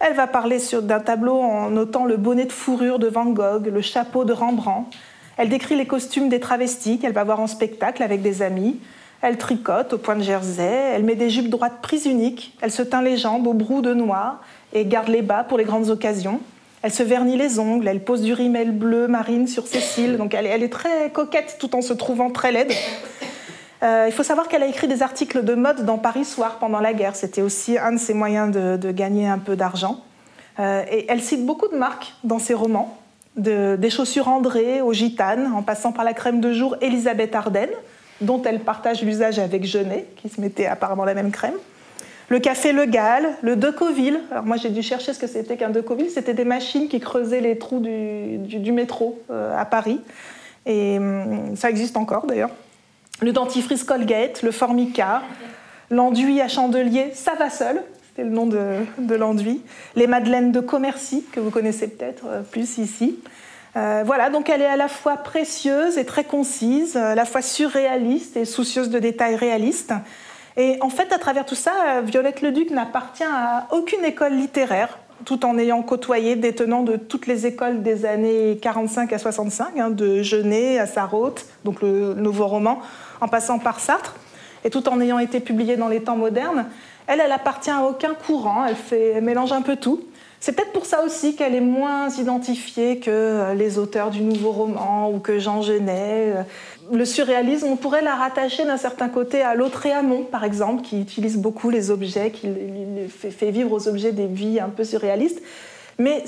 Elle 0.00 0.14
va 0.14 0.26
parler 0.26 0.58
d'un 0.82 1.00
tableau 1.00 1.38
en 1.38 1.70
notant 1.70 2.04
le 2.04 2.16
bonnet 2.16 2.46
de 2.46 2.52
fourrure 2.52 2.98
de 2.98 3.06
Van 3.06 3.26
Gogh, 3.26 3.66
le 3.66 3.80
chapeau 3.80 4.24
de 4.24 4.32
Rembrandt. 4.32 4.90
Elle 5.36 5.48
décrit 5.48 5.76
les 5.76 5.86
costumes 5.86 6.28
des 6.28 6.40
travestis 6.40 6.98
qu'elle 6.98 7.12
va 7.12 7.24
voir 7.24 7.40
en 7.40 7.46
spectacle 7.46 8.02
avec 8.02 8.22
des 8.22 8.42
amis. 8.42 8.80
Elle 9.22 9.38
tricote 9.38 9.92
au 9.94 9.98
point 9.98 10.16
de 10.16 10.22
jersey, 10.22 10.92
elle 10.94 11.04
met 11.04 11.14
des 11.14 11.30
jupes 11.30 11.48
droites 11.48 11.80
prises 11.82 12.06
uniques, 12.06 12.56
elle 12.60 12.70
se 12.70 12.82
teint 12.82 13.02
les 13.02 13.16
jambes 13.16 13.46
au 13.46 13.54
brou 13.54 13.80
de 13.80 13.94
noir 13.94 14.40
et 14.72 14.84
garde 14.84 15.08
les 15.08 15.22
bas 15.22 15.42
pour 15.42 15.58
les 15.58 15.64
grandes 15.64 15.88
occasions. 15.88 16.40
Elle 16.82 16.92
se 16.92 17.02
vernit 17.02 17.36
les 17.36 17.58
ongles, 17.58 17.88
elle 17.88 18.04
pose 18.04 18.22
du 18.22 18.32
rimel 18.32 18.70
bleu 18.70 19.08
marine 19.08 19.48
sur 19.48 19.66
ses 19.66 19.80
cils, 19.80 20.18
donc 20.18 20.34
elle, 20.34 20.46
est 20.62 20.68
très 20.68 21.10
coquette 21.10 21.56
tout 21.58 21.74
en 21.74 21.82
se 21.82 21.92
trouvant 21.92 22.30
très 22.30 22.52
laide. 22.52 22.72
Euh, 23.82 24.04
il 24.06 24.12
faut 24.12 24.22
savoir 24.22 24.48
qu'elle 24.48 24.62
a 24.62 24.66
écrit 24.68 24.86
des 24.86 25.02
articles 25.02 25.44
de 25.44 25.54
mode 25.54 25.84
dans 25.84 25.98
Paris 25.98 26.24
Soir 26.24 26.58
pendant 26.58 26.80
la 26.80 26.92
guerre. 26.92 27.16
C'était 27.16 27.42
aussi 27.42 27.76
un 27.78 27.92
de 27.92 27.98
ses 27.98 28.14
moyens 28.14 28.54
de, 28.54 28.92
gagner 28.92 29.26
un 29.26 29.38
peu 29.38 29.56
d'argent. 29.56 30.02
Euh, 30.60 30.82
et 30.90 31.06
elle 31.08 31.20
cite 31.20 31.44
beaucoup 31.44 31.68
de 31.68 31.76
marques 31.76 32.14
dans 32.24 32.38
ses 32.38 32.54
romans, 32.54 32.96
des 33.36 33.90
chaussures 33.90 34.28
André 34.28 34.80
aux 34.80 34.92
gitanes, 34.92 35.52
en 35.54 35.62
passant 35.62 35.92
par 35.92 36.04
la 36.04 36.14
crème 36.14 36.40
de 36.40 36.52
jour 36.52 36.76
Elisabeth 36.80 37.34
Arden, 37.34 37.68
dont 38.20 38.42
elle 38.42 38.60
partage 38.60 39.02
l'usage 39.02 39.38
avec 39.38 39.64
Genet, 39.64 40.06
qui 40.16 40.28
se 40.28 40.40
mettait 40.40 40.66
apparemment 40.66 41.04
la 41.04 41.14
même 41.14 41.30
crème 41.30 41.54
le 42.28 42.40
café 42.40 42.72
Le 42.72 42.86
Gall, 42.86 43.28
le 43.42 43.56
Decoville. 43.56 44.20
Alors 44.30 44.44
moi 44.44 44.56
j'ai 44.56 44.70
dû 44.70 44.82
chercher 44.82 45.12
ce 45.12 45.18
que 45.18 45.26
c'était 45.26 45.56
qu'un 45.56 45.70
Decoville. 45.70 46.10
C'était 46.10 46.34
des 46.34 46.44
machines 46.44 46.88
qui 46.88 47.00
creusaient 47.00 47.40
les 47.40 47.58
trous 47.58 47.80
du, 47.80 48.72
métro 48.72 49.20
euh, 49.30 49.56
à 49.56 49.64
Paris. 49.64 50.00
Et 50.64 50.98
hum, 50.98 51.54
ça 51.56 51.70
existe 51.70 51.96
encore 51.96 52.26
d'ailleurs. 52.26 52.50
Le 53.20 53.32
dentifrice 53.32 53.84
Colgate, 53.84 54.42
le 54.42 54.50
Formica, 54.50 55.22
l'enduit 55.90 56.40
à 56.40 56.48
chandelier, 56.48 57.10
ça 57.14 57.34
va 57.38 57.48
seul. 57.48 57.82
C'était 58.16 58.30
le 58.30 58.34
nom 58.34 58.46
de, 58.46 59.14
l'enduit. 59.14 59.60
Les 59.94 60.06
madeleines 60.06 60.50
de 60.50 60.60
Commercy, 60.60 61.22
que 61.32 61.38
vous 61.38 61.50
connaissez 61.50 61.86
peut-être 61.86 62.24
euh, 62.26 62.40
plus 62.40 62.78
ici. 62.78 63.18
Euh, 63.76 64.04
voilà, 64.06 64.30
donc 64.30 64.48
elle 64.48 64.62
est 64.62 64.66
à 64.66 64.78
la 64.78 64.88
fois 64.88 65.18
précieuse 65.18 65.98
et 65.98 66.06
très 66.06 66.24
concise, 66.24 66.96
à 66.96 67.14
la 67.14 67.26
fois 67.26 67.42
surréaliste 67.42 68.38
et 68.38 68.46
soucieuse 68.46 68.88
de 68.88 68.98
détails 68.98 69.36
réalistes. 69.36 69.92
Et 70.56 70.78
en 70.80 70.88
fait, 70.88 71.12
à 71.12 71.18
travers 71.18 71.44
tout 71.44 71.54
ça, 71.54 72.00
Violette 72.02 72.40
Leduc 72.40 72.70
n'appartient 72.70 73.22
à 73.22 73.66
aucune 73.70 74.02
école 74.02 74.32
littéraire, 74.32 74.98
tout 75.26 75.44
en 75.44 75.58
ayant 75.58 75.82
côtoyé 75.82 76.36
des 76.36 76.54
tenants 76.54 76.84
de 76.84 76.96
toutes 76.96 77.26
les 77.26 77.44
écoles 77.44 77.82
des 77.82 78.06
années 78.06 78.58
45 78.62 79.12
à 79.12 79.18
65, 79.18 79.78
hein, 79.78 79.90
de 79.90 80.22
Genet 80.22 80.78
à 80.78 80.86
Sarraute, 80.86 81.44
donc 81.66 81.82
le 81.82 82.14
nouveau 82.14 82.46
roman, 82.46 82.80
en 83.20 83.28
passant 83.28 83.58
par 83.58 83.78
Sartre, 83.78 84.16
et 84.64 84.70
tout 84.70 84.88
en 84.88 85.02
ayant 85.02 85.18
été 85.18 85.38
publiée 85.38 85.76
dans 85.76 85.88
les 85.88 86.00
temps 86.00 86.16
modernes. 86.16 86.64
Elle, 87.06 87.20
elle 87.20 87.32
appartient 87.32 87.70
à 87.70 87.82
aucun 87.82 88.14
courant, 88.14 88.64
elle, 88.66 88.74
fait, 88.74 89.20
mélange 89.20 89.52
un 89.52 89.62
peu 89.62 89.76
tout. 89.76 90.00
C'est 90.40 90.52
peut-être 90.52 90.72
pour 90.72 90.86
ça 90.86 91.02
aussi 91.02 91.34
qu'elle 91.34 91.54
est 91.54 91.60
moins 91.60 92.08
identifiée 92.10 92.98
que 92.98 93.54
les 93.56 93.78
auteurs 93.78 94.10
du 94.10 94.20
nouveau 94.20 94.52
roman 94.52 95.10
ou 95.10 95.18
que 95.18 95.38
Jean 95.38 95.62
Genet. 95.62 96.34
Le 96.92 97.04
surréalisme, 97.04 97.66
on 97.68 97.76
pourrait 97.76 98.02
la 98.02 98.14
rattacher 98.14 98.64
d'un 98.64 98.76
certain 98.76 99.08
côté 99.08 99.42
à 99.42 99.54
Lautréamont, 99.54 100.22
par 100.22 100.44
exemple, 100.44 100.82
qui 100.82 101.00
utilise 101.00 101.36
beaucoup 101.38 101.70
les 101.70 101.90
objets, 101.90 102.30
qui 102.30 102.48
fait 103.08 103.50
vivre 103.50 103.72
aux 103.72 103.88
objets 103.88 104.12
des 104.12 104.26
vies 104.26 104.60
un 104.60 104.68
peu 104.68 104.84
surréalistes. 104.84 105.40
Mais 105.98 106.24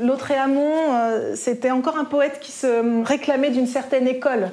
Lautréamont, 0.00 0.94
euh, 0.94 1.34
c'était 1.34 1.72
encore 1.72 1.98
un 1.98 2.04
poète 2.04 2.38
qui 2.40 2.52
se 2.52 3.04
réclamait 3.04 3.50
d'une 3.50 3.66
certaine 3.66 4.06
école, 4.06 4.50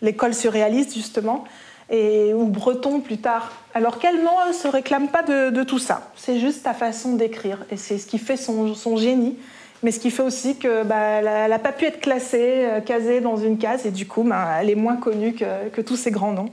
l'école 0.00 0.32
surréaliste 0.32 0.94
justement 0.94 1.44
ou 1.90 2.44
breton 2.44 3.00
plus 3.00 3.18
tard. 3.18 3.52
Alors 3.74 3.98
qu'elle 3.98 4.20
ne 4.20 4.52
se 4.52 4.68
réclame 4.68 5.08
pas 5.08 5.22
de, 5.22 5.62
tout 5.62 5.78
ça. 5.78 6.10
C'est 6.16 6.38
juste 6.38 6.62
sa 6.62 6.74
façon 6.74 7.14
d'écrire. 7.14 7.64
Et 7.70 7.76
c'est 7.76 7.98
ce 7.98 8.06
qui 8.06 8.18
fait 8.18 8.36
son, 8.36 8.96
génie. 8.96 9.36
Mais 9.82 9.92
ce 9.92 10.00
qui 10.00 10.10
fait 10.10 10.22
aussi 10.22 10.56
qu'elle 10.56 10.86
bah, 10.86 11.22
n'a 11.22 11.58
pas 11.58 11.72
pu 11.72 11.86
être 11.86 12.00
classée, 12.00 12.66
euh, 12.66 12.80
casée 12.80 13.20
dans 13.20 13.36
une 13.36 13.58
case. 13.58 13.86
Et 13.86 13.90
du 13.90 14.06
coup, 14.06 14.22
bah, 14.22 14.58
elle 14.60 14.70
est 14.70 14.74
moins 14.74 14.96
connue 14.96 15.34
que, 15.34 15.80
tous 15.80 15.96
ces 15.96 16.10
grands 16.10 16.32
noms. 16.32 16.50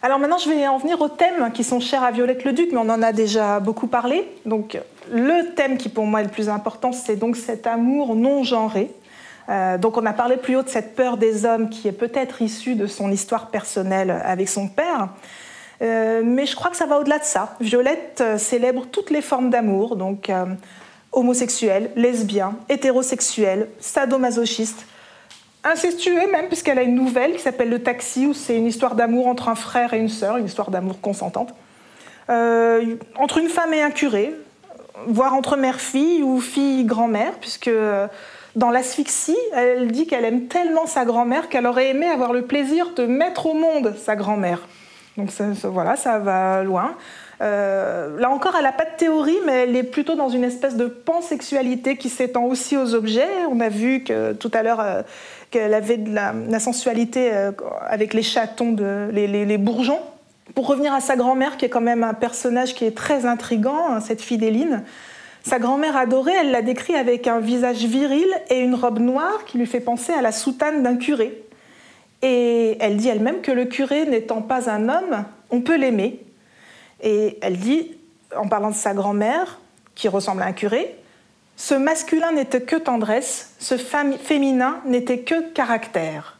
Alors 0.00 0.18
maintenant, 0.18 0.38
je 0.38 0.48
vais 0.48 0.66
en 0.66 0.78
venir 0.78 1.00
aux 1.00 1.08
thèmes 1.08 1.50
qui 1.52 1.64
sont 1.64 1.80
chers 1.80 2.04
à 2.04 2.10
Violette 2.10 2.44
Leduc, 2.44 2.70
mais 2.72 2.78
on 2.78 2.88
en 2.88 3.02
a 3.02 3.12
déjà 3.12 3.58
beaucoup 3.58 3.88
parlé. 3.88 4.28
Donc, 4.46 4.78
le 5.12 5.54
thème 5.54 5.76
qui 5.76 5.88
pour 5.88 6.06
moi 6.06 6.20
est 6.20 6.24
le 6.24 6.30
plus 6.30 6.48
important, 6.48 6.92
c'est 6.92 7.16
donc 7.16 7.36
cet 7.36 7.66
amour 7.66 8.14
non 8.14 8.44
genré. 8.44 8.90
Euh, 9.48 9.78
donc 9.78 9.96
on 9.96 10.04
a 10.04 10.12
parlé 10.12 10.36
plus 10.36 10.56
haut 10.56 10.62
de 10.62 10.68
cette 10.68 10.94
peur 10.94 11.16
des 11.16 11.46
hommes 11.46 11.70
qui 11.70 11.88
est 11.88 11.92
peut-être 11.92 12.42
issue 12.42 12.74
de 12.74 12.86
son 12.86 13.10
histoire 13.10 13.48
personnelle 13.48 14.10
avec 14.24 14.48
son 14.48 14.68
père. 14.68 15.08
Euh, 15.80 16.22
mais 16.24 16.44
je 16.44 16.54
crois 16.56 16.70
que 16.70 16.76
ça 16.76 16.86
va 16.86 16.98
au-delà 16.98 17.18
de 17.18 17.24
ça. 17.24 17.56
Violette 17.60 18.20
euh, 18.20 18.36
célèbre 18.36 18.86
toutes 18.90 19.10
les 19.10 19.22
formes 19.22 19.48
d'amour, 19.48 19.96
donc 19.96 20.30
homosexuel, 21.12 21.90
lesbien, 21.96 22.56
hétérosexuel, 22.68 23.68
sadomasochiste, 23.80 24.86
incestueux 25.64 26.30
même, 26.30 26.48
puisqu'elle 26.48 26.78
a 26.78 26.82
une 26.82 26.94
nouvelle 26.94 27.32
qui 27.32 27.40
s'appelle 27.40 27.70
Le 27.70 27.82
Taxi, 27.82 28.26
où 28.26 28.34
c'est 28.34 28.56
une 28.56 28.66
histoire 28.66 28.94
d'amour 28.94 29.26
entre 29.26 29.48
un 29.48 29.54
frère 29.54 29.94
et 29.94 29.98
une 29.98 30.08
sœur, 30.10 30.36
une 30.36 30.46
histoire 30.46 30.70
d'amour 30.70 31.00
consentante. 31.00 31.54
entre 32.28 33.38
une 33.38 33.48
femme 33.48 33.72
et 33.72 33.80
un 33.80 33.90
curé, 33.90 34.34
voire 35.06 35.32
entre 35.32 35.56
mère-fille 35.56 36.22
ou 36.22 36.40
fille-grand-mère, 36.40 37.32
puisque 37.40 37.70
dans 38.58 38.70
l'asphyxie, 38.70 39.38
elle 39.54 39.92
dit 39.92 40.06
qu'elle 40.06 40.24
aime 40.24 40.46
tellement 40.46 40.86
sa 40.86 41.04
grand-mère 41.04 41.48
qu'elle 41.48 41.66
aurait 41.66 41.90
aimé 41.90 42.06
avoir 42.06 42.32
le 42.32 42.42
plaisir 42.42 42.92
de 42.94 43.06
mettre 43.06 43.46
au 43.46 43.54
monde 43.54 43.94
sa 43.96 44.16
grand-mère. 44.16 44.66
Donc 45.16 45.30
voilà, 45.64 45.96
ça 45.96 46.18
va 46.18 46.62
loin. 46.62 46.96
Euh, 47.40 48.18
là 48.18 48.30
encore, 48.30 48.54
elle 48.56 48.64
n'a 48.64 48.72
pas 48.72 48.84
de 48.84 48.96
théorie, 48.96 49.36
mais 49.46 49.64
elle 49.64 49.76
est 49.76 49.84
plutôt 49.84 50.16
dans 50.16 50.28
une 50.28 50.42
espèce 50.42 50.76
de 50.76 50.86
pansexualité 50.86 51.96
qui 51.96 52.08
s'étend 52.08 52.44
aussi 52.44 52.76
aux 52.76 52.94
objets. 52.94 53.28
On 53.50 53.60
a 53.60 53.68
vu 53.68 54.02
que 54.02 54.32
tout 54.32 54.50
à 54.52 54.62
l'heure 54.62 54.80
euh, 54.80 55.02
qu'elle 55.50 55.74
avait 55.74 55.96
de 55.96 56.12
la, 56.12 56.60
sensualité 56.60 57.30
euh, 57.32 57.52
avec 57.88 58.12
les 58.12 58.22
chatons, 58.22 58.72
de, 58.72 59.08
les, 59.12 59.58
bourgeons. 59.58 60.00
Pour 60.54 60.66
revenir 60.66 60.92
à 60.92 61.00
sa 61.00 61.14
grand-mère, 61.14 61.58
qui 61.58 61.64
est 61.64 61.68
quand 61.68 61.80
même 61.80 62.02
un 62.02 62.14
personnage 62.14 62.74
qui 62.74 62.84
est 62.84 62.96
très 62.96 63.24
intrigant, 63.24 63.90
hein, 63.90 64.00
cette 64.00 64.22
fidéline, 64.22 64.82
sa 65.48 65.58
grand-mère 65.58 65.96
adorée, 65.96 66.34
elle 66.38 66.50
l'a 66.50 66.60
décrit 66.60 66.94
avec 66.94 67.26
un 67.26 67.40
visage 67.40 67.84
viril 67.84 68.26
et 68.50 68.60
une 68.60 68.74
robe 68.74 68.98
noire 68.98 69.46
qui 69.46 69.56
lui 69.56 69.64
fait 69.64 69.80
penser 69.80 70.12
à 70.12 70.20
la 70.20 70.30
soutane 70.30 70.82
d'un 70.82 70.96
curé. 70.96 71.42
Et 72.20 72.76
elle 72.80 72.98
dit 72.98 73.08
elle-même 73.08 73.40
que 73.40 73.50
le 73.50 73.64
curé 73.64 74.04
n'étant 74.04 74.42
pas 74.42 74.68
un 74.68 74.90
homme, 74.90 75.24
on 75.50 75.62
peut 75.62 75.76
l'aimer. 75.76 76.20
Et 77.02 77.38
elle 77.40 77.56
dit, 77.56 77.96
en 78.36 78.46
parlant 78.46 78.68
de 78.68 78.74
sa 78.74 78.92
grand-mère, 78.92 79.58
qui 79.94 80.08
ressemble 80.08 80.42
à 80.42 80.44
un 80.44 80.52
curé, 80.52 80.94
ce 81.56 81.74
masculin 81.74 82.32
n'était 82.32 82.60
que 82.60 82.76
tendresse, 82.76 83.54
ce 83.58 83.78
féminin 83.78 84.80
n'était 84.84 85.20
que 85.20 85.40
caractère. 85.52 86.36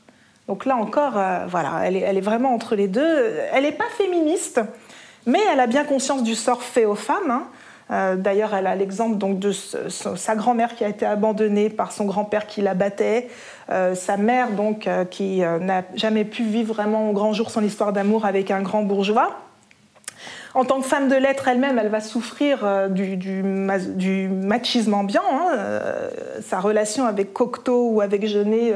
Donc 0.49 0.67
là 0.67 0.77
encore, 0.77 1.17
euh, 1.17 1.47
voilà, 1.49 1.81
elle 1.85 1.97
est, 1.97 2.21
vraiment 2.21 2.53
entre 2.55 2.77
les 2.77 2.89
deux. 2.89 3.37
Elle 3.55 3.63
n'est 3.63 3.73
pas 3.73 3.89
féministe, 3.97 4.61
mais 5.25 5.41
elle 5.51 5.61
a 5.61 5.67
bien 5.67 5.85
conscience 5.85 6.23
du 6.23 6.35
sort 6.35 6.63
fait 6.63 6.85
aux 6.85 6.95
femmes. 6.95 7.31
Hein. 7.31 7.49
Euh, 7.91 8.17
d'ailleurs, 8.17 8.55
elle 8.55 8.67
a 8.67 8.75
l'exemple 8.75 9.17
donc 9.17 9.39
de 9.39 9.53
sa 9.53 10.37
grand-mère 10.37 10.75
qui 10.75 10.85
a 10.85 10.89
été 10.89 11.07
abandonnée 11.07 11.71
par 11.71 11.93
son 11.93 12.05
grand-père 12.05 12.47
qui 12.47 12.61
la 12.61 12.75
battait, 12.75 13.29
euh, 13.71 13.95
sa 13.95 14.17
mère 14.17 14.51
donc 14.51 14.87
euh, 14.87 15.05
qui 15.05 15.41
n'a 15.41 15.83
jamais 15.95 16.25
pu 16.25 16.43
vivre 16.45 16.75
vraiment 16.75 17.11
au 17.11 17.13
grand 17.13 17.33
jour 17.33 17.51
son 17.51 17.65
histoire 17.65 17.93
d'amour 17.93 18.27
avec 18.27 18.51
un 18.51 18.63
grand 18.63 18.83
bourgeois. 18.83 19.37
En 20.55 20.65
tant 20.65 20.81
que 20.81 20.87
femme 20.87 21.09
de 21.09 21.15
lettres 21.15 21.47
elle-même, 21.47 21.79
elle 21.79 21.91
va 21.91 22.01
souffrir 22.01 22.89
du, 22.91 23.43
machisme 23.43 24.95
ambiant. 24.95 25.23
Hein, 25.31 25.53
sa 26.41 26.59
relation 26.59 27.05
avec 27.05 27.33
Cocteau 27.33 27.91
ou 27.91 28.01
avec 28.01 28.27
Genet 28.27 28.73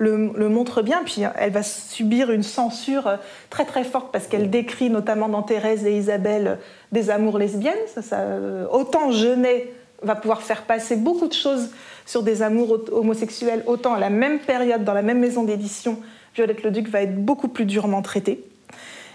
le, 0.00 0.48
montre 0.48 0.82
bien. 0.82 1.02
Puis 1.04 1.22
elle 1.36 1.52
va 1.52 1.62
subir 1.62 2.30
une 2.30 2.42
censure 2.42 3.06
euh, 3.06 3.16
très 3.50 3.64
très 3.64 3.84
forte 3.84 4.10
parce 4.12 4.26
qu'elle 4.26 4.50
décrit 4.50 4.90
notamment 4.90 5.28
dans 5.28 5.42
Thérèse 5.42 5.86
et 5.86 5.96
Isabelle 5.96 6.58
des 6.90 7.10
amours 7.10 7.38
lesbiennes. 7.38 7.74
Ça, 7.86 8.16
euh, 8.16 8.66
autant 8.70 9.12
Genet 9.12 9.72
va 10.02 10.16
pouvoir 10.16 10.42
faire 10.42 10.62
passer 10.62 10.96
beaucoup 10.96 11.28
de 11.28 11.34
choses 11.34 11.70
sur 12.06 12.22
des 12.22 12.42
amours 12.42 12.80
homosexuels, 12.90 13.62
autant 13.66 13.94
à 13.94 14.00
la 14.00 14.10
même 14.10 14.40
période, 14.40 14.82
dans 14.82 14.94
la 14.94 15.02
même 15.02 15.20
maison 15.20 15.44
d'édition, 15.44 15.98
Violette 16.34 16.62
Leduc 16.62 16.88
va 16.88 17.02
être 17.02 17.16
beaucoup 17.22 17.48
plus 17.48 17.66
durement 17.66 18.02
traitée. 18.02 18.42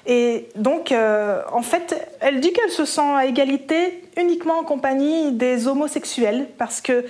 Et 0.05 0.47
donc, 0.55 0.91
euh, 0.91 1.41
en 1.51 1.63
fait, 1.63 2.07
elle 2.21 2.39
dit 2.39 2.53
qu'elle 2.53 2.69
se 2.69 2.85
sent 2.85 3.01
à 3.01 3.25
égalité 3.25 4.03
uniquement 4.17 4.59
en 4.59 4.63
compagnie 4.63 5.31
des 5.31 5.67
homosexuels, 5.67 6.47
parce 6.57 6.79
que 6.79 7.05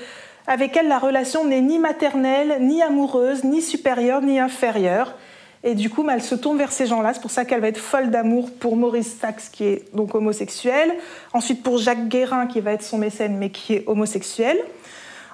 avec 0.47 0.77
elle, 0.77 0.87
la 0.87 0.99
relation 0.99 1.45
n'est 1.45 1.61
ni 1.61 1.79
maternelle, 1.79 2.57
ni 2.61 2.81
amoureuse, 2.81 3.43
ni 3.43 3.61
supérieure, 3.61 4.21
ni 4.21 4.39
inférieure. 4.39 5.15
Et 5.63 5.73
du 5.73 5.89
coup, 5.89 6.07
elle 6.07 6.21
se 6.21 6.35
tourne 6.35 6.59
vers 6.59 6.71
ces 6.71 6.85
gens-là. 6.85 7.13
C'est 7.15 7.21
pour 7.21 7.31
ça 7.31 7.43
qu'elle 7.43 7.61
va 7.61 7.69
être 7.69 7.79
folle 7.79 8.11
d'amour 8.11 8.51
pour 8.59 8.77
Maurice 8.77 9.17
Sachs, 9.19 9.49
qui 9.51 9.65
est 9.65 9.95
donc 9.95 10.13
homosexuel. 10.13 10.93
Ensuite, 11.33 11.63
pour 11.63 11.79
Jacques 11.79 12.07
Guérin, 12.07 12.45
qui 12.45 12.61
va 12.61 12.73
être 12.73 12.83
son 12.83 12.99
mécène, 12.99 13.37
mais 13.37 13.49
qui 13.49 13.73
est 13.73 13.83
homosexuel. 13.87 14.59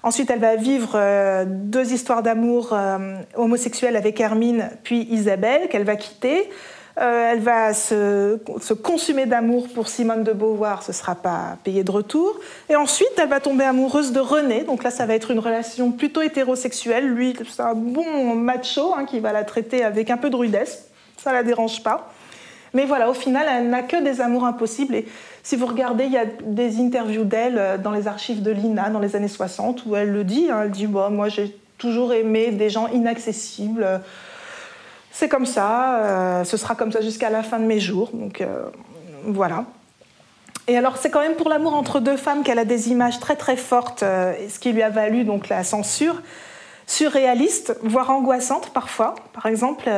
Ensuite, 0.04 0.32
elle 0.32 0.40
va 0.40 0.56
vivre 0.56 0.94
euh, 0.96 1.44
deux 1.46 1.92
histoires 1.92 2.24
d'amour 2.24 2.70
euh, 2.72 3.18
homosexuelles 3.36 3.98
avec 3.98 4.20
Hermine, 4.22 4.70
puis 4.84 5.06
Isabelle, 5.12 5.68
qu'elle 5.68 5.84
va 5.84 5.98
quitter. 5.98 6.50
Euh, 7.02 7.32
elle 7.32 7.40
va 7.40 7.74
se, 7.74 8.36
consumer 8.76 9.26
d'amour 9.26 9.68
pour 9.74 9.88
Simone 9.88 10.24
de 10.24 10.34
Beauvoir, 10.34 10.84
ce 10.84 10.92
ne 10.92 10.96
sera 10.96 11.16
pas 11.16 11.58
payé 11.64 11.84
de 11.84 11.90
retour. 11.90 12.40
Et 12.70 12.76
ensuite, 12.76 13.12
elle 13.18 13.30
va 13.30 13.40
tomber 13.40 13.64
amoureuse 13.64 14.12
de 14.12 14.20
René. 14.20 14.64
Donc 14.64 14.84
là, 14.84 14.92
ça 14.92 15.08
va 15.08 15.16
être 15.16 15.32
une 15.32 15.40
relation 15.40 15.92
plutôt 15.92 16.22
hétérosexuelle. 16.22 17.08
Lui, 17.08 17.36
c'est 17.50 17.64
un 17.64 17.74
bon 17.74 18.36
macho 18.36 18.94
hein, 18.96 19.06
qui 19.06 19.20
va 19.20 19.34
la 19.34 19.44
traiter 19.44 19.84
avec 19.84 20.12
un 20.12 20.18
peu 20.18 20.30
de 20.30 20.36
rudesse. 20.36 20.90
Ça 21.18 21.32
ne 21.32 21.38
la 21.38 21.44
dérange 21.44 21.82
pas. 21.82 22.12
Mais 22.76 22.86
voilà, 22.86 23.10
au 23.10 23.16
final, 23.16 23.48
elle 23.50 23.70
n'a 23.70 23.82
que 23.82 24.02
des 24.02 24.22
amours 24.22 24.46
impossibles. 24.46 24.94
Et 24.94 25.08
si 25.42 25.56
vous 25.56 25.66
regardez, 25.66 26.06
il 26.06 26.12
y 26.12 26.18
a 26.18 26.26
des 26.26 26.80
interviews 26.80 27.24
d'elle 27.24 27.58
euh, 27.58 27.78
dans 27.80 27.92
les 27.92 28.08
archives 28.08 28.44
de 28.44 28.52
l'INA 28.52 28.92
dans 28.92 29.00
les 29.00 29.16
années 29.16 29.28
60 29.28 29.88
où 29.88 29.96
elle 29.96 30.12
le 30.12 30.24
dit. 30.24 30.50
Hein. 30.52 30.62
elle 30.66 30.72
dit 30.72 30.86
Moi, 30.86 31.30
j'ai 31.30 31.58
toujours 31.80 32.14
aimé 32.14 32.52
des 32.52 32.70
gens 32.70 32.88
inaccessibles 32.90 34.02
c'est 35.12 35.30
comme 35.30 35.46
ça, 35.46 35.98
euh, 35.98 36.44
ce 36.44 36.58
sera 36.58 36.76
comme 36.76 36.92
ça 36.92 37.02
jusqu'à 37.02 37.30
la 37.30 37.44
fin 37.44 37.60
de 37.60 37.66
mes 37.66 37.80
jours. 37.80 38.10
Donc 38.14 38.42
euh, 38.42 38.64
voilà. 39.26 39.66
Et 40.68 40.78
alors 40.78 40.98
c'est 40.98 41.10
quand 41.10 41.20
même 41.20 41.36
pour 41.36 41.50
l'amour 41.50 41.74
entre 41.74 42.00
deux 42.00 42.18
femmes 42.18 42.44
qu'elle 42.44 42.60
a 42.60 42.66
des 42.66 42.90
images 42.90 43.20
très 43.20 43.36
très 43.36 43.58
fortes, 43.58 44.04
euh, 44.04 44.34
ce 44.50 44.60
qui 44.60 44.72
lui 44.72 44.82
a 44.84 44.90
valu 44.90 45.24
donc 45.24 45.50
la 45.50 45.64
censure, 45.64 46.22
surréaliste, 46.88 47.78
voire 47.84 48.10
angoissante 48.10 48.72
parfois. 48.74 49.16
Par 49.34 49.48
exemple, 49.48 49.90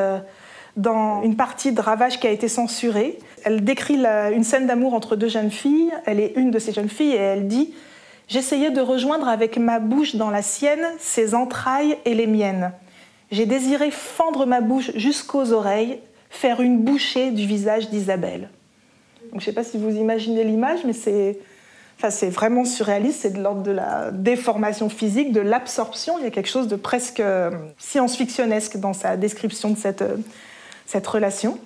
dans 0.78 1.22
une 1.22 1.36
partie 1.36 1.72
de 1.72 1.82
Ravage 1.82 2.20
qui 2.20 2.28
a 2.28 2.32
été 2.32 2.48
censurée, 2.48 3.20
elle 3.44 3.64
décrit 3.64 3.98
une 4.32 4.44
scène 4.44 4.68
d'amour 4.68 4.94
entre 4.94 5.16
deux 5.16 5.28
jeunes 5.28 5.52
filles. 5.52 5.92
Elle 6.06 6.20
est 6.20 6.34
une 6.36 6.52
de 6.52 6.60
ces 6.60 6.72
jeunes 6.72 6.90
filles 6.90 7.14
et 7.14 7.18
elle 7.18 7.48
dit 7.48 7.74
J'essayais 8.28 8.72
de 8.72 8.82
rejoindre 8.82 9.28
avec 9.28 9.58
ma 9.58 9.80
bouche 9.80 10.16
dans 10.16 10.30
la 10.30 10.42
sienne 10.42 10.86
ses 10.98 11.36
entrailles 11.36 11.98
et 12.06 12.14
les 12.14 12.28
miennes. 12.28 12.72
J'ai 13.34 13.48
désiré 13.48 13.90
fendre 13.90 14.46
ma 14.46 14.62
bouche 14.62 14.92
jusqu'aux 14.94 15.54
oreilles, 15.54 15.98
faire 16.30 16.62
une 16.62 16.78
bouchée 16.78 17.32
du 17.32 17.48
visage 17.48 17.90
d'Isabelle. 17.90 18.48
je 19.32 19.38
ne 19.38 19.42
sais 19.42 19.54
pas 19.54 19.64
si 19.64 19.80
vous 19.80 19.90
imaginez 19.90 20.44
l'image, 20.44 20.82
mais 20.86 20.94
c'est 20.94 21.40
enfin, 22.00 22.30
vraiment 22.30 22.64
surréaliste, 22.64 23.22
c'est 23.24 23.34
de 23.34 23.42
l'ordre 23.42 23.64
de 23.64 23.72
la 23.72 24.12
déformation 24.12 24.88
physique, 24.88 25.32
de 25.32 25.42
l'absorption. 25.42 26.20
Il 26.20 26.26
y 26.26 26.28
a 26.28 26.30
quelque 26.30 26.50
chose 26.50 26.68
de 26.68 26.76
presque 26.76 27.22
euh, 27.22 27.50
science-fictionnesque 27.80 28.78
dans 28.78 28.94
sa 28.94 29.18
description 29.18 29.72
de 29.72 29.80
cette, 29.80 30.04
euh, 30.04 30.18
cette 30.86 31.08
relation. 31.08 31.58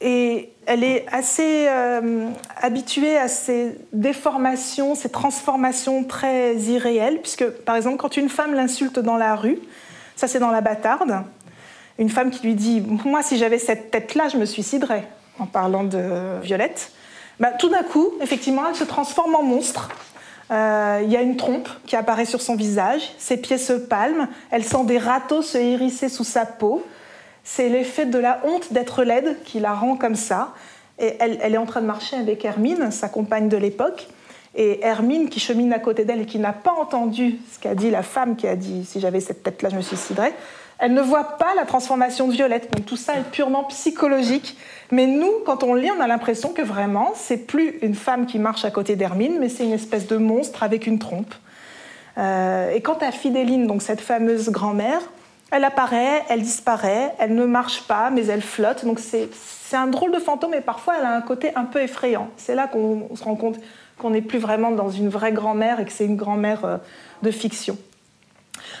Et 0.00 0.50
elle 0.66 0.84
est 0.84 1.04
assez 1.10 1.66
euh, 1.68 2.28
habituée 2.60 3.18
à 3.18 3.26
ces 3.26 3.76
déformations, 3.92 4.94
ces 4.94 5.08
transformations 5.08 6.04
très 6.04 6.54
irréelles, 6.58 7.18
puisque 7.20 7.48
par 7.48 7.74
exemple 7.74 7.96
quand 7.96 8.16
une 8.16 8.28
femme 8.28 8.54
l'insulte 8.54 9.00
dans 9.00 9.16
la 9.16 9.34
rue, 9.34 9.58
ça 10.22 10.28
c'est 10.28 10.38
dans 10.38 10.52
La 10.52 10.60
Bâtarde, 10.60 11.24
une 11.98 12.08
femme 12.08 12.30
qui 12.30 12.46
lui 12.46 12.54
dit⁇ 12.54 12.80
Moi 13.08 13.24
si 13.24 13.38
j'avais 13.38 13.58
cette 13.58 13.90
tête-là, 13.90 14.28
je 14.28 14.36
me 14.36 14.44
suiciderais⁇ 14.44 15.00
en 15.42 15.46
parlant 15.46 15.82
de 15.82 16.40
Violette, 16.42 16.92
bah, 17.40 17.50
tout 17.50 17.68
d'un 17.68 17.82
coup, 17.82 18.08
effectivement, 18.20 18.62
elle 18.68 18.76
se 18.76 18.84
transforme 18.84 19.34
en 19.34 19.42
monstre. 19.42 19.88
Euh, 20.52 21.00
il 21.02 21.10
y 21.10 21.16
a 21.16 21.22
une 21.22 21.36
trompe 21.36 21.68
qui 21.86 21.96
apparaît 21.96 22.24
sur 22.24 22.40
son 22.40 22.54
visage, 22.54 23.00
ses 23.18 23.36
pieds 23.36 23.58
se 23.58 23.72
palment, 23.72 24.28
elle 24.52 24.62
sent 24.62 24.84
des 24.84 24.98
râteaux 24.98 25.42
se 25.42 25.58
hérisser 25.58 26.08
sous 26.08 26.22
sa 26.22 26.46
peau. 26.46 26.86
C'est 27.42 27.68
l'effet 27.68 28.06
de 28.06 28.18
la 28.20 28.40
honte 28.44 28.72
d'être 28.72 29.02
laide 29.02 29.38
qui 29.42 29.58
la 29.58 29.74
rend 29.74 29.96
comme 29.96 30.14
ça. 30.14 30.52
Et 31.00 31.16
elle, 31.18 31.40
elle, 31.42 31.54
est 31.54 31.58
en 31.58 31.66
train 31.66 31.80
de 31.80 31.86
marcher 31.86 32.14
avec 32.14 32.44
Hermine, 32.44 32.92
sa 32.92 33.08
compagne 33.08 33.48
de 33.48 33.56
l'époque. 33.56 34.06
Et 34.54 34.84
Hermine, 34.84 35.28
qui 35.28 35.40
chemine 35.40 35.72
à 35.72 35.78
côté 35.78 36.04
d'elle 36.04 36.20
et 36.20 36.26
qui 36.26 36.38
n'a 36.38 36.52
pas 36.52 36.72
entendu 36.72 37.38
ce 37.52 37.58
qu'a 37.58 37.74
dit 37.74 37.90
la 37.90 38.02
femme 38.02 38.36
qui 38.36 38.46
a 38.46 38.56
dit 38.56 38.84
Si 38.84 39.00
j'avais 39.00 39.20
cette 39.20 39.42
tête-là, 39.42 39.70
je 39.70 39.76
me 39.76 39.82
suiciderais, 39.82 40.34
elle 40.78 40.92
ne 40.94 41.00
voit 41.00 41.38
pas 41.38 41.54
la 41.54 41.64
transformation 41.64 42.26
de 42.26 42.32
Violette. 42.32 42.70
Donc 42.72 42.84
tout 42.84 42.96
ça 42.96 43.14
est 43.14 43.30
purement 43.30 43.64
psychologique. 43.64 44.58
Mais 44.90 45.06
nous, 45.06 45.30
quand 45.46 45.62
on 45.62 45.74
lit, 45.74 45.90
on 45.96 46.00
a 46.00 46.06
l'impression 46.06 46.52
que 46.52 46.60
vraiment, 46.60 47.12
c'est 47.14 47.46
plus 47.46 47.78
une 47.82 47.94
femme 47.94 48.26
qui 48.26 48.38
marche 48.38 48.64
à 48.64 48.70
côté 48.70 48.96
d'Hermine, 48.96 49.38
mais 49.38 49.48
c'est 49.48 49.64
une 49.64 49.72
espèce 49.72 50.06
de 50.06 50.16
monstre 50.16 50.62
avec 50.64 50.86
une 50.86 50.98
trompe. 50.98 51.34
Euh, 52.18 52.72
et 52.72 52.82
quant 52.82 52.98
à 53.00 53.12
Fidéline, 53.12 53.66
donc 53.66 53.80
cette 53.80 54.00
fameuse 54.00 54.50
grand-mère, 54.50 55.00
elle 55.52 55.64
apparaît, 55.64 56.24
elle 56.28 56.42
disparaît, 56.42 57.14
elle 57.18 57.34
ne 57.34 57.44
marche 57.44 57.82
pas, 57.82 58.10
mais 58.10 58.26
elle 58.26 58.42
flotte. 58.42 58.84
Donc 58.84 58.98
c'est 58.98 59.30
un 59.72 59.86
drôle 59.86 60.12
de 60.12 60.18
fantôme 60.18 60.54
et 60.54 60.60
parfois 60.60 60.94
elle 60.98 61.06
a 61.06 61.14
un 61.14 61.20
côté 61.20 61.52
un 61.54 61.64
peu 61.64 61.80
effrayant. 61.80 62.28
C'est 62.36 62.54
là 62.54 62.66
qu'on 62.66 63.14
se 63.14 63.22
rend 63.22 63.36
compte 63.36 63.60
qu'on 63.98 64.10
n'est 64.10 64.22
plus 64.22 64.38
vraiment 64.38 64.70
dans 64.70 64.90
une 64.90 65.08
vraie 65.08 65.32
grand-mère 65.32 65.80
et 65.80 65.84
que 65.84 65.92
c'est 65.92 66.06
une 66.06 66.16
grand-mère 66.16 66.64
euh, 66.64 66.76
de 67.22 67.30
fiction. 67.30 67.76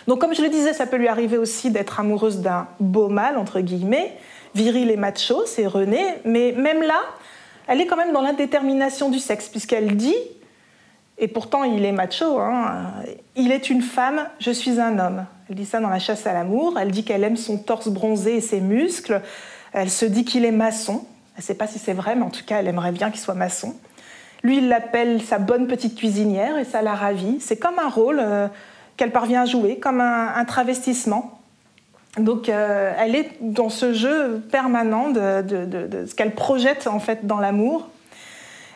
Donc 0.06 0.20
comme 0.20 0.34
je 0.34 0.42
le 0.42 0.48
disais, 0.48 0.72
ça 0.72 0.86
peut 0.86 0.96
lui 0.96 1.08
arriver 1.08 1.38
aussi 1.38 1.70
d'être 1.70 2.00
amoureuse 2.00 2.40
d'un 2.40 2.66
beau 2.80 3.08
mâle, 3.08 3.36
entre 3.36 3.60
guillemets, 3.60 4.16
viril 4.54 4.90
et 4.90 4.96
macho, 4.96 5.44
c'est 5.46 5.66
René, 5.66 6.02
mais 6.24 6.52
même 6.52 6.82
là, 6.82 7.00
elle 7.66 7.80
est 7.80 7.86
quand 7.86 7.96
même 7.96 8.12
dans 8.12 8.22
l'indétermination 8.22 9.08
du 9.08 9.18
sexe, 9.18 9.48
puisqu'elle 9.48 9.96
dit, 9.96 10.16
et 11.18 11.28
pourtant 11.28 11.64
il 11.64 11.84
est 11.84 11.92
macho, 11.92 12.38
hein, 12.38 12.92
il 13.36 13.52
est 13.52 13.70
une 13.70 13.82
femme, 13.82 14.28
je 14.40 14.50
suis 14.50 14.80
un 14.80 14.98
homme. 14.98 15.26
Elle 15.48 15.56
dit 15.56 15.66
ça 15.66 15.80
dans 15.80 15.88
La 15.88 15.98
chasse 15.98 16.26
à 16.26 16.32
l'amour, 16.32 16.78
elle 16.78 16.90
dit 16.90 17.04
qu'elle 17.04 17.24
aime 17.24 17.36
son 17.36 17.58
torse 17.58 17.88
bronzé 17.88 18.36
et 18.36 18.40
ses 18.40 18.60
muscles, 18.60 19.20
elle 19.72 19.90
se 19.90 20.04
dit 20.04 20.24
qu'il 20.24 20.44
est 20.44 20.52
maçon, 20.52 21.06
elle 21.34 21.40
ne 21.40 21.42
sait 21.42 21.54
pas 21.54 21.66
si 21.66 21.78
c'est 21.78 21.92
vrai, 21.92 22.16
mais 22.16 22.22
en 22.22 22.30
tout 22.30 22.44
cas 22.44 22.58
elle 22.58 22.68
aimerait 22.68 22.92
bien 22.92 23.10
qu'il 23.10 23.20
soit 23.20 23.34
maçon. 23.34 23.74
Lui, 24.42 24.58
il 24.58 24.68
l'appelle 24.68 25.22
sa 25.22 25.38
bonne 25.38 25.66
petite 25.66 25.96
cuisinière 25.96 26.58
et 26.58 26.64
ça 26.64 26.82
la 26.82 26.94
ravit. 26.94 27.38
C'est 27.40 27.56
comme 27.56 27.78
un 27.78 27.88
rôle 27.88 28.20
euh, 28.20 28.48
qu'elle 28.96 29.12
parvient 29.12 29.42
à 29.42 29.46
jouer, 29.46 29.76
comme 29.76 30.00
un 30.00 30.44
travestissement. 30.44 31.42
Donc, 32.18 32.48
euh, 32.48 32.92
elle 32.98 33.16
est 33.16 33.30
dans 33.40 33.70
ce 33.70 33.94
jeu 33.94 34.42
permanent 34.50 35.08
de, 35.10 36.06
ce 36.06 36.14
qu'elle 36.14 36.34
projette 36.34 36.86
en 36.86 36.98
fait 36.98 37.26
dans 37.26 37.40
l'amour. 37.40 37.88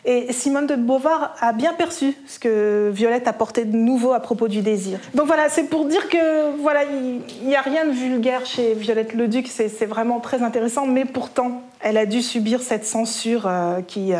Et 0.05 0.31
Simone 0.31 0.67
de 0.67 0.75
Beauvoir 0.75 1.35
a 1.41 1.51
bien 1.51 1.73
perçu 1.73 2.15
ce 2.27 2.39
que 2.39 2.89
Violette 2.93 3.27
apportait 3.27 3.65
de 3.65 3.75
nouveau 3.75 4.13
à 4.13 4.21
propos 4.21 4.47
du 4.47 4.61
désir. 4.61 4.99
Donc 5.13 5.27
voilà, 5.27 5.49
c'est 5.49 5.65
pour 5.65 5.85
dire 5.85 6.07
que 6.07 6.55
voilà, 6.61 6.83
il 6.85 7.45
n'y 7.45 7.57
a 7.57 7.61
rien 7.61 7.85
de 7.85 7.91
vulgaire 7.91 8.45
chez 8.45 8.73
Violette 8.73 9.13
Leduc, 9.13 9.47
c'est 9.47 9.85
vraiment 9.85 10.21
très 10.21 10.43
intéressant, 10.43 10.87
mais 10.87 11.03
pourtant, 11.03 11.61
elle 11.81 11.97
a 11.97 12.05
dû 12.05 12.21
subir 12.21 12.61
cette 12.61 12.85
censure 12.85 13.47
euh, 13.47 13.81
qui, 13.81 14.13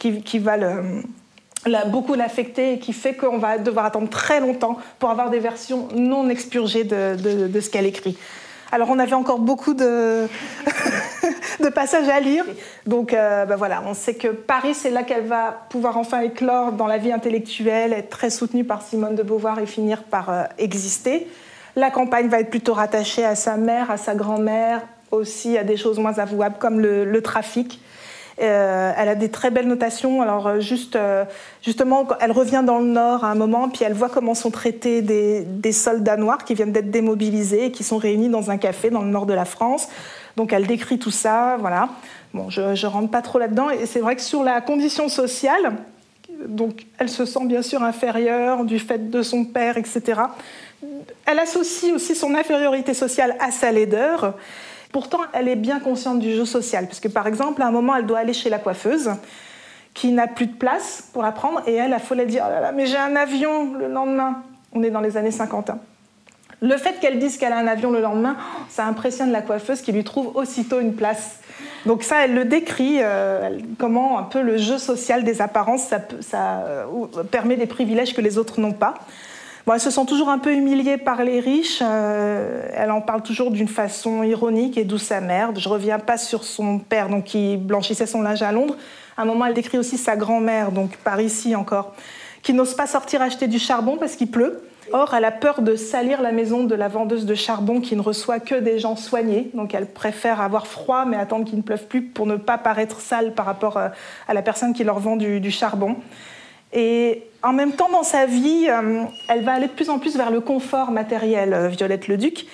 qui, 0.00 0.38
va 0.38 0.56
beaucoup 1.86 2.14
l'affecter 2.14 2.74
et 2.74 2.78
qui 2.78 2.92
fait 2.92 3.14
qu'on 3.14 3.38
va 3.38 3.58
devoir 3.58 3.84
attendre 3.84 4.08
très 4.08 4.40
longtemps 4.40 4.78
pour 4.98 5.10
avoir 5.10 5.30
des 5.30 5.38
versions 5.38 5.88
non 5.94 6.28
expurgées 6.28 6.84
de, 6.84 7.60
ce 7.60 7.70
qu'elle 7.70 7.86
écrit. 7.86 8.16
Alors 8.72 8.88
on 8.90 9.00
avait 9.00 9.14
encore 9.14 9.40
beaucoup 9.40 9.74
de, 9.74 10.26
de 11.60 11.68
passages 11.68 12.08
à 12.08 12.20
lire. 12.20 12.44
Donc 12.86 13.12
euh, 13.12 13.44
ben 13.44 13.56
voilà, 13.56 13.82
on 13.84 13.94
sait 13.94 14.14
que 14.14 14.28
Paris, 14.28 14.74
c'est 14.74 14.90
là 14.90 15.02
qu'elle 15.02 15.26
va 15.26 15.66
pouvoir 15.70 15.98
enfin 15.98 16.20
éclore 16.20 16.70
dans 16.72 16.86
la 16.86 16.96
vie 16.96 17.12
intellectuelle, 17.12 17.92
être 17.92 18.10
très 18.10 18.30
soutenue 18.30 18.64
par 18.64 18.82
Simone 18.82 19.16
de 19.16 19.24
Beauvoir 19.24 19.58
et 19.58 19.66
finir 19.66 20.04
par 20.04 20.30
euh, 20.30 20.44
exister. 20.56 21.26
La 21.74 21.90
campagne 21.90 22.28
va 22.28 22.38
être 22.40 22.50
plutôt 22.50 22.74
rattachée 22.74 23.24
à 23.24 23.34
sa 23.34 23.56
mère, 23.56 23.90
à 23.90 23.96
sa 23.96 24.14
grand-mère, 24.14 24.82
aussi 25.10 25.58
à 25.58 25.64
des 25.64 25.76
choses 25.76 25.98
moins 25.98 26.18
avouables 26.18 26.56
comme 26.60 26.78
le 26.80 27.20
trafic. 27.22 27.80
Euh, 28.40 28.92
elle 28.96 29.08
a 29.08 29.14
des 29.14 29.28
très 29.28 29.50
belles 29.50 29.68
notations. 29.68 30.22
Alors 30.22 30.46
euh, 30.46 30.60
euh, 30.94 31.24
justement, 31.62 32.06
elle 32.20 32.32
revient 32.32 32.62
dans 32.64 32.78
le 32.78 32.86
Nord 32.86 33.24
à 33.24 33.30
un 33.30 33.34
moment, 33.34 33.68
puis 33.68 33.84
elle 33.84 33.92
voit 33.92 34.08
comment 34.08 34.34
sont 34.34 34.50
traités 34.50 35.02
des, 35.02 35.72
soldats 35.72 36.16
noirs 36.16 36.44
qui 36.44 36.54
viennent 36.54 36.72
d'être 36.72 36.90
démobilisés 36.90 37.66
et 37.66 37.70
qui 37.70 37.84
sont 37.84 37.98
réunis 37.98 38.28
dans 38.28 38.50
un 38.50 38.56
café 38.56 38.90
dans 38.90 39.02
le 39.02 39.10
Nord 39.10 39.26
de 39.26 39.34
la 39.34 39.44
France. 39.44 39.88
Donc 40.36 40.52
elle 40.52 40.66
décrit 40.66 40.98
tout 40.98 41.10
ça, 41.10 41.56
voilà. 41.60 41.90
Bon, 42.32 42.48
je 42.48 42.62
ne 42.62 42.86
rentre 42.86 43.10
pas 43.10 43.22
trop 43.22 43.38
là-dedans. 43.38 43.70
Et 43.70 43.86
c'est 43.86 44.00
vrai 44.00 44.16
que 44.16 44.22
sur 44.22 44.42
la 44.42 44.60
condition 44.60 45.08
sociale, 45.08 45.76
donc 46.46 46.86
elle 46.98 47.10
se 47.10 47.26
sent 47.26 47.44
bien 47.44 47.62
sûr 47.62 47.82
inférieure 47.82 48.64
du 48.64 48.78
fait 48.78 49.10
de 49.10 49.22
son 49.22 49.44
père, 49.44 49.76
etc. 49.76 50.22
Elle 51.26 51.38
associe 51.38 51.92
aussi 51.92 52.14
son 52.14 52.34
infériorité 52.34 52.94
sociale 52.94 53.36
à 53.38 53.50
sa 53.50 53.70
laideur. 53.70 54.34
Pourtant, 54.92 55.20
elle 55.32 55.48
est 55.48 55.56
bien 55.56 55.78
consciente 55.78 56.18
du 56.18 56.34
jeu 56.34 56.44
social, 56.44 56.86
parce 56.86 57.00
que 57.00 57.08
par 57.08 57.26
exemple, 57.26 57.62
à 57.62 57.66
un 57.66 57.70
moment, 57.70 57.94
elle 57.94 58.06
doit 58.06 58.18
aller 58.18 58.32
chez 58.32 58.50
la 58.50 58.58
coiffeuse, 58.58 59.10
qui 59.94 60.12
n'a 60.12 60.26
plus 60.26 60.46
de 60.46 60.54
place 60.54 61.08
pour 61.12 61.22
la 61.22 61.32
prendre, 61.32 61.62
et 61.66 61.74
elle, 61.74 61.92
a 61.92 61.98
faut 61.98 62.14
la 62.14 62.24
dire, 62.24 62.44
oh 62.46 62.50
là 62.50 62.60
là, 62.60 62.72
mais 62.72 62.86
j'ai 62.86 62.96
un 62.96 63.16
avion 63.16 63.74
le 63.74 63.88
lendemain. 63.88 64.42
On 64.72 64.82
est 64.82 64.90
dans 64.90 65.00
les 65.00 65.16
années 65.16 65.30
50. 65.30 65.70
Hein. 65.70 65.78
Le 66.60 66.76
fait 66.76 67.00
qu'elle 67.00 67.18
dise 67.18 67.38
qu'elle 67.38 67.52
a 67.52 67.58
un 67.58 67.66
avion 67.66 67.90
le 67.90 68.00
lendemain, 68.00 68.36
ça 68.68 68.84
impressionne 68.84 69.32
la 69.32 69.42
coiffeuse 69.42 69.80
qui 69.80 69.92
lui 69.92 70.04
trouve 70.04 70.36
aussitôt 70.36 70.78
une 70.80 70.94
place. 70.94 71.40
Donc 71.86 72.02
ça, 72.02 72.24
elle 72.24 72.34
le 72.34 72.44
décrit, 72.44 72.98
euh, 73.00 73.58
comment 73.78 74.18
un 74.18 74.24
peu 74.24 74.42
le 74.42 74.58
jeu 74.58 74.76
social 74.76 75.24
des 75.24 75.40
apparences, 75.40 75.84
ça, 75.84 76.00
ça 76.20 76.64
euh, 76.66 76.84
permet 77.30 77.56
des 77.56 77.66
privilèges 77.66 78.14
que 78.14 78.20
les 78.20 78.36
autres 78.36 78.60
n'ont 78.60 78.72
pas. 78.72 78.94
Elle 79.72 79.80
se 79.80 79.90
sent 79.90 80.06
toujours 80.06 80.30
un 80.30 80.38
peu 80.38 80.52
humiliée 80.52 80.96
par 80.96 81.22
les 81.22 81.38
riches. 81.38 81.80
Euh, 81.82 82.62
elle 82.74 82.90
en 82.90 83.00
parle 83.00 83.22
toujours 83.22 83.50
d'une 83.50 83.68
façon 83.68 84.22
ironique 84.22 84.76
et 84.76 84.84
douce 84.84 85.12
amère. 85.12 85.54
Je 85.56 85.68
reviens 85.68 85.98
pas 85.98 86.18
sur 86.18 86.44
son 86.44 86.78
père, 86.78 87.08
donc 87.08 87.24
qui 87.24 87.56
blanchissait 87.56 88.06
son 88.06 88.22
linge 88.22 88.42
à 88.42 88.50
Londres. 88.52 88.76
À 89.16 89.22
un 89.22 89.24
moment, 89.26 89.46
elle 89.46 89.54
décrit 89.54 89.78
aussi 89.78 89.96
sa 89.96 90.16
grand-mère, 90.16 90.72
donc 90.72 90.96
par 90.96 91.20
ici 91.20 91.54
encore, 91.54 91.94
qui 92.42 92.52
n'ose 92.52 92.74
pas 92.74 92.86
sortir 92.86 93.22
acheter 93.22 93.46
du 93.46 93.58
charbon 93.58 93.96
parce 93.96 94.16
qu'il 94.16 94.30
pleut. 94.30 94.62
Or, 94.92 95.14
elle 95.14 95.24
a 95.24 95.30
peur 95.30 95.62
de 95.62 95.76
salir 95.76 96.20
la 96.20 96.32
maison 96.32 96.64
de 96.64 96.74
la 96.74 96.88
vendeuse 96.88 97.24
de 97.24 97.34
charbon 97.36 97.80
qui 97.80 97.94
ne 97.94 98.00
reçoit 98.00 98.40
que 98.40 98.56
des 98.56 98.80
gens 98.80 98.96
soignés. 98.96 99.50
Donc, 99.54 99.72
elle 99.72 99.86
préfère 99.86 100.40
avoir 100.40 100.66
froid 100.66 101.04
mais 101.04 101.16
attendre 101.16 101.44
qu'il 101.44 101.58
ne 101.58 101.62
pleuve 101.62 101.86
plus 101.86 102.02
pour 102.02 102.26
ne 102.26 102.34
pas 102.36 102.58
paraître 102.58 103.00
sale 103.00 103.34
par 103.34 103.46
rapport 103.46 103.76
euh, 103.76 103.88
à 104.26 104.34
la 104.34 104.42
personne 104.42 104.72
qui 104.72 104.82
leur 104.82 104.98
vend 104.98 105.14
du 105.14 105.50
charbon. 105.52 105.96
Et 106.72 107.24
en 107.42 107.52
même 107.52 107.72
temps, 107.72 107.88
dans 107.90 108.02
sa 108.02 108.26
vie, 108.26 108.66
euh, 108.68 109.04
elle 109.28 109.44
va 109.44 109.54
aller 109.54 109.66
de 109.66 109.72
plus 109.72 109.90
en 109.90 109.98
plus 109.98 110.16
vers 110.16 110.30
le 110.30 110.40
confort 110.40 110.90
matériel, 110.90 111.52
euh, 111.52 111.68
Violette 111.68 112.06
Leduc. 112.06 112.46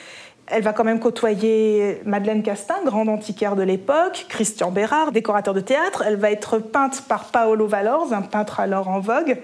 Elle 0.48 0.62
va 0.62 0.72
quand 0.72 0.84
même 0.84 1.00
côtoyer 1.00 2.00
Madeleine 2.04 2.42
Castin, 2.42 2.76
grande 2.84 3.08
antiquaire 3.08 3.56
de 3.56 3.62
l'époque, 3.62 4.26
Christian 4.28 4.70
Bérard, 4.70 5.10
décorateur 5.10 5.54
de 5.54 5.60
théâtre. 5.60 6.04
Elle 6.06 6.16
va 6.16 6.30
être 6.30 6.58
peinte 6.58 7.02
par 7.08 7.24
Paolo 7.26 7.66
Valors, 7.66 8.12
un 8.12 8.22
peintre 8.22 8.60
alors 8.60 8.88
en 8.88 9.00
vogue. 9.00 9.38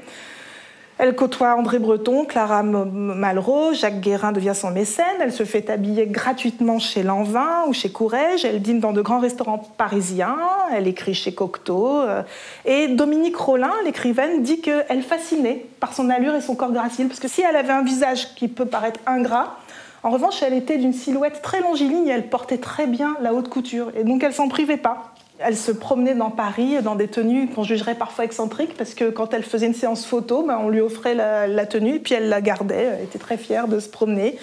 Elle 1.03 1.17
côtoie 1.17 1.57
André 1.57 1.81
Breton, 1.81 2.25
Clara 2.25 2.63
Malraux, 2.63 3.73
Jacques 3.73 3.99
Guérin 3.99 4.31
devient 4.31 4.53
son 4.55 4.71
mécène. 4.71 5.17
Elle 5.21 5.33
se 5.33 5.43
fait 5.43 5.69
habiller 5.69 6.07
gratuitement 6.07 6.79
chez 6.79 7.03
Lanvin 7.03 7.65
ou 7.67 7.73
chez 7.73 7.91
Courrèges. 7.91 8.45
Elle 8.45 8.63
dîne 8.63 8.79
dans 8.79 8.93
de 8.93 9.03
grands 9.03 9.19
restaurants 9.19 9.59
parisiens. 9.77 10.37
Elle 10.73 10.87
écrit 10.87 11.15
chez 11.15 11.35
Cocteau. 11.35 12.03
Euh, 12.03 12.23
et 12.65 12.87
Dominique 12.87 13.37
Rollin, 13.37 13.73
l'écrivaine, 13.85 14.45
dit 14.45 14.61
qu'elle 14.61 15.03
fascinait 15.03 15.67
par 15.81 15.93
son 15.93 16.09
allure 16.09 16.37
et 16.37 16.41
son 16.41 16.55
corps 16.55 16.71
gracile. 16.71 17.09
Parce 17.09 17.19
que 17.19 17.27
si 17.27 17.43
elle 17.43 17.57
avait 17.57 17.73
un 17.73 17.83
visage 17.83 18.37
qui 18.37 18.47
peut 18.47 18.67
paraître 18.67 19.01
ingrat, 19.05 19.57
en 20.05 20.11
revanche, 20.11 20.41
elle 20.45 20.55
était 20.55 20.79
d'une 20.79 20.93
silhouette 20.93 21.43
très 21.43 21.63
longiligne 21.63 22.07
et 22.07 22.13
elle 22.13 22.29
portait 22.29 22.59
très 22.59 22.87
bien 22.87 23.17
la 23.21 23.35
haute 23.35 23.49
couture. 23.49 23.91
Et 23.97 24.05
donc, 24.05 24.23
elle 24.23 24.33
s'en 24.33 24.47
privait 24.47 24.77
pas 24.77 25.12
elle 25.45 25.57
se 25.57 25.72
promenait 25.72 26.14
dans 26.14 26.30
Paris 26.30 26.82
dans 26.82 26.95
des 26.95 27.09
tenues 27.09 27.49
qu'on 27.49 27.64
jugerait 27.64 27.95
parfois 27.95 28.24
excentriques 28.24 28.76
parce 28.76 28.95
que 28.95 29.11
quand 29.11 29.34
elle 29.34 29.43
faisait 29.43 29.66
une 29.66 29.74
séance 29.74 30.07
photo, 30.07 30.43
ben, 30.43 30.59
on 30.62 30.68
lui 30.68 30.80
offrait 30.80 31.14
la, 31.14 31.66
tenue 31.66 31.97
et 31.97 31.99
puis 31.99 32.14
elle 32.14 32.28
la 32.28 32.40
gardait. 32.40 32.97
Elle 32.99 33.05
était 33.05 33.18
très 33.18 33.36
fière 33.36 33.68
de 33.68 33.78
se 33.80 33.88
promener. 33.88 34.38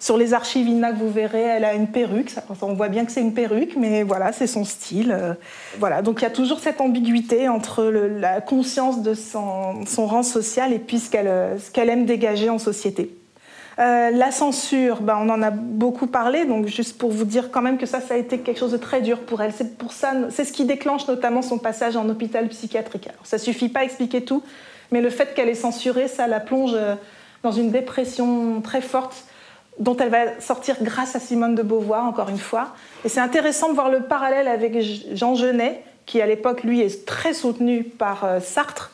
Sur 0.00 0.16
les 0.18 0.34
archives 0.34 0.68
INA 0.68 0.92
vous 0.92 1.10
verrez, 1.10 1.40
elle 1.40 1.64
a 1.64 1.74
une 1.74 1.86
perruque. 1.86 2.34
On 2.60 2.74
voit 2.74 2.88
bien 2.88 3.04
que 3.04 3.12
c'est 3.12 3.22
une 3.22 3.32
perruque, 3.32 3.74
mais 3.76 4.02
voilà, 4.02 4.32
c'est 4.32 4.46
son 4.46 4.64
style. 4.64 5.16
Voilà, 5.78 6.02
donc 6.02 6.20
il 6.20 6.24
y 6.24 6.26
a 6.26 6.30
toujours 6.30 6.60
cette 6.60 6.80
ambiguïté 6.80 7.48
entre 7.48 7.84
la 7.84 8.40
conscience 8.40 9.02
de 9.02 9.14
son, 9.14 9.84
rang 9.96 10.22
social 10.22 10.72
et 10.72 10.78
puis 10.78 10.98
ce 10.98 11.10
qu'elle 11.10 11.88
aime 11.88 12.04
dégager 12.04 12.50
en 12.50 12.58
société. 12.58 13.16
Euh, 13.78 14.10
la 14.10 14.30
censure, 14.30 15.00
ben, 15.00 15.18
on 15.20 15.28
en 15.28 15.42
a 15.42 15.50
beaucoup 15.50 16.06
parlé, 16.06 16.44
donc 16.44 16.66
juste 16.66 16.96
pour 16.96 17.10
vous 17.10 17.24
dire 17.24 17.50
quand 17.50 17.62
même 17.62 17.76
que 17.76 17.86
ça, 17.86 18.00
ça 18.00 18.14
a 18.14 18.16
été 18.16 18.38
quelque 18.38 18.58
chose 18.58 18.72
de 18.72 18.76
très 18.76 19.00
dur 19.00 19.20
pour 19.20 19.42
elle. 19.42 19.52
C'est 19.52 19.76
pour 19.76 19.92
ça, 19.92 20.12
c'est 20.30 20.44
ce 20.44 20.52
qui 20.52 20.64
déclenche 20.64 21.08
notamment 21.08 21.42
son 21.42 21.58
passage 21.58 21.96
en 21.96 22.08
hôpital 22.08 22.48
psychiatrique. 22.48 23.08
Alors, 23.08 23.26
ça 23.26 23.38
suffit 23.38 23.68
pas 23.68 23.80
à 23.80 23.84
expliquer 23.84 24.24
tout, 24.24 24.42
mais 24.92 25.00
le 25.00 25.10
fait 25.10 25.34
qu'elle 25.34 25.48
est 25.48 25.54
censurée, 25.54 26.06
ça 26.06 26.28
la 26.28 26.38
plonge 26.40 26.72
euh, 26.74 26.94
dans 27.42 27.50
une 27.50 27.70
dépression 27.70 28.60
très 28.60 28.80
forte 28.80 29.24
dont 29.80 29.96
elle 29.96 30.10
va 30.10 30.40
sortir 30.40 30.76
grâce 30.82 31.16
à 31.16 31.20
Simone 31.20 31.56
de 31.56 31.62
Beauvoir, 31.62 32.04
encore 32.04 32.28
une 32.28 32.38
fois. 32.38 32.68
Et 33.04 33.08
c'est 33.08 33.20
intéressant 33.20 33.68
de 33.68 33.74
voir 33.74 33.90
le 33.90 34.04
parallèle 34.04 34.46
avec 34.46 34.78
Jean 35.12 35.34
Genet, 35.34 35.82
qui 36.06 36.20
à 36.20 36.26
l'époque, 36.26 36.62
lui, 36.62 36.80
est 36.80 37.06
très 37.06 37.34
soutenu 37.34 37.82
par 37.82 38.24
euh, 38.24 38.38
Sartre, 38.38 38.92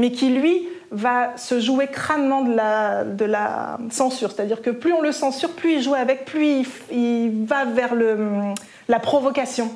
mais 0.00 0.12
qui, 0.12 0.30
lui, 0.30 0.66
va 0.90 1.36
se 1.36 1.60
jouer 1.60 1.86
crânement 1.86 2.42
de 2.42 2.54
la, 2.54 3.04
de 3.04 3.26
la 3.26 3.78
censure. 3.90 4.32
C'est-à-dire 4.32 4.62
que 4.62 4.70
plus 4.70 4.94
on 4.94 5.02
le 5.02 5.12
censure, 5.12 5.50
plus 5.50 5.74
il 5.74 5.82
joue 5.82 5.94
avec, 5.94 6.24
plus 6.24 6.66
il, 6.90 7.44
va 7.44 7.66
vers 7.66 7.94
le, 7.94 8.16
la 8.88 8.98
provocation. 8.98 9.70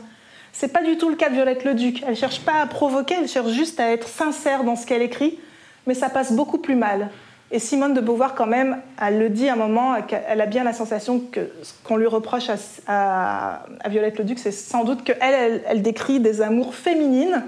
C'est 0.52 0.72
pas 0.72 0.82
du 0.82 0.96
tout 0.96 1.10
le 1.10 1.16
cas 1.16 1.28
de 1.28 1.34
Violette 1.34 1.64
Leduc. 1.64 2.02
Elle 2.06 2.16
cherche 2.16 2.40
pas 2.40 2.54
à 2.62 2.66
provoquer, 2.66 3.16
elle 3.20 3.28
cherche 3.28 3.50
juste 3.50 3.78
à 3.80 3.90
être 3.92 4.08
sincère 4.08 4.64
dans 4.64 4.76
ce 4.76 4.86
qu'elle 4.86 5.02
écrit, 5.02 5.38
mais 5.86 5.94
ça 5.94 6.08
passe 6.08 6.32
beaucoup 6.32 6.58
plus 6.58 6.76
mal. 6.76 7.10
Et 7.50 7.58
Simone 7.58 7.92
de 7.92 8.00
Beauvoir, 8.00 8.34
quand 8.34 8.46
même, 8.46 8.78
elle 9.00 9.18
le 9.18 9.28
dit 9.28 9.48
à 9.48 9.52
un 9.52 9.56
moment, 9.56 9.94
elle 10.26 10.40
a 10.40 10.46
bien 10.46 10.64
la 10.64 10.72
sensation 10.72 11.20
que 11.20 11.50
ce 11.62 11.74
qu'on 11.84 11.96
lui 11.96 12.06
reproche 12.06 12.46
à, 12.88 13.66
Violette 13.88 14.18
Leduc, 14.18 14.38
c'est 14.38 14.52
sans 14.52 14.84
doute 14.84 15.04
qu'elle, 15.04 15.18
elle, 15.20 15.62
elle, 15.68 15.82
décrit 15.82 16.18
des 16.18 16.40
amours 16.40 16.74
féminines 16.74 17.44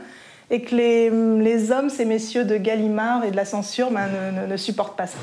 et 0.50 0.62
que 0.62 0.74
les, 0.74 1.10
les, 1.10 1.72
hommes, 1.72 1.90
ces 1.90 2.04
messieurs 2.04 2.44
de 2.44 2.56
Gallimard 2.56 3.24
et 3.24 3.30
de 3.30 3.36
la 3.36 3.44
censure, 3.44 3.90
ben, 3.90 4.08
ne, 4.48 4.56
supportent 4.56 4.96
pas 4.96 5.06
ça. 5.06 5.18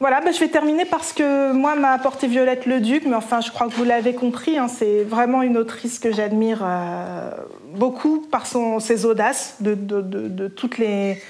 Voilà, 0.00 0.20
ben, 0.20 0.32
je 0.32 0.40
vais 0.40 0.48
terminer 0.48 0.84
parce 0.84 1.12
que 1.12 1.52
moi 1.52 1.76
m'a 1.76 1.90
apporté 1.90 2.26
Violette 2.26 2.66
Leduc, 2.66 3.04
mais 3.06 3.14
enfin 3.14 3.40
je 3.40 3.50
crois 3.50 3.68
que 3.68 3.72
vous 3.74 3.84
l'avez 3.84 4.14
compris, 4.14 4.58
hein, 4.58 4.66
c'est 4.68 5.04
vraiment 5.04 5.42
une 5.42 5.56
autrice 5.56 5.98
que 5.98 6.12
j'admire 6.12 6.62
euh, 6.64 7.30
beaucoup 7.74 8.20
par 8.20 8.46
son, 8.46 8.80
ses 8.80 9.04
audaces 9.04 9.56
de, 9.60 9.74
de, 9.74 10.00
de, 10.00 10.48
toutes 10.48 10.78
les, 10.78 11.22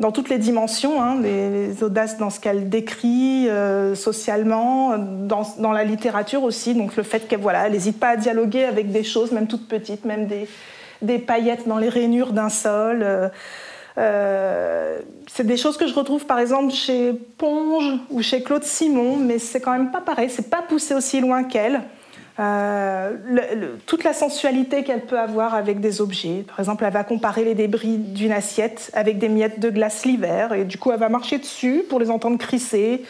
dans 0.00 0.12
toutes 0.12 0.28
les 0.28 0.36
dimensions, 0.36 1.00
hein, 1.00 1.18
les, 1.22 1.82
audaces 1.82 2.18
dans 2.18 2.28
ce 2.28 2.40
qu'elle 2.40 2.68
décrit 2.68 3.48
euh, 3.48 3.94
socialement, 3.94 4.98
dans, 4.98 5.46
dans, 5.56 5.72
la 5.72 5.84
littérature 5.84 6.42
aussi, 6.42 6.74
donc 6.74 6.96
le 6.96 7.04
fait 7.04 7.26
qu'elle 7.26 7.40
voilà, 7.40 7.70
n'hésite 7.70 7.98
pas 7.98 8.08
à 8.08 8.16
dialoguer 8.16 8.64
avec 8.64 8.92
des 8.92 9.04
choses, 9.04 9.32
même 9.32 9.46
toutes 9.46 9.66
petites, 9.66 10.04
même 10.04 10.26
des, 10.26 10.46
des 11.02 11.18
paillettes 11.18 11.66
dans 11.66 11.78
les 11.78 11.88
rainures 11.88 12.32
d'un 12.32 12.48
sol. 12.48 13.00
Euh, 13.02 13.28
euh, 13.98 14.98
c'est 15.26 15.46
des 15.46 15.56
choses 15.56 15.76
que 15.76 15.86
je 15.86 15.94
retrouve 15.94 16.24
par 16.26 16.38
exemple 16.38 16.72
chez 16.72 17.12
Ponge 17.12 17.98
ou 18.10 18.22
chez 18.22 18.42
Claude 18.42 18.64
Simon, 18.64 19.16
mais 19.16 19.38
c'est 19.38 19.60
quand 19.60 19.72
même 19.72 19.90
pas 19.90 20.00
pareil, 20.00 20.30
c'est 20.30 20.48
pas 20.48 20.62
poussé 20.62 20.94
aussi 20.94 21.20
loin 21.20 21.44
qu'elle. 21.44 21.82
Euh, 22.38 23.16
toute 23.84 24.02
la 24.02 24.14
sensualité 24.14 24.82
qu'elle 24.82 25.04
peut 25.04 25.18
avoir 25.18 25.54
avec 25.54 25.80
des 25.80 26.00
objets. 26.00 26.44
Par 26.46 26.58
exemple, 26.60 26.84
elle 26.84 26.92
va 26.92 27.04
comparer 27.04 27.44
les 27.44 27.54
débris 27.54 27.98
d'une 27.98 28.32
assiette 28.32 28.90
avec 28.94 29.18
des 29.18 29.28
miettes 29.28 29.60
de 29.60 29.68
glace 29.68 30.06
l'hiver, 30.06 30.54
et 30.54 30.64
du 30.64 30.78
coup, 30.78 30.90
elle 30.90 31.00
va 31.00 31.10
marcher 31.10 31.38
dessus 31.38 31.84
pour 31.86 32.00
les 32.00 32.10
entendre 32.10 32.38
crisser. 32.38 33.04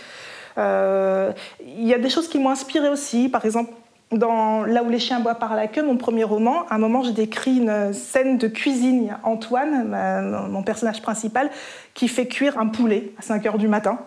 Il 0.56 1.86
y 1.86 1.94
a 1.94 1.98
des 1.98 2.10
choses 2.10 2.28
qui 2.28 2.38
m'ont 2.38 2.50
inspiré 2.50 2.88
aussi. 2.88 3.28
Par 3.28 3.44
exemple, 3.44 3.72
dans 4.12 4.64
Là 4.64 4.82
où 4.82 4.90
les 4.90 4.98
chiens 4.98 5.20
boivent 5.20 5.38
par 5.38 5.54
la 5.54 5.66
queue, 5.66 5.82
mon 5.82 5.96
premier 5.96 6.24
roman, 6.24 6.66
à 6.68 6.74
un 6.74 6.78
moment, 6.78 7.02
j'ai 7.02 7.12
décrit 7.12 7.58
une 7.58 7.92
scène 7.92 8.38
de 8.38 8.48
cuisine. 8.48 9.16
Antoine, 9.22 10.48
mon 10.50 10.62
personnage 10.62 11.02
principal, 11.02 11.50
qui 11.94 12.08
fait 12.08 12.26
cuire 12.26 12.58
un 12.58 12.66
poulet 12.66 13.12
à 13.18 13.22
5 13.22 13.46
heures 13.46 13.58
du 13.58 13.68
matin. 13.68 13.98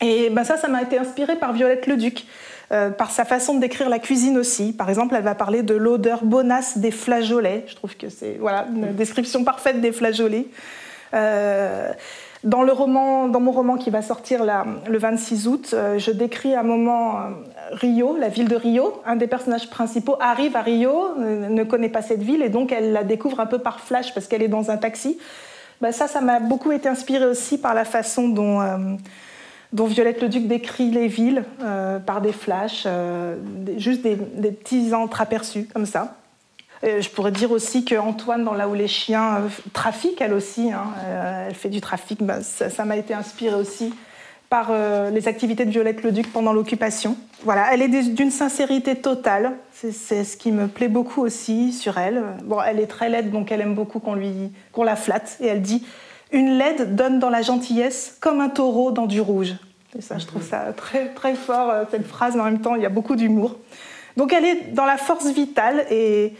Et 0.00 0.30
ben 0.30 0.44
ça, 0.44 0.56
ça 0.56 0.68
m'a 0.68 0.82
été 0.82 0.98
inspiré 0.98 1.36
par 1.36 1.52
Violette 1.52 1.86
Leduc, 1.86 2.26
euh, 2.70 2.90
par 2.90 3.10
sa 3.10 3.24
façon 3.24 3.54
de 3.54 3.60
décrire 3.60 3.88
la 3.88 3.98
cuisine 3.98 4.38
aussi. 4.38 4.72
Par 4.72 4.88
exemple, 4.88 5.14
elle 5.16 5.24
va 5.24 5.34
parler 5.34 5.62
de 5.62 5.74
l'odeur 5.74 6.24
bonasse 6.24 6.78
des 6.78 6.90
flageolets. 6.90 7.64
Je 7.66 7.74
trouve 7.74 7.96
que 7.96 8.08
c'est 8.08 8.36
voilà, 8.38 8.66
une 8.74 8.94
description 8.94 9.42
parfaite 9.42 9.80
des 9.80 9.92
flageolets. 9.92 10.46
Euh, 11.14 11.92
dans, 12.44 12.62
le 12.62 12.72
roman, 12.72 13.28
dans 13.28 13.40
mon 13.40 13.50
roman 13.50 13.76
qui 13.76 13.90
va 13.90 14.02
sortir 14.02 14.44
le 14.44 14.98
26 14.98 15.48
août, 15.48 15.70
euh, 15.72 15.98
je 15.98 16.10
décris 16.10 16.54
un 16.54 16.62
moment 16.62 17.18
euh, 17.18 17.20
Rio, 17.72 18.16
la 18.16 18.28
ville 18.28 18.48
de 18.48 18.56
Rio. 18.56 19.02
Un 19.06 19.16
des 19.16 19.26
personnages 19.26 19.68
principaux 19.68 20.16
arrive 20.20 20.56
à 20.56 20.62
Rio, 20.62 21.16
ne 21.18 21.64
connaît 21.64 21.88
pas 21.88 22.02
cette 22.02 22.22
ville 22.22 22.42
et 22.42 22.48
donc 22.48 22.72
elle 22.72 22.92
la 22.92 23.04
découvre 23.04 23.40
un 23.40 23.46
peu 23.46 23.58
par 23.58 23.80
flash 23.80 24.14
parce 24.14 24.28
qu'elle 24.28 24.42
est 24.42 24.48
dans 24.48 24.70
un 24.70 24.76
taxi. 24.76 25.18
Ben 25.80 25.92
ça, 25.92 26.08
ça 26.08 26.20
m'a 26.20 26.40
beaucoup 26.40 26.72
été 26.72 26.88
inspiré 26.88 27.24
aussi 27.24 27.58
par 27.58 27.74
la 27.74 27.84
façon 27.84 28.28
dont, 28.28 28.60
euh, 28.60 28.76
Violette 29.72 30.22
Leduc 30.22 30.46
décrit 30.46 30.90
les 30.90 31.08
villes, 31.08 31.44
par 32.06 32.20
des 32.20 32.32
flashs, 32.32 32.86
juste 33.76 34.00
des, 34.00 34.16
des 34.16 34.50
petits 34.50 34.94
entreaperçus 34.94 35.68
comme 35.72 35.86
ça. 35.86 36.17
Euh, 36.84 37.00
je 37.00 37.08
pourrais 37.10 37.32
dire 37.32 37.50
aussi 37.50 37.84
qu'Antoine, 37.84 38.44
dans 38.44 38.54
Là 38.54 38.68
où 38.68 38.74
les 38.74 38.88
chiens 38.88 39.36
euh, 39.36 39.48
trafiquent, 39.72 40.20
elle 40.20 40.32
aussi, 40.32 40.72
hein, 40.72 40.86
euh, 41.04 41.46
elle 41.48 41.54
fait 41.54 41.68
du 41.68 41.80
trafic, 41.80 42.22
bah, 42.22 42.42
ça 42.42 42.84
m'a 42.84 42.96
été 42.96 43.14
inspiré 43.14 43.54
aussi 43.54 43.94
par 44.48 44.72
les 45.12 45.28
activités 45.28 45.66
de 45.66 45.70
Violette 45.70 46.02
Leduc 46.02 46.32
pendant 46.32 46.54
l'occupation. 46.54 47.18
Voilà, 47.44 47.66
elle 47.70 47.82
est 47.82 47.88
d'une 47.88 48.30
sincérité 48.30 48.96
totale, 48.96 49.52
c'est 49.72 50.24
ce 50.24 50.38
qui 50.38 50.52
me 50.52 50.68
plaît 50.68 50.88
beaucoup 50.88 51.20
aussi 51.20 51.70
sur 51.70 51.98
elle. 51.98 52.22
Bon, 52.44 52.56
elle 52.62 52.80
est 52.80 52.86
très 52.86 53.10
laide, 53.10 53.30
donc 53.30 53.52
elle 53.52 53.60
aime 53.60 53.74
beaucoup 53.74 54.00
qu'on 54.00 54.18
qu'on 54.72 54.84
la 54.84 54.96
flatte, 54.96 55.36
et 55.42 55.48
elle 55.48 55.60
dit 55.60 55.86
«Une 56.32 56.56
laide 56.56 56.96
donne 56.96 57.18
dans 57.18 57.28
la 57.28 57.42
gentillesse 57.42 58.16
comme 58.20 58.40
un 58.40 58.48
taureau 58.48 58.90
dans 58.90 59.04
du 59.04 59.20
rouge». 59.20 59.54
Et 59.98 60.00
ça, 60.00 60.16
je 60.16 60.24
trouve 60.24 60.42
ça 60.42 60.72
très, 60.74 61.08
très 61.08 61.34
fort, 61.34 61.70
cette 61.90 62.06
phrase, 62.06 62.34
mais 62.34 62.40
en 62.40 62.46
même 62.46 62.62
temps, 62.62 62.74
il 62.74 62.80
y 62.80 62.86
a 62.86 62.90
beaucoup 62.90 63.16
d'humour. 63.16 63.56
Donc 64.16 64.32
elle 64.32 64.46
est 64.46 64.72
dans 64.72 64.86
la 64.86 64.96
force 64.96 65.26
vitale 65.26 65.84
et 65.90 66.32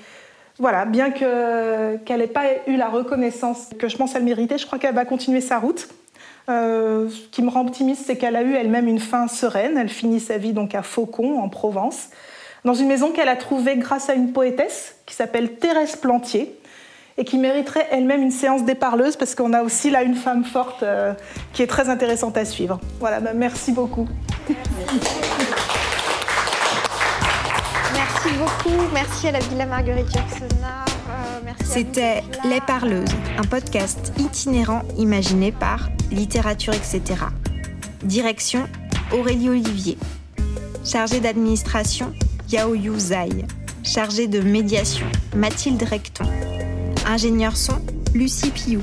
voilà, 0.58 0.84
bien 0.84 1.10
qu'elle 1.10 2.18
n'ait 2.18 2.26
pas 2.26 2.44
eu 2.66 2.76
la 2.76 2.88
reconnaissance 2.88 3.70
que 3.78 3.88
je 3.88 3.96
pense 3.96 4.14
elle 4.14 4.24
méritait, 4.24 4.58
je 4.58 4.66
crois 4.66 4.78
qu'elle 4.78 4.94
va 4.94 5.04
continuer 5.04 5.40
sa 5.40 5.58
route. 5.58 5.88
Euh, 6.48 7.08
ce 7.10 7.28
qui 7.30 7.42
me 7.42 7.50
rend 7.50 7.60
optimiste, 7.60 8.04
c'est 8.06 8.16
qu'elle 8.16 8.34
a 8.34 8.42
eu 8.42 8.54
elle-même 8.54 8.88
une 8.88 8.98
fin 8.98 9.28
sereine. 9.28 9.76
Elle 9.76 9.88
finit 9.88 10.20
sa 10.20 10.38
vie 10.38 10.52
donc 10.52 10.74
à 10.74 10.82
Faucon, 10.82 11.38
en 11.38 11.48
Provence, 11.48 12.08
dans 12.64 12.74
une 12.74 12.88
maison 12.88 13.12
qu'elle 13.12 13.28
a 13.28 13.36
trouvée 13.36 13.76
grâce 13.76 14.08
à 14.08 14.14
une 14.14 14.32
poétesse 14.32 14.96
qui 15.06 15.14
s'appelle 15.14 15.54
Thérèse 15.56 15.96
Plantier 15.96 16.58
et 17.18 17.24
qui 17.24 17.36
mériterait 17.36 17.86
elle-même 17.90 18.22
une 18.22 18.30
séance 18.30 18.64
des 18.64 18.76
parleuses 18.76 19.16
parce 19.16 19.34
qu'on 19.34 19.52
a 19.52 19.62
aussi 19.62 19.90
là 19.90 20.02
une 20.02 20.14
femme 20.14 20.44
forte 20.44 20.82
euh, 20.82 21.12
qui 21.52 21.62
est 21.62 21.66
très 21.66 21.88
intéressante 21.88 22.36
à 22.36 22.44
suivre. 22.44 22.80
Voilà, 22.98 23.20
bah, 23.20 23.32
merci 23.34 23.72
beaucoup. 23.72 24.08
Merci 24.48 25.67
beaucoup. 28.38 28.76
Merci 28.92 29.28
à 29.28 29.32
la 29.32 29.38
Villa 29.40 29.66
Marguerite 29.66 30.08
Yourcenar. 30.14 30.84
Euh, 31.10 31.50
C'était 31.64 32.22
Les 32.44 32.60
Parleuses, 32.60 33.08
un 33.38 33.42
podcast 33.44 34.12
itinérant 34.18 34.82
imaginé 34.96 35.52
par 35.52 35.88
Littérature, 36.10 36.74
etc. 36.74 37.02
Direction 38.02 38.68
Aurélie 39.12 39.48
Olivier. 39.50 39.98
Chargée 40.84 41.20
d'administration, 41.20 42.12
Yao 42.50 42.74
Yu 42.74 42.98
Zai. 42.98 43.44
Chargée 43.82 44.26
de 44.26 44.40
médiation, 44.40 45.06
Mathilde 45.34 45.82
Recton. 45.82 46.24
Ingénieur 47.06 47.56
son, 47.56 47.80
Lucie 48.14 48.50
Piou. 48.50 48.80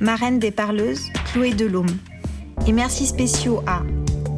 Marraine 0.00 0.38
des 0.38 0.50
parleuses, 0.50 1.02
Chloé 1.32 1.52
Delhomme. 1.52 1.94
Et 2.66 2.72
merci 2.72 3.06
spéciaux 3.06 3.62
à 3.66 3.82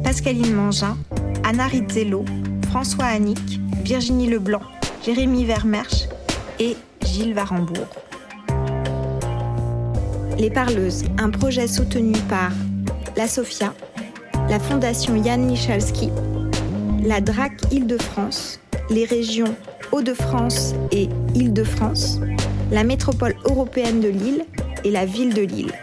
Pascaline 0.03 0.53
Mangin, 0.53 0.97
Anna 1.45 1.67
Rizzello, 1.67 2.25
François 2.69 3.05
Annick, 3.05 3.59
Virginie 3.83 4.27
Leblanc, 4.27 4.61
Jérémy 5.05 5.43
Vermersch 5.43 6.07
et 6.57 6.77
Gilles 7.05 7.33
Varembourg. 7.33 7.87
Les 10.37 10.49
Parleuses, 10.49 11.03
un 11.17 11.29
projet 11.29 11.67
soutenu 11.67 12.13
par 12.29 12.51
la 13.17 13.27
SOFIA, 13.27 13.73
la 14.49 14.59
Fondation 14.59 15.15
Yann 15.17 15.45
Michalski, 15.45 16.09
la 17.03 17.19
DRAC 17.19 17.51
Île-de-France, 17.71 18.61
les 18.89 19.03
régions 19.03 19.53
Hauts-de-France 19.91 20.75
et 20.91 21.09
Île-de-France, 21.35 22.19
la 22.71 22.85
métropole 22.85 23.35
européenne 23.45 23.99
de 23.99 24.07
Lille 24.07 24.45
et 24.85 24.91
la 24.91 25.05
ville 25.05 25.33
de 25.33 25.41
Lille. 25.41 25.73